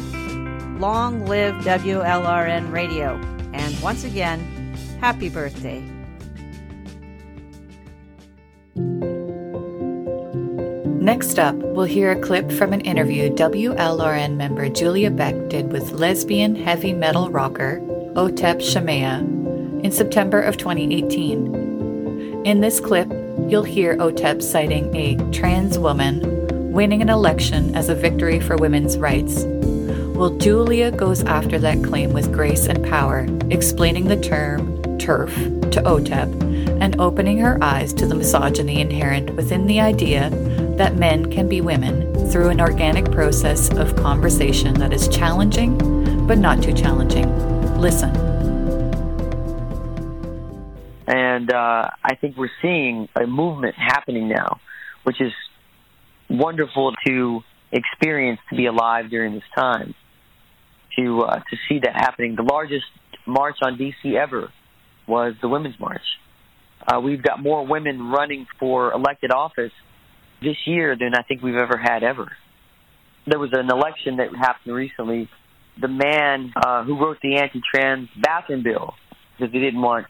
Long 0.79 1.25
live 1.25 1.55
WLRN 1.63 2.71
Radio. 2.71 3.15
And 3.53 3.79
once 3.81 4.03
again, 4.03 4.39
happy 4.99 5.29
birthday. 5.29 5.81
Next 11.11 11.39
up, 11.39 11.55
we'll 11.55 11.83
hear 11.83 12.11
a 12.11 12.21
clip 12.21 12.49
from 12.49 12.71
an 12.71 12.79
interview 12.79 13.29
WLRN 13.31 14.37
member 14.37 14.69
Julia 14.69 15.11
Beck 15.11 15.49
did 15.49 15.69
with 15.69 15.91
lesbian 15.91 16.55
heavy 16.55 16.93
metal 16.93 17.29
rocker 17.29 17.81
Otep 18.15 18.61
Shamaya 18.61 19.19
in 19.83 19.91
September 19.91 20.39
of 20.39 20.55
2018. 20.55 22.45
In 22.45 22.61
this 22.61 22.79
clip, 22.79 23.09
you'll 23.49 23.65
hear 23.65 23.97
Otep 23.97 24.41
citing 24.41 24.95
a 24.95 25.17
trans 25.33 25.77
woman 25.77 26.71
winning 26.71 27.01
an 27.01 27.09
election 27.09 27.75
as 27.75 27.89
a 27.89 27.93
victory 27.93 28.39
for 28.39 28.55
women's 28.55 28.97
rights. 28.97 29.43
Well, 30.15 30.37
Julia 30.37 30.91
goes 30.91 31.25
after 31.25 31.59
that 31.59 31.83
claim 31.83 32.13
with 32.13 32.31
grace 32.31 32.67
and 32.67 32.85
power, 32.85 33.27
explaining 33.49 34.05
the 34.05 34.15
term 34.15 34.81
TERF 34.97 35.71
to 35.71 35.81
OTEP 35.81 36.79
and 36.81 36.97
opening 37.01 37.37
her 37.39 37.61
eyes 37.61 37.93
to 37.95 38.07
the 38.07 38.15
misogyny 38.15 38.79
inherent 38.79 39.35
within 39.35 39.67
the 39.67 39.81
idea 39.81 40.29
that 40.77 40.95
men 40.95 41.31
can 41.31 41.47
be 41.47 41.61
women 41.61 42.29
through 42.31 42.49
an 42.49 42.61
organic 42.61 43.11
process 43.11 43.69
of 43.77 43.95
conversation 43.95 44.73
that 44.75 44.93
is 44.93 45.07
challenging 45.07 45.77
but 46.27 46.37
not 46.37 46.63
too 46.63 46.73
challenging. 46.73 47.27
Listen. 47.77 48.09
And 51.07 51.51
uh, 51.51 51.89
I 52.03 52.15
think 52.21 52.37
we're 52.37 52.51
seeing 52.61 53.09
a 53.21 53.27
movement 53.27 53.75
happening 53.75 54.29
now, 54.29 54.61
which 55.03 55.19
is 55.19 55.33
wonderful 56.29 56.93
to 57.05 57.41
experience 57.71 58.39
to 58.49 58.55
be 58.55 58.65
alive 58.65 59.09
during 59.09 59.33
this 59.33 59.43
time 59.53 59.93
to 60.97 61.21
uh, 61.21 61.39
to 61.39 61.57
see 61.67 61.79
that 61.79 61.95
happening. 61.95 62.35
The 62.35 62.43
largest 62.43 62.85
march 63.25 63.57
on 63.61 63.77
DC 63.77 64.15
ever 64.15 64.53
was 65.07 65.33
the 65.41 65.49
Women's 65.49 65.79
March. 65.79 66.01
Uh, 66.87 66.99
we've 66.99 67.21
got 67.21 67.41
more 67.41 67.65
women 67.65 68.09
running 68.09 68.47
for 68.59 68.93
elected 68.93 69.31
office 69.31 69.73
this 70.41 70.57
year 70.65 70.95
than 70.97 71.13
I 71.13 71.21
think 71.23 71.41
we've 71.41 71.55
ever 71.55 71.77
had 71.77 72.03
ever. 72.03 72.31
There 73.27 73.39
was 73.39 73.51
an 73.53 73.69
election 73.69 74.17
that 74.17 74.35
happened 74.35 74.73
recently. 74.73 75.29
The 75.79 75.87
man 75.87 76.51
uh, 76.55 76.83
who 76.83 76.99
wrote 76.99 77.17
the 77.21 77.37
anti-trans 77.37 78.09
bathroom 78.19 78.63
bill 78.63 78.93
because 79.37 79.53
they 79.53 79.59
didn't 79.59 79.81
want 79.81 80.07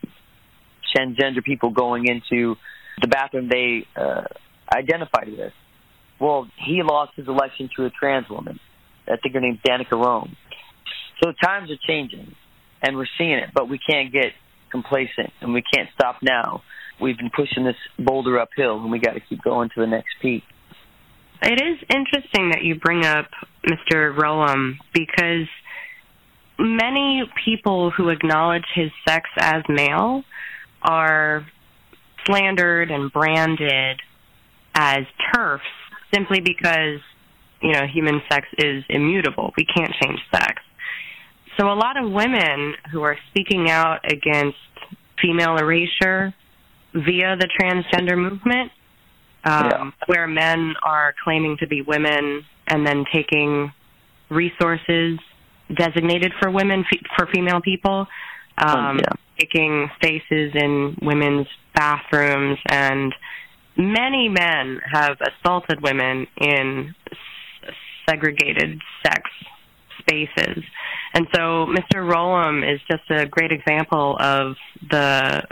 transgender 0.95 1.43
people 1.43 1.71
going 1.71 2.05
into 2.07 2.55
the 3.01 3.07
bathroom 3.07 3.49
they 3.49 3.85
uh, 3.95 4.23
identified 4.73 5.27
with. 5.37 5.53
Well, 6.19 6.47
he 6.55 6.81
lost 6.83 7.13
his 7.15 7.27
election 7.27 7.69
to 7.75 7.85
a 7.85 7.89
trans 7.89 8.29
woman. 8.29 8.59
I 9.07 9.17
think 9.17 9.33
her 9.33 9.41
name's 9.41 9.59
Danica 9.67 9.93
Roem. 9.93 10.35
So 11.23 11.31
times 11.43 11.69
are 11.71 11.79
changing, 11.87 12.35
and 12.81 12.95
we're 12.95 13.07
seeing 13.17 13.33
it, 13.33 13.49
but 13.53 13.69
we 13.69 13.79
can't 13.79 14.11
get 14.11 14.33
complacent, 14.71 15.31
and 15.41 15.53
we 15.53 15.61
can't 15.61 15.89
stop 15.93 16.17
now. 16.21 16.63
We've 17.01 17.17
been 17.17 17.31
pushing 17.35 17.63
this 17.63 17.75
boulder 17.97 18.39
uphill, 18.39 18.79
and 18.79 18.91
we 18.91 18.99
got 18.99 19.13
to 19.13 19.19
keep 19.19 19.41
going 19.41 19.69
to 19.69 19.81
the 19.81 19.87
next 19.87 20.15
peak. 20.21 20.43
It 21.41 21.59
is 21.59 21.79
interesting 21.89 22.51
that 22.51 22.63
you 22.63 22.75
bring 22.75 23.03
up 23.03 23.25
Mr. 23.65 24.15
Roem 24.15 24.77
because 24.93 25.47
many 26.59 27.23
people 27.43 27.89
who 27.89 28.09
acknowledge 28.09 28.65
his 28.75 28.91
sex 29.07 29.27
as 29.39 29.63
male 29.67 30.23
are 30.83 31.45
slandered 32.25 32.91
and 32.91 33.11
branded 33.11 33.99
as 34.75 34.99
TERFs 35.33 35.59
simply 36.13 36.39
because, 36.39 36.99
you 37.61 37.71
know, 37.71 37.87
human 37.91 38.21
sex 38.31 38.45
is 38.59 38.83
immutable. 38.89 39.51
We 39.57 39.65
can't 39.65 39.91
change 40.03 40.19
sex. 40.31 40.61
So 41.59 41.65
a 41.67 41.73
lot 41.73 41.97
of 41.97 42.11
women 42.11 42.75
who 42.91 43.01
are 43.01 43.17
speaking 43.31 43.69
out 43.69 43.99
against 44.05 44.57
female 45.19 45.57
erasure 45.57 46.33
via 46.93 47.35
the 47.37 47.47
transgender 47.59 48.17
movement, 48.17 48.71
um, 49.43 49.65
yeah. 49.65 49.91
where 50.07 50.27
men 50.27 50.73
are 50.83 51.13
claiming 51.23 51.57
to 51.59 51.67
be 51.67 51.81
women 51.81 52.43
and 52.67 52.85
then 52.85 53.05
taking 53.13 53.71
resources 54.29 55.19
designated 55.75 56.31
for 56.39 56.51
women 56.51 56.85
for 57.17 57.27
female 57.33 57.61
people, 57.61 58.07
um, 58.57 58.99
yeah. 58.99 59.13
taking 59.39 59.89
spaces 59.95 60.51
in 60.55 60.97
women's 61.01 61.47
bathrooms, 61.75 62.57
and 62.69 63.13
many 63.77 64.27
men 64.27 64.79
have 64.91 65.17
assaulted 65.21 65.81
women 65.81 66.27
in 66.37 66.93
segregated 68.09 68.81
sex 69.05 69.21
spaces. 69.99 70.63
And 71.13 71.27
so 71.33 71.67
Mr. 71.67 72.07
Roem 72.07 72.63
is 72.63 72.79
just 72.89 73.09
a 73.09 73.25
great 73.25 73.51
example 73.51 74.17
of 74.19 74.55
the 74.89 75.43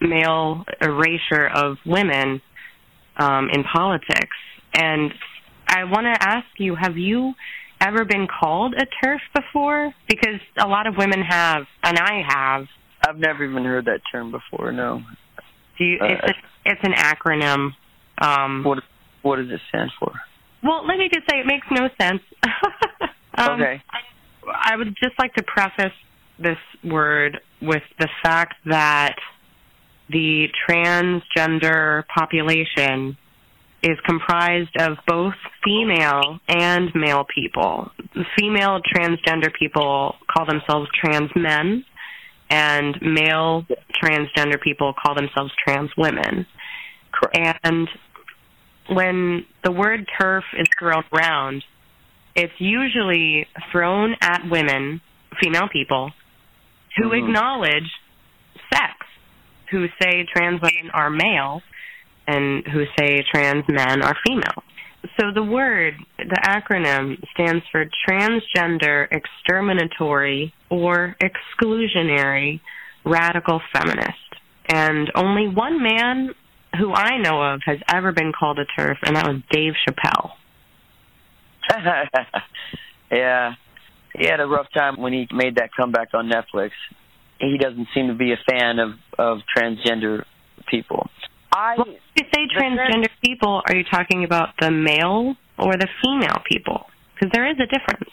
male 0.00 0.64
erasure 0.80 1.48
of 1.54 1.76
women 1.86 2.40
um, 3.16 3.48
in 3.52 3.64
politics. 3.64 4.36
And 4.74 5.12
I 5.68 5.84
want 5.84 6.04
to 6.04 6.26
ask 6.26 6.46
you 6.58 6.74
have 6.74 6.96
you 6.96 7.34
ever 7.80 8.04
been 8.04 8.26
called 8.26 8.74
a 8.74 8.86
TERF 9.04 9.20
before? 9.34 9.94
Because 10.08 10.40
a 10.58 10.66
lot 10.66 10.86
of 10.86 10.96
women 10.96 11.22
have, 11.22 11.64
and 11.82 11.98
I 11.98 12.22
have. 12.26 12.66
I've 13.06 13.18
never 13.18 13.44
even 13.44 13.64
heard 13.64 13.86
that 13.86 14.00
term 14.10 14.32
before, 14.32 14.72
no. 14.72 15.02
Do 15.78 15.84
you, 15.84 15.98
uh, 16.00 16.06
it's, 16.06 16.22
a, 16.22 16.70
it's 16.70 16.80
an 16.82 16.92
acronym. 16.92 17.70
Um, 18.18 18.64
what, 18.64 18.78
What 19.22 19.36
does 19.36 19.50
it 19.50 19.60
stand 19.68 19.90
for? 19.98 20.12
Well, 20.62 20.86
let 20.86 20.98
me 20.98 21.08
just 21.12 21.28
say 21.30 21.38
it 21.38 21.46
makes 21.46 21.66
no 21.70 21.88
sense. 22.00 22.22
um, 23.38 23.60
okay. 23.60 23.82
I 24.48 24.76
would 24.76 24.96
just 25.02 25.18
like 25.18 25.34
to 25.34 25.42
preface 25.42 25.92
this 26.38 26.58
word 26.84 27.40
with 27.60 27.82
the 27.98 28.08
fact 28.22 28.54
that 28.66 29.16
the 30.08 30.48
transgender 30.68 32.04
population 32.06 33.16
is 33.82 33.98
comprised 34.06 34.76
of 34.80 34.98
both 35.06 35.34
female 35.64 36.40
and 36.48 36.94
male 36.94 37.24
people. 37.34 37.90
Female 38.38 38.80
transgender 38.94 39.52
people 39.52 40.16
call 40.30 40.46
themselves 40.46 40.88
trans 40.98 41.30
men, 41.36 41.84
and 42.48 42.96
male 43.02 43.66
transgender 44.02 44.60
people 44.60 44.94
call 44.94 45.14
themselves 45.14 45.52
trans 45.64 45.90
women. 45.96 46.46
And 47.62 47.88
when 48.88 49.46
the 49.64 49.72
word 49.72 50.08
TERF 50.18 50.42
is 50.58 50.66
thrown 50.78 51.04
around, 51.12 51.64
it's 52.34 52.52
usually 52.58 53.48
thrown 53.72 54.14
at 54.20 54.48
women, 54.48 55.00
female 55.40 55.68
people, 55.68 56.12
who 56.96 57.10
Mhm. 57.10 57.18
acknowledge 57.18 57.90
who 59.70 59.86
say 60.00 60.26
trans 60.32 60.60
women 60.60 60.90
are 60.92 61.10
male, 61.10 61.62
and 62.26 62.66
who 62.66 62.84
say 62.98 63.24
trans 63.32 63.64
men 63.68 64.02
are 64.02 64.16
female. 64.26 64.62
So 65.20 65.26
the 65.32 65.42
word, 65.42 65.94
the 66.18 66.40
acronym, 66.44 67.22
stands 67.32 67.64
for 67.70 67.84
Transgender 68.08 69.06
Exterminatory 69.10 70.52
or 70.70 71.16
Exclusionary 71.22 72.60
Radical 73.04 73.60
Feminist. 73.72 74.18
And 74.68 75.12
only 75.14 75.46
one 75.48 75.82
man 75.82 76.30
who 76.78 76.92
I 76.92 77.18
know 77.18 77.40
of 77.40 77.60
has 77.64 77.78
ever 77.88 78.12
been 78.12 78.32
called 78.38 78.58
a 78.58 78.64
TERF, 78.78 78.96
and 79.02 79.16
that 79.16 79.26
was 79.26 79.40
Dave 79.50 79.74
Chappelle. 79.88 80.32
yeah, 83.10 83.54
he 84.14 84.26
had 84.26 84.40
a 84.40 84.46
rough 84.46 84.66
time 84.76 85.00
when 85.00 85.12
he 85.12 85.28
made 85.32 85.56
that 85.56 85.70
comeback 85.76 86.08
on 86.14 86.30
Netflix. 86.30 86.70
He 87.38 87.58
doesn't 87.58 87.88
seem 87.94 88.08
to 88.08 88.14
be 88.14 88.32
a 88.32 88.38
fan 88.50 88.78
of 88.78 88.90
of 89.18 89.38
transgender 89.56 90.24
people. 90.70 91.08
I 91.52 91.76
When 91.76 91.92
you 91.92 92.24
say 92.34 92.48
transgender 92.54 93.08
people, 93.24 93.62
are 93.66 93.76
you 93.76 93.84
talking 93.90 94.24
about 94.24 94.50
the 94.60 94.70
male 94.70 95.36
or 95.58 95.72
the 95.74 95.88
female 96.02 96.42
people? 96.50 96.86
Because 97.14 97.30
there 97.32 97.48
is 97.50 97.56
a 97.58 97.66
difference. 97.66 98.10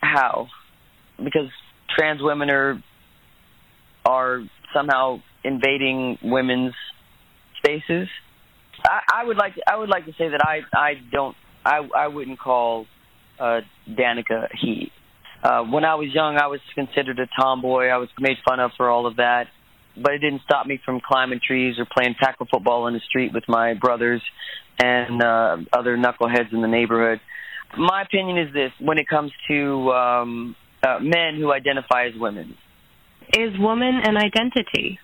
how 0.00 0.48
because 1.18 1.50
trans 1.96 2.20
women 2.22 2.50
are 2.50 2.82
are 4.04 4.42
somehow 4.74 5.20
invading 5.44 6.18
women's 6.22 6.74
spaces. 7.58 8.08
I, 8.84 9.20
I 9.20 9.24
would 9.24 9.36
like 9.36 9.54
I 9.66 9.76
would 9.76 9.88
like 9.88 10.04
to 10.06 10.12
say 10.12 10.28
that 10.28 10.40
I 10.44 10.60
I 10.76 10.94
don't 11.10 11.36
I 11.64 11.88
I 11.96 12.08
wouldn't 12.08 12.38
call 12.38 12.86
uh, 13.38 13.60
Danica 13.88 14.48
he. 14.60 14.90
Uh, 15.44 15.62
when 15.64 15.84
I 15.84 15.94
was 15.96 16.08
young, 16.12 16.38
I 16.38 16.46
was 16.46 16.60
considered 16.74 17.18
a 17.18 17.26
tomboy. 17.38 17.88
I 17.88 17.98
was 17.98 18.08
made 18.18 18.38
fun 18.48 18.60
of 18.60 18.70
for 18.78 18.88
all 18.88 19.06
of 19.06 19.16
that, 19.16 19.48
but 19.94 20.14
it 20.14 20.18
didn't 20.20 20.40
stop 20.46 20.66
me 20.66 20.80
from 20.82 21.00
climbing 21.06 21.40
trees 21.46 21.76
or 21.78 21.84
playing 21.84 22.14
tackle 22.18 22.46
football 22.50 22.86
in 22.86 22.94
the 22.94 23.00
street 23.00 23.32
with 23.34 23.44
my 23.46 23.74
brothers 23.74 24.22
and 24.82 25.22
uh, 25.22 25.58
other 25.70 25.98
knuckleheads 25.98 26.52
in 26.52 26.62
the 26.62 26.68
neighborhood. 26.68 27.20
My 27.76 28.02
opinion 28.02 28.38
is 28.38 28.54
this: 28.54 28.72
when 28.80 28.98
it 28.98 29.06
comes 29.06 29.32
to 29.48 29.90
um, 29.92 30.56
uh, 30.82 30.98
men 31.00 31.36
who 31.38 31.52
identify 31.52 32.06
as 32.06 32.12
women, 32.18 32.56
Is 33.36 33.58
woman 33.58 34.00
an 34.02 34.16
identity? 34.16 34.98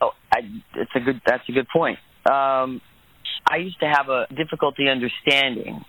Oh, 0.00 0.10
I, 0.32 0.38
it's 0.76 0.92
a 0.94 1.00
good. 1.00 1.20
That's 1.26 1.48
a 1.48 1.52
good 1.52 1.66
point. 1.68 1.98
Um, 2.30 2.80
I 3.50 3.56
used 3.56 3.80
to 3.80 3.86
have 3.86 4.08
a 4.08 4.26
difficulty 4.32 4.88
understanding 4.88 5.84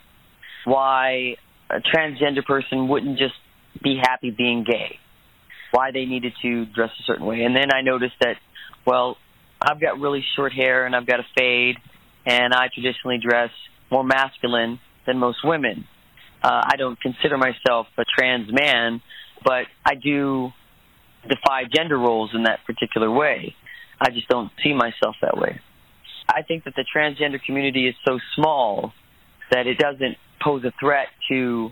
why 0.65 1.35
a 1.69 1.79
transgender 1.81 2.43
person 2.43 2.87
wouldn't 2.87 3.19
just 3.19 3.35
be 3.81 3.99
happy 4.01 4.31
being 4.31 4.63
gay, 4.63 4.97
why 5.71 5.91
they 5.91 6.05
needed 6.05 6.33
to 6.41 6.65
dress 6.65 6.89
a 6.99 7.03
certain 7.03 7.25
way, 7.25 7.41
and 7.41 7.55
then 7.55 7.73
I 7.73 7.81
noticed 7.81 8.15
that, 8.21 8.35
well, 8.85 9.17
I've 9.61 9.79
got 9.79 9.99
really 9.99 10.23
short 10.35 10.53
hair 10.53 10.85
and 10.85 10.95
I've 10.95 11.05
got 11.05 11.19
a 11.19 11.25
fade, 11.37 11.75
and 12.25 12.53
I 12.53 12.67
traditionally 12.73 13.19
dress 13.21 13.49
more 13.91 14.03
masculine 14.03 14.79
than 15.05 15.17
most 15.17 15.39
women. 15.43 15.85
Uh, 16.41 16.61
I 16.65 16.75
don't 16.77 16.99
consider 16.99 17.37
myself 17.37 17.87
a 17.97 18.03
trans 18.17 18.49
man, 18.51 19.01
but 19.43 19.65
I 19.85 19.95
do 19.95 20.51
defy 21.27 21.63
gender 21.73 21.97
roles 21.97 22.31
in 22.33 22.43
that 22.43 22.59
particular 22.65 23.11
way. 23.11 23.55
I 23.99 24.09
just 24.11 24.27
don't 24.29 24.51
see 24.63 24.73
myself 24.73 25.15
that 25.21 25.37
way. 25.37 25.59
I 26.27 26.43
think 26.43 26.63
that 26.63 26.75
the 26.75 26.85
transgender 26.95 27.41
community 27.41 27.87
is 27.87 27.95
so 28.07 28.19
small 28.35 28.93
that 29.51 29.67
it 29.67 29.77
doesn't 29.77 30.15
pose 30.41 30.63
a 30.63 30.71
threat 30.79 31.07
to 31.29 31.71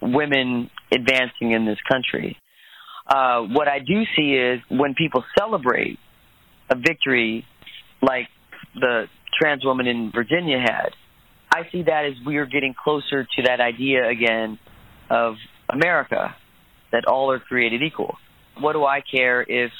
women 0.00 0.70
advancing 0.92 1.52
in 1.52 1.66
this 1.66 1.78
country. 1.90 2.36
Uh, 3.06 3.40
what 3.42 3.68
I 3.68 3.78
do 3.78 4.04
see 4.16 4.32
is 4.34 4.60
when 4.68 4.94
people 4.94 5.24
celebrate 5.38 5.98
a 6.70 6.76
victory 6.76 7.46
like 8.02 8.28
the 8.74 9.06
trans 9.40 9.64
woman 9.64 9.86
in 9.86 10.12
Virginia 10.14 10.58
had, 10.58 10.90
I 11.50 11.62
see 11.72 11.82
that 11.82 12.04
as 12.04 12.14
we 12.26 12.36
are 12.36 12.46
getting 12.46 12.74
closer 12.74 13.24
to 13.24 13.42
that 13.44 13.60
idea 13.60 14.08
again 14.08 14.58
of 15.08 15.36
America, 15.68 16.36
that 16.92 17.06
all 17.06 17.30
are 17.30 17.40
created 17.40 17.82
equal. 17.82 18.16
What 18.58 18.74
do 18.74 18.84
I 18.84 19.00
care 19.00 19.42
if 19.42 19.70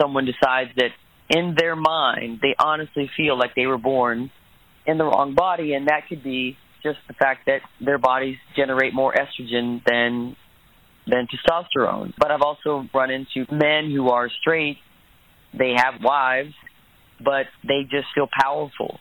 someone 0.00 0.24
decides 0.24 0.70
that 0.76 0.90
in 1.28 1.54
their 1.58 1.76
mind 1.76 2.40
they 2.40 2.54
honestly 2.58 3.10
feel 3.16 3.36
like 3.36 3.54
they 3.54 3.66
were 3.66 3.78
born 3.78 4.30
in 4.86 4.98
the 4.98 5.04
wrong 5.04 5.34
body, 5.34 5.74
and 5.74 5.88
that 5.88 6.08
could 6.08 6.22
be 6.22 6.56
just 6.82 6.98
the 7.08 7.14
fact 7.14 7.46
that 7.46 7.60
their 7.84 7.98
bodies 7.98 8.36
generate 8.56 8.94
more 8.94 9.12
estrogen 9.12 9.82
than 9.84 10.36
than 11.06 11.26
testosterone. 11.26 12.12
But 12.18 12.30
I've 12.30 12.42
also 12.42 12.86
run 12.92 13.10
into 13.10 13.50
men 13.50 13.90
who 13.90 14.10
are 14.10 14.28
straight, 14.40 14.76
they 15.56 15.72
have 15.76 16.02
wives, 16.02 16.52
but 17.18 17.46
they 17.66 17.82
just 17.84 18.08
feel 18.14 18.28
powerful 18.30 18.98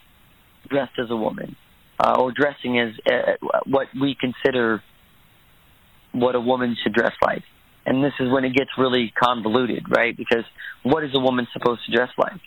dressed 0.70 0.94
as 1.02 1.10
a 1.10 1.16
woman 1.16 1.56
uh, 2.00 2.16
or 2.20 2.32
dressing 2.32 2.80
as 2.80 2.94
uh, 3.12 3.48
what 3.66 3.88
we 4.00 4.16
consider 4.20 4.82
what 6.14 6.36
a 6.36 6.42
woman 6.42 6.76
should 6.82 6.94
dress 6.94 7.14
like. 7.26 7.44
And 7.86 8.04
this 8.04 8.14
is 8.20 8.32
when 8.32 8.44
it 8.44 8.54
gets 8.54 8.72
really 8.78 9.14
convoluted, 9.22 9.86
right? 9.90 10.16
Because 10.16 10.44
what 10.84 11.04
is 11.04 11.12
a 11.16 11.20
woman 11.20 11.48
supposed 11.54 11.82
to 11.86 11.96
dress 11.96 12.10
like? 12.18 12.42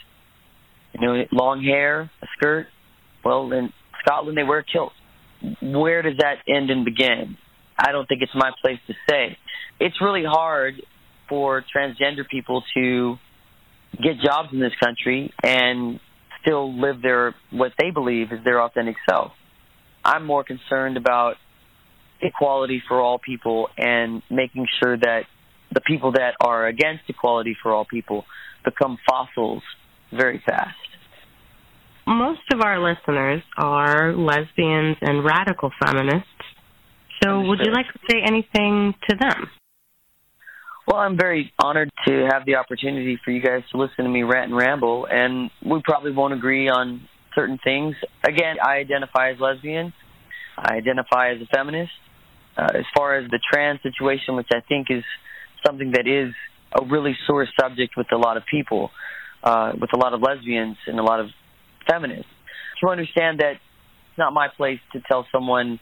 You 0.93 1.07
know, 1.07 1.25
long 1.33 1.63
hair, 1.63 2.11
a 2.23 2.27
skirt. 2.37 2.67
Well, 3.25 3.53
in 3.53 3.73
Scotland 4.05 4.37
they 4.37 4.43
wear 4.43 4.63
kilts. 4.63 4.95
Where 5.63 6.03
does 6.03 6.19
that 6.19 6.37
end 6.49 6.71
and 6.71 6.85
begin? 6.85 7.37
I 7.79 7.93
don't 7.93 8.07
think 8.07 8.23
it's 8.23 8.35
my 8.35 8.51
place 8.63 8.79
to 8.87 8.95
say. 9.09 9.39
It's 9.79 10.01
really 10.01 10.25
hard 10.25 10.75
for 11.29 11.65
transgender 11.75 12.29
people 12.29 12.63
to 12.75 13.17
get 13.93 14.21
jobs 14.23 14.51
in 14.53 14.61
this 14.61 14.73
country 14.83 15.33
and 15.43 16.01
still 16.43 16.79
live 16.79 17.03
their 17.03 17.35
what 17.51 17.73
they 17.79 17.91
believe 17.91 18.33
is 18.33 18.45
their 18.45 18.63
authentic 18.63 18.97
self. 19.09 19.33
I'm 20.05 20.27
more 20.27 20.45
concerned 20.45 20.97
about 20.97 21.37
equality 22.21 22.83
for 22.87 23.01
all 23.01 23.19
people 23.19 23.69
and 23.77 24.23
making 24.31 24.67
sure 24.83 24.97
that 24.97 25.23
the 25.73 25.81
people 25.81 26.13
that 26.13 26.35
are 26.41 26.67
against 26.67 27.05
equality 27.09 27.57
for 27.63 27.73
all 27.73 27.85
people 27.85 28.25
become 28.65 28.99
fossils 29.09 29.63
very 30.13 30.43
fast. 30.45 30.77
Most 32.11 32.41
of 32.53 32.61
our 32.61 32.81
listeners 32.81 33.41
are 33.57 34.13
lesbians 34.13 34.97
and 35.01 35.25
radical 35.25 35.71
feminists. 35.81 36.27
So, 37.23 37.41
would 37.43 37.61
you 37.61 37.71
like 37.71 37.87
to 37.87 37.99
say 38.11 38.19
anything 38.27 38.95
to 39.09 39.17
them? 39.17 39.49
Well, 40.89 40.97
I'm 40.97 41.17
very 41.17 41.53
honored 41.63 41.89
to 42.09 42.29
have 42.33 42.45
the 42.47 42.57
opportunity 42.57 43.17
for 43.25 43.31
you 43.31 43.41
guys 43.41 43.63
to 43.71 43.79
listen 43.79 44.05
to 44.05 44.11
me 44.11 44.25
rant 44.25 44.51
and 44.51 44.57
ramble, 44.57 45.07
and 45.09 45.53
we 45.65 45.81
probably 45.85 46.11
won't 46.11 46.35
agree 46.35 46.69
on 46.69 47.09
certain 47.33 47.61
things. 47.63 47.95
Again, 48.25 48.57
I 48.61 48.79
identify 48.79 49.31
as 49.31 49.37
lesbian. 49.39 49.93
I 50.59 50.75
identify 50.75 51.31
as 51.31 51.41
a 51.41 51.47
feminist. 51.55 51.93
Uh, 52.59 52.71
as 52.75 52.85
far 52.97 53.19
as 53.19 53.31
the 53.31 53.39
trans 53.53 53.79
situation, 53.85 54.35
which 54.35 54.49
I 54.53 54.63
think 54.69 54.89
is 54.91 55.05
something 55.65 55.93
that 55.93 56.09
is 56.09 56.35
a 56.77 56.85
really 56.87 57.17
sore 57.29 57.47
subject 57.61 57.95
with 57.97 58.09
a 58.13 58.17
lot 58.17 58.37
of 58.37 58.43
people, 58.51 58.91
uh, 59.45 59.75
with 59.81 59.91
a 59.95 59.97
lot 59.97 60.13
of 60.13 60.21
lesbians 60.23 60.77
and 60.89 60.99
a 60.99 61.05
lot 61.05 61.21
of 61.21 61.29
feminists, 61.89 62.31
to 62.83 62.89
understand 62.89 63.41
that 63.41 63.53
it's 63.53 64.19
not 64.19 64.33
my 64.33 64.49
place 64.49 64.81
to 64.93 65.01
tell 65.09 65.27
someone 65.33 65.79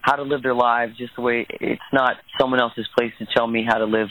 how 0.00 0.16
to 0.16 0.22
live 0.22 0.42
their 0.42 0.54
lives 0.54 0.96
just 0.96 1.14
the 1.16 1.22
way 1.22 1.46
it's 1.48 1.82
not 1.92 2.16
someone 2.40 2.60
else's 2.60 2.86
place 2.96 3.12
to 3.18 3.26
tell 3.34 3.46
me 3.46 3.64
how 3.66 3.78
to 3.78 3.86
live 3.86 4.08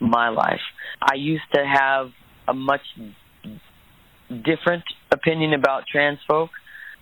my 0.00 0.30
life. 0.30 0.60
I 1.00 1.14
used 1.14 1.44
to 1.54 1.64
have 1.64 2.10
a 2.48 2.54
much 2.54 2.80
different 4.28 4.84
opinion 5.12 5.54
about 5.54 5.84
trans 5.90 6.18
folk 6.26 6.50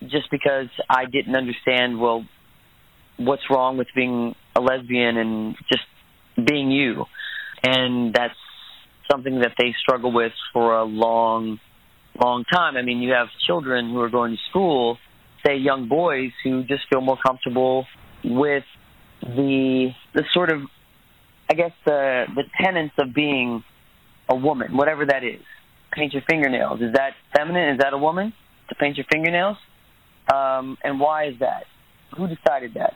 just 0.02 0.30
because 0.30 0.68
I 0.88 1.06
didn't 1.06 1.34
understand, 1.34 1.98
well, 1.98 2.26
what's 3.16 3.42
wrong 3.50 3.78
with 3.78 3.88
being 3.94 4.34
a 4.54 4.60
lesbian 4.60 5.16
and 5.16 5.56
just 5.72 5.84
being 6.46 6.70
you. 6.70 7.06
And 7.64 8.12
that's 8.12 8.34
something 9.10 9.40
that 9.40 9.52
they 9.58 9.74
struggle 9.80 10.12
with 10.12 10.32
for 10.52 10.76
a 10.76 10.84
long, 10.84 11.58
long 12.24 12.44
time. 12.44 12.76
I 12.76 12.82
mean, 12.82 13.00
you 13.00 13.12
have 13.12 13.28
children 13.46 13.90
who 13.90 14.00
are 14.00 14.10
going 14.10 14.32
to 14.32 14.38
school 14.50 14.98
say 15.46 15.56
young 15.56 15.88
boys 15.88 16.30
who 16.42 16.64
just 16.64 16.82
feel 16.90 17.00
more 17.00 17.18
comfortable 17.24 17.86
with 18.24 18.64
the 19.22 19.90
the 20.14 20.24
sort 20.32 20.50
of 20.50 20.62
I 21.50 21.54
guess 21.54 21.72
the 21.84 22.24
the 22.34 22.42
tenets 22.60 22.94
of 22.98 23.14
being 23.14 23.62
a 24.28 24.34
woman, 24.34 24.76
whatever 24.76 25.06
that 25.06 25.22
is. 25.24 25.42
Paint 25.92 26.12
your 26.12 26.22
fingernails. 26.28 26.80
Is 26.80 26.92
that 26.94 27.12
feminine? 27.34 27.74
Is 27.74 27.78
that 27.78 27.92
a 27.92 27.98
woman 27.98 28.32
to 28.68 28.74
paint 28.74 28.96
your 28.96 29.06
fingernails? 29.10 29.56
Um, 30.32 30.76
and 30.82 30.98
why 30.98 31.28
is 31.28 31.34
that? 31.40 31.64
Who 32.16 32.26
decided 32.26 32.74
that? 32.74 32.94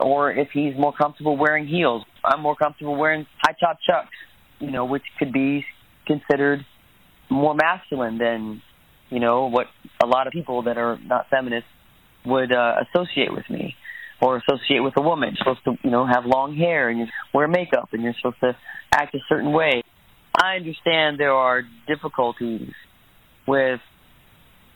Or 0.00 0.32
if 0.32 0.48
he's 0.52 0.74
more 0.76 0.92
comfortable 0.92 1.36
wearing 1.36 1.66
heels, 1.66 2.04
I'm 2.24 2.40
more 2.40 2.56
comfortable 2.56 2.96
wearing 2.96 3.26
high 3.38 3.54
top 3.58 3.78
chucks, 3.86 4.14
you 4.58 4.70
know, 4.70 4.84
which 4.84 5.02
could 5.18 5.32
be 5.32 5.64
considered 6.06 6.66
more 7.32 7.54
masculine 7.54 8.18
than, 8.18 8.62
you 9.10 9.20
know, 9.20 9.46
what 9.46 9.66
a 10.02 10.06
lot 10.06 10.26
of 10.26 10.32
people 10.32 10.62
that 10.64 10.78
are 10.78 10.98
not 11.02 11.28
feminists 11.30 11.68
would 12.24 12.52
uh, 12.52 12.76
associate 12.88 13.32
with 13.32 13.48
me 13.50 13.74
or 14.20 14.36
associate 14.36 14.80
with 14.80 14.94
a 14.96 15.02
woman. 15.02 15.30
You're 15.30 15.54
supposed 15.54 15.64
to, 15.64 15.84
you 15.84 15.90
know, 15.90 16.06
have 16.06 16.24
long 16.24 16.54
hair 16.56 16.88
and 16.88 17.00
you 17.00 17.06
wear 17.34 17.48
makeup 17.48 17.88
and 17.92 18.02
you're 18.02 18.14
supposed 18.20 18.40
to 18.40 18.56
act 18.92 19.14
a 19.14 19.18
certain 19.28 19.52
way. 19.52 19.82
I 20.40 20.56
understand 20.56 21.18
there 21.18 21.34
are 21.34 21.62
difficulties 21.86 22.72
with 23.46 23.80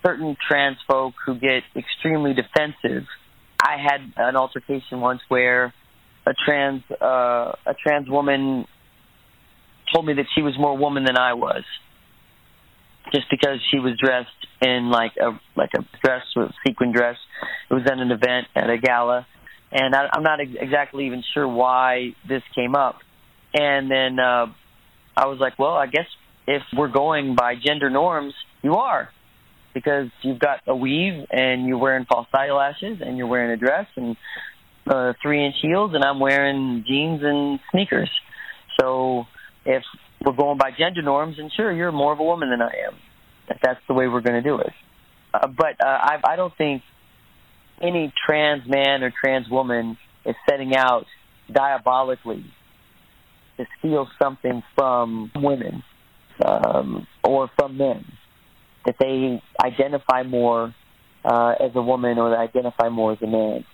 certain 0.04 0.36
trans 0.48 0.76
folk 0.88 1.14
who 1.24 1.38
get 1.38 1.62
extremely 1.74 2.34
defensive. 2.34 3.06
I 3.60 3.76
had 3.82 4.12
an 4.16 4.36
altercation 4.36 5.00
once 5.00 5.20
where 5.28 5.72
a 6.26 6.32
trans 6.44 6.82
uh, 7.00 7.52
a 7.66 7.74
trans 7.82 8.08
woman 8.08 8.66
told 9.94 10.06
me 10.06 10.14
that 10.14 10.26
she 10.34 10.42
was 10.42 10.54
more 10.58 10.76
woman 10.76 11.04
than 11.04 11.16
I 11.16 11.34
was, 11.34 11.62
just 13.12 13.30
because 13.30 13.60
she 13.70 13.78
was 13.78 13.96
dressed 13.98 14.30
in 14.62 14.90
like 14.90 15.12
a 15.20 15.38
like 15.56 15.70
a 15.76 15.84
dress 16.04 16.22
with 16.34 16.50
sequin 16.66 16.92
dress. 16.92 17.16
It 17.70 17.74
was 17.74 17.84
at 17.86 17.98
an 17.98 18.10
event 18.10 18.48
at 18.54 18.70
a 18.70 18.78
gala, 18.78 19.26
and 19.72 19.94
I, 19.94 20.08
I'm 20.12 20.22
not 20.22 20.40
ex- 20.40 20.50
exactly 20.58 21.06
even 21.06 21.22
sure 21.34 21.46
why 21.46 22.14
this 22.28 22.42
came 22.54 22.74
up. 22.74 22.98
And 23.54 23.90
then 23.90 24.18
uh, 24.18 24.46
I 25.16 25.26
was 25.26 25.38
like, 25.40 25.58
well, 25.58 25.74
I 25.74 25.86
guess 25.86 26.06
if 26.46 26.62
we're 26.76 26.88
going 26.88 27.36
by 27.36 27.54
gender 27.54 27.90
norms, 27.90 28.34
you 28.62 28.74
are 28.74 29.10
because 29.76 30.08
you've 30.22 30.38
got 30.38 30.60
a 30.66 30.74
weave 30.74 31.26
and 31.30 31.66
you're 31.66 31.76
wearing 31.76 32.06
false 32.06 32.28
eyelashes 32.32 33.02
and 33.02 33.18
you're 33.18 33.26
wearing 33.26 33.50
a 33.50 33.58
dress 33.58 33.86
and 33.96 34.16
uh, 34.86 35.12
three 35.22 35.44
inch 35.44 35.56
heels 35.60 35.90
and 35.94 36.02
I'm 36.02 36.18
wearing 36.18 36.82
jeans 36.88 37.20
and 37.22 37.60
sneakers. 37.70 38.10
So 38.80 39.26
if 39.66 39.82
we're 40.24 40.32
going 40.32 40.58
by 40.58 40.70
gender 40.76 41.02
norms, 41.02 41.38
and 41.38 41.50
sure, 41.56 41.72
you're 41.72 41.92
more 41.92 42.12
of 42.12 42.20
a 42.20 42.24
woman 42.24 42.50
than 42.50 42.62
I 42.62 42.72
am. 42.88 42.96
If 43.48 43.58
that's 43.62 43.80
the 43.86 43.94
way 43.94 44.08
we're 44.08 44.22
going 44.22 44.42
to 44.42 44.48
do 44.48 44.58
it. 44.58 44.72
Uh, 45.32 45.46
but 45.46 45.76
uh, 45.84 45.86
I, 45.88 46.20
I 46.32 46.36
don't 46.36 46.56
think 46.56 46.82
any 47.80 48.12
trans 48.26 48.62
man 48.68 49.02
or 49.02 49.12
trans 49.22 49.48
woman 49.48 49.96
is 50.24 50.34
setting 50.48 50.74
out 50.74 51.06
diabolically 51.52 52.44
to 53.56 53.66
steal 53.78 54.08
something 54.20 54.62
from 54.74 55.30
women 55.36 55.82
um, 56.44 57.06
or 57.22 57.50
from 57.56 57.76
men 57.76 58.04
that 58.84 58.96
they 59.00 59.42
identify 59.64 60.22
more 60.22 60.74
uh, 61.24 61.54
as 61.60 61.70
a 61.74 61.82
woman 61.82 62.18
or 62.18 62.30
they 62.30 62.36
identify 62.36 62.88
more 62.88 63.12
as 63.12 63.18
a 63.22 63.26
man. 63.26 63.64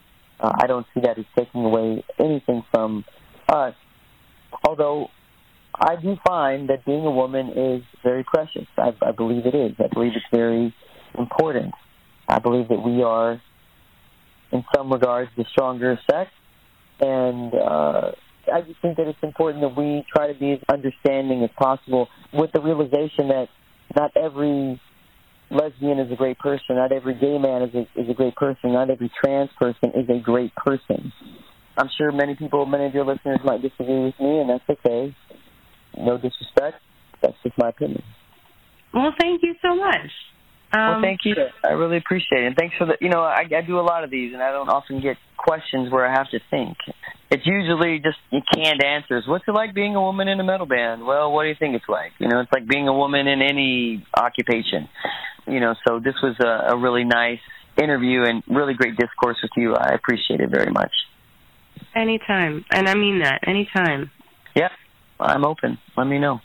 Uh, 0.41 0.53
I 0.63 0.67
don't 0.67 0.87
see 0.95 1.01
that 1.01 1.19
as 1.19 1.25
taking 1.37 1.65
away 1.65 2.05
anything 2.19 2.65
from 2.71 3.05
us. 3.49 3.75
Although 4.67 5.09
I 5.83 5.97
do 5.97 6.17
find 6.25 6.69
that 6.69 6.85
being 6.85 7.05
a 7.05 7.11
woman 7.11 7.49
is 7.49 7.83
very 8.05 8.23
precious. 8.23 8.69
I, 8.79 8.95
I 9.03 9.11
believe 9.11 9.47
it 9.47 9.55
is. 9.55 9.73
I 9.81 9.89
believe 9.93 10.13
it's 10.15 10.25
very 10.33 10.73
important. 11.19 11.75
I 12.29 12.39
believe 12.39 12.69
that 12.69 12.81
we 12.81 13.03
are, 13.03 13.43
in 14.53 14.65
some 14.77 14.93
regards, 14.93 15.31
the 15.37 15.45
stronger 15.51 15.99
sex, 16.09 16.31
and 17.01 17.53
uh, 17.53 18.13
I 18.53 18.61
just 18.61 18.81
think 18.81 18.97
that 18.97 19.09
it's 19.09 19.19
important 19.23 19.63
that 19.63 19.77
we 19.77 20.05
try 20.15 20.33
to 20.33 20.39
be 20.39 20.53
as 20.53 20.61
understanding 20.69 21.43
as 21.43 21.51
possible, 21.59 22.09
with 22.33 22.53
the 22.53 22.61
realization 22.61 23.29
that 23.29 23.49
not 23.97 24.17
every 24.17 24.81
lesbian 25.51 25.99
is 25.99 26.13
a 26.13 26.17
great 26.17 26.39
person. 26.39 26.77
Not 26.77 26.93
every 26.93 27.15
gay 27.15 27.39
man 27.39 27.63
is 27.63 27.75
a, 27.75 28.01
is 28.01 28.09
a 28.09 28.15
great 28.15 28.37
person. 28.37 28.73
Not 28.73 28.89
every 28.89 29.11
trans 29.23 29.51
person 29.59 29.91
is 29.97 30.09
a 30.09 30.21
great 30.21 30.55
person. 30.55 31.13
I'm 31.77 31.89
sure 31.99 32.13
many 32.13 32.37
people, 32.37 32.67
many 32.67 32.87
of 32.87 32.95
your 32.95 33.05
listeners 33.05 33.41
might 33.45 33.63
disagree 33.63 34.05
with 34.05 34.21
me, 34.21 34.39
and 34.39 34.51
that's 34.51 34.65
okay. 34.69 35.17
No 35.97 36.17
disrespect. 36.17 36.77
That's 37.21 37.37
just 37.43 37.57
my 37.59 37.69
opinion. 37.69 38.03
Well, 38.93 39.13
thank 39.19 39.43
you 39.43 39.55
so 39.63 39.75
much. 39.77 40.11
well, 40.73 40.95
Um, 40.95 41.03
thank 41.03 41.21
you. 41.25 41.35
I 41.65 41.73
really 41.73 41.97
appreciate 41.99 42.43
it. 42.45 42.47
And 42.47 42.57
thanks 42.57 42.75
for 42.77 42.87
the, 42.87 42.97
you 43.01 43.09
know, 43.09 43.23
I, 43.23 43.45
I 43.57 43.61
do 43.67 43.79
a 43.79 43.83
lot 43.83 44.05
of 44.05 44.11
these, 44.11 44.33
and 44.35 44.43
I 44.43 44.53
don't 44.53 44.69
often 44.69 45.01
get 45.01 45.17
questions 45.37 45.91
where 45.91 46.07
I 46.07 46.13
have 46.13 46.29
to 46.31 46.41
think. 46.51 46.77
It's 47.31 47.47
usually 47.47 47.99
just 48.01 48.19
canned 48.55 48.83
answers. 48.85 49.25
What's 49.27 49.45
it 49.49 49.53
like 49.53 49.75
being 49.75 49.97
a 49.97 50.01
woman 50.01 50.29
in 50.29 50.39
a 50.41 50.45
metal 50.45 50.67
band? 50.67 51.05
Well, 51.07 51.33
what 51.33 51.45
do 51.45 51.49
you 51.49 51.55
think 51.59 51.75
it's 51.75 51.89
like? 51.89 52.13
You 52.19 52.29
know, 52.29 52.41
it's 52.41 52.53
like 52.53 52.67
being 52.69 52.89
a 52.89 52.93
woman 52.93 53.27
in 53.27 53.41
any 53.41 54.05
occupation. 54.15 54.89
You 55.47 55.61
know, 55.61 55.75
so 55.87 55.99
this 55.99 56.15
was 56.23 56.37
a, 56.41 56.75
a 56.75 56.77
really 56.79 57.05
nice 57.05 57.41
interview 57.81 58.25
and 58.25 58.43
really 58.49 58.75
great 58.75 58.97
discourse 58.97 59.39
with 59.43 59.53
you. 59.57 59.75
I 59.75 59.95
appreciate 59.95 60.41
it 60.41 60.51
very 60.51 60.71
much. 60.71 60.93
Anytime. 61.95 62.65
And 62.71 62.89
I 62.89 62.95
mean 62.95 63.21
that. 63.21 63.41
Anytime. 63.47 64.11
Yeah, 64.55 64.69
I'm 65.23 65.45
open. 65.45 65.79
Let 65.97 66.07
me 66.07 66.19
know. 66.19 66.41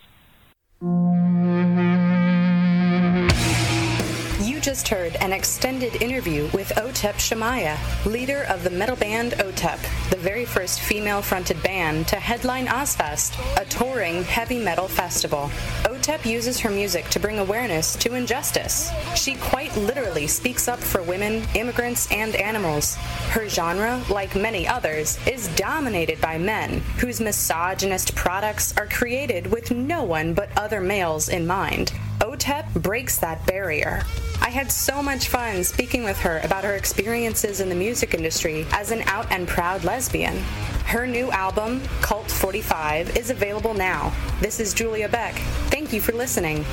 Just 4.67 4.89
heard 4.89 5.15
an 5.21 5.31
extended 5.31 6.01
interview 6.01 6.49
with 6.53 6.73
Otep 6.75 7.13
Shamaya, 7.13 7.77
leader 8.05 8.43
of 8.49 8.65
the 8.65 8.69
metal 8.69 8.97
band 8.97 9.31
Otep, 9.39 9.79
the 10.09 10.17
very 10.17 10.43
first 10.43 10.81
female 10.81 11.21
fronted 11.21 11.63
band 11.63 12.05
to 12.09 12.17
headline 12.17 12.67
Ozzfest, 12.67 13.39
a 13.55 13.63
touring 13.69 14.25
heavy 14.25 14.59
metal 14.59 14.89
festival. 14.89 15.49
Otep 15.85 16.25
uses 16.25 16.59
her 16.59 16.69
music 16.69 17.05
to 17.11 17.17
bring 17.17 17.39
awareness 17.39 17.95
to 17.95 18.15
injustice. 18.15 18.91
She 19.15 19.35
quite 19.35 19.73
literally 19.77 20.27
speaks 20.27 20.67
up 20.67 20.79
for 20.79 21.01
women, 21.01 21.47
immigrants, 21.55 22.11
and 22.11 22.35
animals. 22.35 22.95
Her 23.29 23.47
genre, 23.47 24.03
like 24.09 24.35
many 24.35 24.67
others, 24.67 25.17
is 25.25 25.47
dominated 25.55 26.19
by 26.19 26.37
men 26.37 26.81
whose 26.97 27.21
misogynist 27.21 28.15
products 28.15 28.75
are 28.75 28.87
created 28.87 29.47
with 29.47 29.71
no 29.71 30.03
one 30.03 30.33
but 30.33 30.49
other 30.57 30.81
males 30.81 31.29
in 31.29 31.47
mind. 31.47 31.93
OTEP 32.19 32.81
breaks 32.83 33.17
that 33.19 33.45
barrier. 33.45 34.03
I 34.41 34.49
had 34.49 34.71
so 34.71 35.01
much 35.03 35.27
fun 35.27 35.63
speaking 35.63 36.03
with 36.03 36.17
her 36.19 36.39
about 36.43 36.63
her 36.63 36.75
experiences 36.75 37.59
in 37.59 37.69
the 37.69 37.75
music 37.75 38.13
industry 38.13 38.65
as 38.71 38.91
an 38.91 39.01
out 39.03 39.31
and 39.31 39.47
proud 39.47 39.83
lesbian. 39.83 40.37
Her 40.85 41.05
new 41.05 41.31
album, 41.31 41.81
Kult 42.01 42.31
45, 42.31 43.17
is 43.17 43.29
available 43.29 43.73
now. 43.73 44.13
This 44.39 44.59
is 44.59 44.73
Julia 44.73 45.09
Beck. 45.09 45.35
Thank 45.69 45.91
you 45.91 45.99
for 45.99 46.13
listening. 46.13 46.65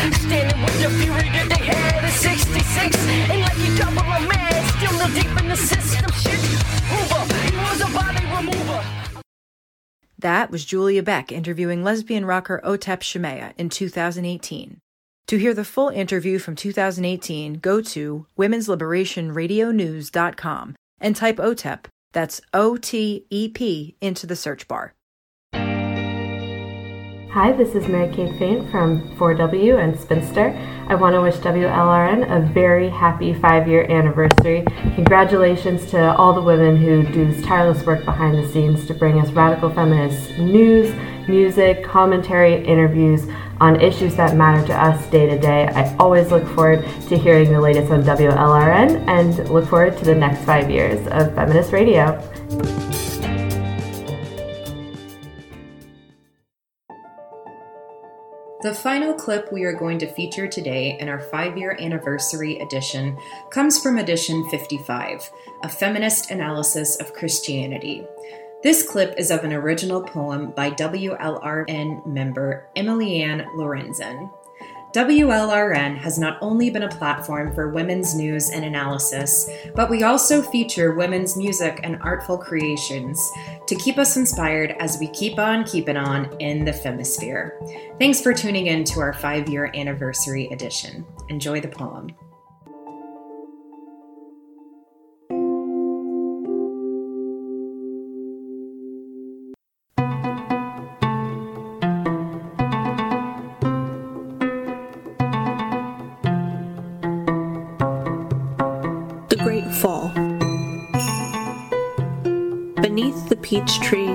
Standing 0.00 0.62
with 0.62 0.80
fury 1.02 1.28
that 1.28 1.46
they 1.50 1.62
had 1.62 2.04
at 2.04 2.12
66. 2.12 2.96
And 3.28 3.40
like 3.42 3.58
you 3.58 3.76
double 3.76 4.00
a 4.00 4.20
man, 4.26 4.64
still 4.78 4.96
no 4.96 5.06
deep 5.14 5.38
in 5.38 5.46
the 5.48 5.56
system. 5.56 6.10
Shit, 6.12 6.40
Hoover, 6.88 7.34
he 7.44 7.54
was 7.56 7.82
a 7.82 7.86
body 7.92 8.24
remover. 8.34 8.82
That 10.18 10.50
was 10.50 10.64
Julia 10.64 11.02
Beck 11.02 11.30
interviewing 11.30 11.84
lesbian 11.84 12.24
rocker 12.24 12.62
Otep 12.64 13.00
Shamaya 13.00 13.52
in 13.58 13.68
2018. 13.68 14.78
To 15.26 15.36
hear 15.38 15.52
the 15.52 15.64
full 15.64 15.90
interview 15.90 16.38
from 16.38 16.56
2018, 16.56 17.54
go 17.54 17.82
to 17.82 18.24
womensliberationradionews.com 18.38 20.76
and 20.98 21.14
type 21.14 21.36
OTEP, 21.36 21.84
that's 22.12 22.40
O 22.54 22.78
T 22.78 23.26
E 23.28 23.48
P, 23.48 23.96
into 24.00 24.26
the 24.26 24.34
search 24.34 24.66
bar. 24.66 24.94
Hi, 27.32 27.52
this 27.52 27.76
is 27.76 27.86
Mary 27.86 28.12
Kate 28.12 28.36
Fain 28.40 28.68
from 28.70 29.08
4W 29.10 29.78
and 29.80 29.96
Spinster. 29.96 30.50
I 30.88 30.96
want 30.96 31.14
to 31.14 31.20
wish 31.20 31.36
WLRN 31.36 32.24
a 32.28 32.52
very 32.52 32.88
happy 32.88 33.34
five 33.34 33.68
year 33.68 33.88
anniversary. 33.88 34.64
Congratulations 34.96 35.88
to 35.92 36.12
all 36.16 36.32
the 36.32 36.42
women 36.42 36.76
who 36.76 37.04
do 37.12 37.32
this 37.32 37.46
tireless 37.46 37.86
work 37.86 38.04
behind 38.04 38.36
the 38.36 38.48
scenes 38.48 38.84
to 38.86 38.94
bring 38.94 39.20
us 39.20 39.30
radical 39.30 39.70
feminist 39.70 40.38
news, 40.38 40.92
music, 41.28 41.84
commentary, 41.84 42.66
interviews 42.66 43.28
on 43.60 43.80
issues 43.80 44.16
that 44.16 44.36
matter 44.36 44.66
to 44.66 44.74
us 44.74 45.08
day 45.10 45.28
to 45.28 45.38
day. 45.38 45.68
I 45.68 45.94
always 45.98 46.32
look 46.32 46.48
forward 46.48 46.84
to 47.10 47.16
hearing 47.16 47.52
the 47.52 47.60
latest 47.60 47.92
on 47.92 48.02
WLRN 48.02 49.06
and 49.06 49.48
look 49.50 49.68
forward 49.68 49.96
to 49.98 50.04
the 50.04 50.16
next 50.16 50.44
five 50.44 50.68
years 50.68 50.98
of 51.12 51.32
feminist 51.36 51.70
radio. 51.70 52.20
The 58.62 58.74
final 58.74 59.14
clip 59.14 59.50
we 59.50 59.64
are 59.64 59.72
going 59.72 59.98
to 60.00 60.12
feature 60.12 60.46
today 60.46 60.98
in 61.00 61.08
our 61.08 61.18
five 61.18 61.56
year 61.56 61.78
anniversary 61.80 62.58
edition 62.58 63.16
comes 63.48 63.78
from 63.78 63.96
edition 63.96 64.46
55, 64.50 65.30
a 65.62 65.68
feminist 65.68 66.30
analysis 66.30 66.96
of 66.96 67.14
Christianity. 67.14 68.04
This 68.62 68.86
clip 68.86 69.14
is 69.16 69.30
of 69.30 69.44
an 69.44 69.54
original 69.54 70.02
poem 70.02 70.50
by 70.50 70.72
WLRN 70.72 72.06
member 72.06 72.68
Emily 72.76 73.22
Ann 73.22 73.46
Lorenzen. 73.56 74.30
WLRN 74.92 75.96
has 75.98 76.18
not 76.18 76.36
only 76.40 76.68
been 76.68 76.82
a 76.82 76.88
platform 76.88 77.54
for 77.54 77.68
women's 77.68 78.16
news 78.16 78.50
and 78.50 78.64
analysis, 78.64 79.48
but 79.76 79.88
we 79.88 80.02
also 80.02 80.42
feature 80.42 80.94
women's 80.94 81.36
music 81.36 81.78
and 81.84 81.96
artful 82.02 82.36
creations 82.36 83.30
to 83.68 83.76
keep 83.76 83.98
us 83.98 84.16
inspired 84.16 84.74
as 84.80 84.98
we 84.98 85.06
keep 85.08 85.38
on 85.38 85.62
keeping 85.62 85.96
on 85.96 86.36
in 86.40 86.64
the 86.64 86.72
Femisphere. 86.72 87.60
Thanks 88.00 88.20
for 88.20 88.34
tuning 88.34 88.66
in 88.66 88.82
to 88.84 88.98
our 88.98 89.12
five 89.12 89.48
year 89.48 89.70
anniversary 89.76 90.48
edition. 90.48 91.06
Enjoy 91.28 91.60
the 91.60 91.68
poem. 91.68 92.08
Great 109.42 109.64
Fall. 109.72 110.08
Beneath 112.82 113.28
the 113.30 113.38
peach 113.40 113.80
tree, 113.80 114.14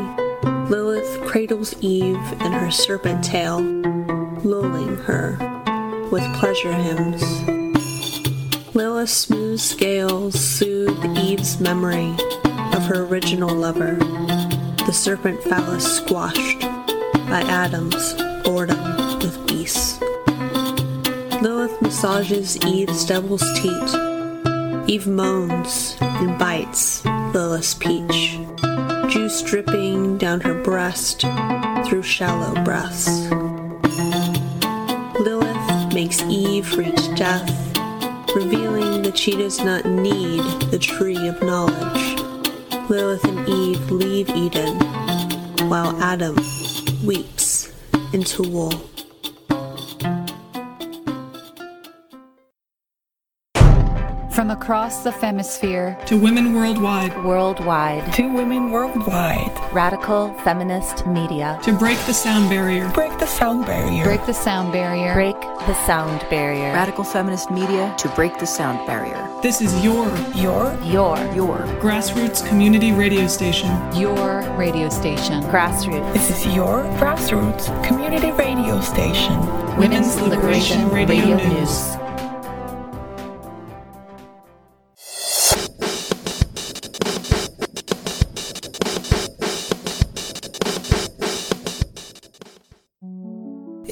Lilith 0.69 1.19
cradles 1.25 1.75
Eve 1.81 2.31
in 2.41 2.51
her 2.51 2.69
serpent 2.69 3.23
tail, 3.23 3.59
lulling 3.59 4.95
her 4.97 5.37
with 6.11 6.23
pleasure 6.35 6.71
hymns. 6.71 7.23
Lilith's 8.75 9.13
smooth 9.13 9.59
scales 9.59 10.39
soothe 10.39 11.03
Eve's 11.17 11.59
memory 11.59 12.15
of 12.73 12.83
her 12.83 13.05
original 13.05 13.53
lover, 13.53 13.95
the 14.85 14.93
serpent 14.93 15.41
phallus 15.43 15.97
squashed 15.97 16.61
by 16.61 17.41
Adam's 17.47 18.13
boredom 18.43 19.17
with 19.17 19.47
beasts. 19.47 19.99
Lilith 21.41 21.81
massages 21.81 22.57
Eve's 22.65 23.05
devil's 23.05 23.43
teat. 23.59 24.14
Eve 24.87 25.07
moans 25.07 25.97
and 25.99 26.37
bites 26.37 27.03
Lilith's 27.33 27.73
peach, 27.73 28.37
juice 29.09 29.41
dripping 29.41 30.19
down 30.19 30.39
her 30.41 30.53
breast 30.63 31.21
through 31.85 32.03
shallow 32.03 32.53
breaths. 32.63 33.27
Lilith 35.19 35.93
makes 35.93 36.21
Eve 36.23 36.71
reach 36.77 37.15
death, 37.15 37.49
revealing 38.35 39.01
that 39.01 39.17
she 39.17 39.35
does 39.35 39.59
not 39.59 39.85
need 39.85 40.43
the 40.69 40.79
tree 40.79 41.27
of 41.27 41.41
knowledge. 41.41 42.19
Lilith 42.87 43.23
and 43.23 43.49
Eve 43.49 43.89
leave 43.89 44.29
Eden, 44.29 44.77
while 45.67 45.99
Adam 45.99 46.35
weeps 47.03 47.73
into 48.13 48.43
wool. 48.43 48.94
Across 54.65 55.03
the 55.03 55.11
Femisphere 55.11 55.95
to 56.07 56.17
women 56.17 56.51
worldwide. 56.51 57.13
Worldwide. 57.23 58.11
To 58.13 58.33
women 58.33 58.71
worldwide. 58.71 59.51
Radical 59.71 60.33
feminist 60.43 61.05
media. 61.05 61.59
To 61.61 61.71
break 61.71 61.99
the 62.07 62.13
sound 62.15 62.49
barrier. 62.49 62.89
Break 62.89 63.15
the 63.19 63.27
sound 63.27 63.67
barrier. 63.67 64.03
Break 64.03 64.25
the 64.25 64.33
sound 64.33 64.73
barrier. 64.73 65.13
Break 65.13 65.39
the 65.39 65.75
sound 65.85 66.19
barrier. 66.31 66.73
Radical 66.73 67.03
feminist 67.03 67.51
media 67.51 67.93
to 67.99 68.09
break 68.15 68.39
the 68.39 68.47
sound 68.47 68.83
barrier. 68.87 69.29
This 69.43 69.61
is 69.61 69.71
your, 69.83 70.07
your, 70.33 70.73
your, 70.81 71.15
your 71.35 71.59
grassroots 71.77 72.43
community 72.49 72.91
radio 72.91 73.27
station. 73.27 73.69
Your 73.93 74.41
radio 74.57 74.89
station. 74.89 75.43
Grassroots. 75.43 76.11
This 76.13 76.31
is 76.31 76.55
your 76.55 76.85
grassroots 76.97 77.67
community 77.85 78.31
radio 78.31 78.81
station. 78.81 79.37
Women's, 79.77 80.15
Women's 80.15 80.21
Liberation, 80.21 80.85
Liberation, 80.85 80.89
Radio, 80.89 81.35
Radio 81.35 81.49
News. 81.53 81.95
News. 81.95 82.04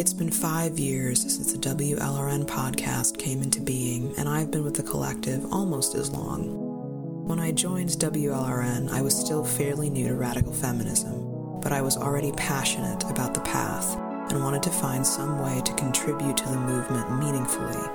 It's 0.03 0.11
been 0.11 0.31
five 0.31 0.77
years 0.77 1.21
since 1.21 1.53
the 1.53 1.57
WLRN 1.57 2.43
podcast 2.43 3.17
came 3.17 3.41
into 3.41 3.61
being, 3.61 4.13
and 4.17 4.27
I've 4.27 4.51
been 4.51 4.65
with 4.65 4.75
the 4.75 4.83
collective 4.83 5.45
almost 5.53 5.95
as 5.95 6.09
long. 6.09 7.25
When 7.25 7.39
I 7.39 7.53
joined 7.53 7.87
WLRN, 7.91 8.89
I 8.89 9.01
was 9.01 9.17
still 9.17 9.45
fairly 9.45 9.89
new 9.89 10.09
to 10.09 10.15
radical 10.15 10.51
feminism, 10.51 11.61
but 11.61 11.71
I 11.71 11.79
was 11.79 11.95
already 11.95 12.33
passionate 12.33 13.01
about 13.09 13.33
the 13.33 13.39
path 13.39 13.95
and 14.29 14.43
wanted 14.43 14.61
to 14.63 14.71
find 14.71 15.07
some 15.07 15.39
way 15.39 15.61
to 15.61 15.73
contribute 15.75 16.35
to 16.35 16.49
the 16.49 16.59
movement 16.59 17.17
meaningfully. 17.19 17.87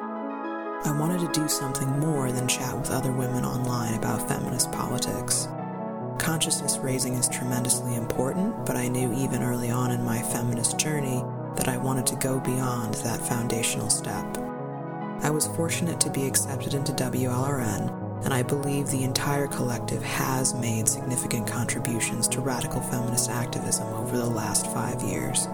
I 0.86 0.96
wanted 0.98 1.20
to 1.20 1.38
do 1.38 1.46
something 1.46 1.90
more 2.00 2.32
than 2.32 2.48
chat 2.48 2.74
with 2.74 2.90
other 2.90 3.12
women 3.12 3.44
online 3.44 3.92
about 3.92 4.26
feminist 4.26 4.72
politics. 4.72 5.46
Consciousness 6.18 6.78
raising 6.78 7.12
is 7.16 7.28
tremendously 7.28 7.96
important, 7.96 8.64
but 8.64 8.76
I 8.76 8.88
knew 8.88 9.12
even 9.12 9.42
early 9.42 9.68
on 9.68 9.90
in 9.90 10.02
my 10.02 10.22
feminist 10.22 10.78
journey 10.78 11.22
that 11.58 11.68
I 11.68 11.76
wanted 11.76 12.06
to 12.06 12.16
go 12.16 12.38
beyond 12.38 12.94
that 12.94 13.20
foundational 13.20 13.90
step. 13.90 14.24
I 15.22 15.30
was 15.30 15.48
fortunate 15.48 16.00
to 16.02 16.10
be 16.10 16.24
accepted 16.24 16.72
into 16.72 16.92
WLRN, 16.92 18.24
and 18.24 18.32
I 18.32 18.44
believe 18.44 18.86
the 18.86 19.02
entire 19.02 19.48
collective 19.48 20.00
has 20.04 20.54
made 20.54 20.88
significant 20.88 21.48
contributions 21.48 22.28
to 22.28 22.40
radical 22.40 22.80
feminist 22.80 23.28
activism 23.28 23.88
over 23.94 24.16
the 24.16 24.30
last 24.30 24.72
five 24.72 25.02
years. 25.02 25.48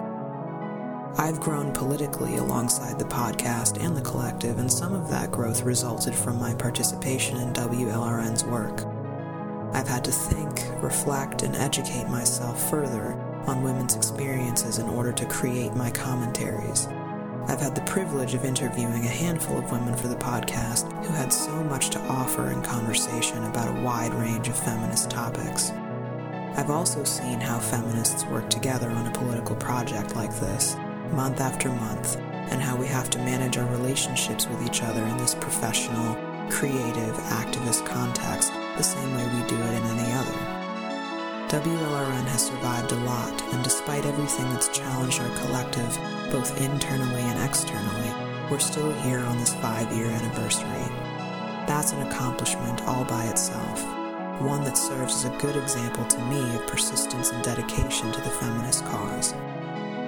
I've 1.16 1.40
grown 1.40 1.72
politically 1.72 2.36
alongside 2.36 2.98
the 2.98 3.06
podcast 3.06 3.82
and 3.82 3.96
the 3.96 4.02
collective, 4.02 4.58
and 4.58 4.70
some 4.70 4.92
of 4.92 5.08
that 5.08 5.32
growth 5.32 5.62
resulted 5.62 6.14
from 6.14 6.38
my 6.38 6.52
participation 6.52 7.38
in 7.38 7.54
WLRN's 7.54 8.44
work. 8.44 8.84
I've 9.74 9.88
had 9.88 10.04
to 10.04 10.12
think, 10.12 10.60
reflect, 10.82 11.42
and 11.42 11.56
educate 11.56 12.08
myself 12.08 12.68
further 12.68 13.18
on 13.46 13.62
women's 13.62 13.96
experiences 13.96 14.78
in 14.78 14.88
order 14.88 15.12
to 15.12 15.26
create 15.26 15.74
my 15.74 15.90
commentaries. 15.90 16.86
I've 17.46 17.60
had 17.60 17.74
the 17.74 17.82
privilege 17.82 18.34
of 18.34 18.44
interviewing 18.44 19.04
a 19.04 19.08
handful 19.08 19.58
of 19.58 19.70
women 19.70 19.94
for 19.94 20.08
the 20.08 20.16
podcast 20.16 20.90
who 21.04 21.12
had 21.12 21.32
so 21.32 21.52
much 21.64 21.90
to 21.90 22.00
offer 22.06 22.50
in 22.50 22.62
conversation 22.62 23.44
about 23.44 23.76
a 23.76 23.80
wide 23.82 24.14
range 24.14 24.48
of 24.48 24.58
feminist 24.58 25.10
topics. 25.10 25.70
I've 26.56 26.70
also 26.70 27.04
seen 27.04 27.40
how 27.40 27.58
feminists 27.58 28.24
work 28.26 28.48
together 28.48 28.88
on 28.88 29.06
a 29.06 29.12
political 29.12 29.56
project 29.56 30.16
like 30.16 30.34
this, 30.40 30.76
month 31.12 31.40
after 31.40 31.68
month, 31.68 32.16
and 32.50 32.62
how 32.62 32.76
we 32.76 32.86
have 32.86 33.10
to 33.10 33.18
manage 33.18 33.58
our 33.58 33.66
relationships 33.66 34.46
with 34.46 34.64
each 34.66 34.82
other 34.82 35.02
in 35.02 35.16
this 35.18 35.34
professional, 35.34 36.14
creative, 36.48 37.16
activist 37.28 37.84
context 37.84 38.52
the 38.76 38.82
same 38.82 39.14
way 39.14 39.24
we 39.24 39.48
do 39.48 39.56
it 39.56 39.74
in 39.74 39.98
any 39.98 40.12
other. 40.12 40.53
WLRN 41.54 42.26
has 42.26 42.46
survived 42.46 42.90
a 42.90 42.96
lot, 43.04 43.40
and 43.54 43.62
despite 43.62 44.04
everything 44.04 44.44
that's 44.50 44.76
challenged 44.76 45.20
our 45.20 45.38
collective, 45.38 45.96
both 46.32 46.60
internally 46.60 47.20
and 47.20 47.48
externally, 47.48 48.10
we're 48.50 48.58
still 48.58 48.90
here 49.02 49.20
on 49.20 49.38
this 49.38 49.54
five 49.54 49.92
year 49.92 50.06
anniversary. 50.06 50.66
That's 51.68 51.92
an 51.92 52.08
accomplishment 52.08 52.82
all 52.88 53.04
by 53.04 53.26
itself, 53.26 53.84
one 54.40 54.64
that 54.64 54.76
serves 54.76 55.14
as 55.14 55.26
a 55.26 55.38
good 55.38 55.54
example 55.54 56.04
to 56.04 56.18
me 56.22 56.56
of 56.56 56.66
persistence 56.66 57.30
and 57.30 57.44
dedication 57.44 58.10
to 58.10 58.20
the 58.20 58.30
feminist 58.30 58.84
cause. 58.86 59.32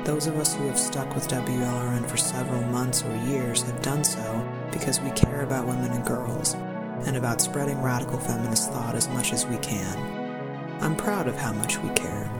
Those 0.04 0.26
of 0.26 0.38
us 0.38 0.52
who 0.52 0.66
have 0.66 0.80
stuck 0.80 1.14
with 1.14 1.28
WLRN 1.28 2.10
for 2.10 2.16
several 2.16 2.62
months 2.62 3.04
or 3.04 3.14
years 3.18 3.62
have 3.62 3.82
done 3.82 4.02
so 4.02 4.44
because 4.72 4.98
we 5.00 5.12
care 5.12 5.42
about 5.42 5.68
women 5.68 5.92
and 5.92 6.04
girls, 6.04 6.54
and 7.06 7.16
about 7.16 7.40
spreading 7.40 7.80
radical 7.80 8.18
feminist 8.18 8.72
thought 8.72 8.96
as 8.96 9.08
much 9.10 9.32
as 9.32 9.46
we 9.46 9.58
can. 9.58 10.15
I'm 10.80 10.96
proud 10.96 11.26
of 11.26 11.36
how 11.36 11.52
much 11.52 11.78
we 11.78 11.88
care. 11.90 12.30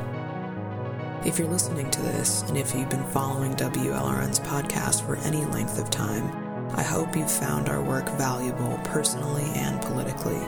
If 1.25 1.39
you're 1.39 1.49
listening 1.49 1.91
to 1.91 2.03
this, 2.03 2.43
and 2.43 2.57
if 2.57 2.75
you've 2.75 2.91
been 2.91 3.07
following 3.09 3.55
WLRN's 3.55 4.41
podcast 4.41 5.05
for 5.05 5.17
any 5.27 5.45
length 5.47 5.79
of 5.79 5.91
time, 5.91 6.31
I 6.77 6.83
hope 6.83 7.17
you've 7.17 7.31
found 7.31 7.69
our 7.69 7.83
work 7.83 8.09
valuable 8.11 8.79
personally 8.85 9.51
and 9.55 9.81
politically. 9.81 10.41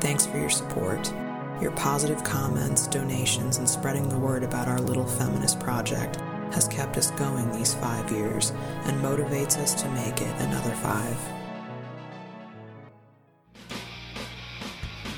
Thanks 0.00 0.26
for 0.26 0.38
your 0.38 0.50
support. 0.50 1.12
Your 1.60 1.72
positive 1.72 2.24
comments, 2.24 2.86
donations, 2.86 3.58
and 3.58 3.68
spreading 3.68 4.08
the 4.08 4.18
word 4.18 4.42
about 4.42 4.66
our 4.66 4.80
little 4.80 5.06
feminist 5.06 5.60
project 5.60 6.16
has 6.52 6.66
kept 6.68 6.96
us 6.96 7.10
going 7.12 7.52
these 7.52 7.74
five 7.74 8.10
years 8.10 8.52
and 8.84 9.00
motivates 9.02 9.58
us 9.58 9.74
to 9.82 9.88
make 9.90 10.22
it 10.22 10.40
another 10.40 10.74
five. 10.76 11.39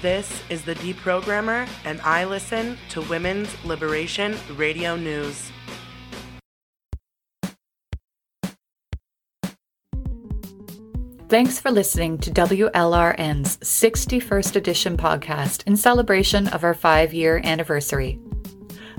This 0.03 0.43
is 0.51 0.65
The 0.65 0.75
Deprogrammer, 0.75 1.69
and 1.85 2.01
I 2.01 2.25
listen 2.25 2.77
to 2.89 3.03
Women's 3.03 3.49
Liberation 3.65 4.37
Radio 4.57 4.97
News. 4.97 5.53
Thanks 11.29 11.61
for 11.61 11.71
listening 11.71 12.19
to 12.19 12.33
WLRN's 12.33 13.59
61st 13.59 14.57
edition 14.57 14.97
podcast 14.97 15.65
in 15.69 15.77
celebration 15.77 16.49
of 16.49 16.65
our 16.65 16.75
five 16.75 17.15
year 17.15 17.41
anniversary. 17.45 18.19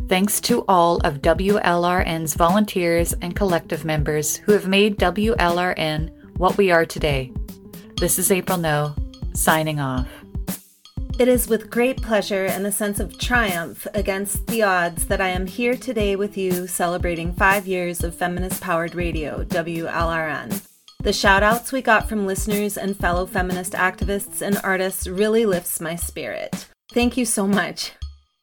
Thanks 0.07 0.39
to 0.41 0.63
all 0.69 0.99
of 0.99 1.21
WLRN's 1.21 2.33
volunteers 2.35 3.11
and 3.21 3.35
collective 3.35 3.83
members 3.83 4.37
who 4.37 4.53
have 4.53 4.69
made 4.69 4.97
WLRN 4.99 6.37
what 6.37 6.57
we 6.57 6.71
are 6.71 6.85
today. 6.85 7.33
This 7.99 8.17
is 8.17 8.31
April 8.31 8.57
No, 8.57 8.95
signing 9.33 9.81
off. 9.81 10.22
It 11.19 11.27
is 11.27 11.47
with 11.47 11.69
great 11.69 12.01
pleasure 12.01 12.45
and 12.45 12.65
a 12.65 12.71
sense 12.71 12.99
of 12.99 13.19
triumph 13.19 13.85
against 13.93 14.47
the 14.47 14.63
odds 14.63 15.05
that 15.05 15.21
I 15.21 15.29
am 15.29 15.45
here 15.45 15.77
today 15.77 16.15
with 16.15 16.35
you 16.37 16.65
celebrating 16.65 17.33
five 17.33 17.67
years 17.67 18.03
of 18.03 18.15
feminist 18.15 18.61
powered 18.61 18.95
radio, 18.95 19.43
WLRN. 19.43 20.67
The 21.03 21.13
shout 21.13 21.43
outs 21.43 21.71
we 21.71 21.83
got 21.83 22.09
from 22.09 22.25
listeners 22.25 22.77
and 22.77 22.97
fellow 22.97 23.27
feminist 23.27 23.73
activists 23.73 24.41
and 24.41 24.59
artists 24.63 25.05
really 25.05 25.45
lifts 25.45 25.79
my 25.79 25.95
spirit. 25.95 26.67
Thank 26.91 27.15
you 27.15 27.25
so 27.25 27.45
much. 27.47 27.91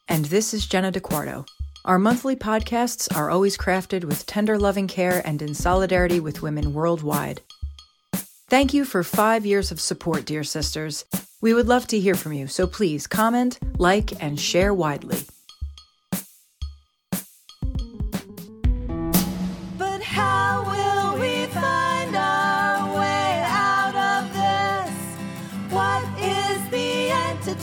And 0.08 0.26
this 0.26 0.54
is 0.54 0.68
Jenna 0.68 0.92
DeQuarto. 0.92 1.48
Our 1.86 1.98
monthly 1.98 2.36
podcasts 2.36 3.14
are 3.18 3.32
always 3.32 3.58
crafted 3.58 4.04
with 4.04 4.28
tender 4.28 4.60
loving 4.60 4.88
care 4.88 5.24
and 5.26 5.42
in 5.42 5.56
solidarity 5.56 6.20
with 6.20 6.44
women 6.44 6.76
worldwide. 6.76 7.42
Thank 8.50 8.72
you 8.72 8.86
for 8.86 9.04
five 9.04 9.48
years 9.48 9.72
of 9.72 9.82
support, 9.82 10.26
dear 10.26 10.44
sisters. 10.44 11.06
We 11.42 11.56
would 11.56 11.68
love 11.68 11.88
to 11.88 12.00
hear 12.00 12.14
from 12.14 12.34
you, 12.34 12.46
so 12.46 12.68
please 12.68 13.08
comment, 13.08 13.58
like, 13.80 14.22
and 14.24 14.40
share 14.40 14.76
widely. 14.76 15.26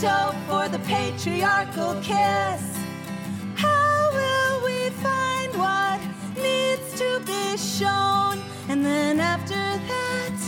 tiptoe 0.01 0.33
for 0.47 0.67
the 0.67 0.79
patriarchal 0.79 1.93
kiss. 2.01 2.63
How 3.55 4.09
will 4.13 4.65
we 4.65 4.89
find 4.89 5.53
what 5.55 5.99
needs 6.35 6.97
to 6.99 7.19
be 7.25 7.57
shown? 7.57 8.41
And 8.69 8.83
then 8.83 9.19
after 9.19 9.53
that, 9.55 10.39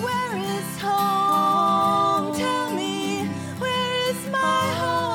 where 0.00 0.36
is 0.36 0.80
home? 0.80 2.36
Tell 2.36 2.70
me, 2.70 3.26
where 3.58 4.10
is 4.10 4.28
my 4.30 4.62
home? 4.80 5.05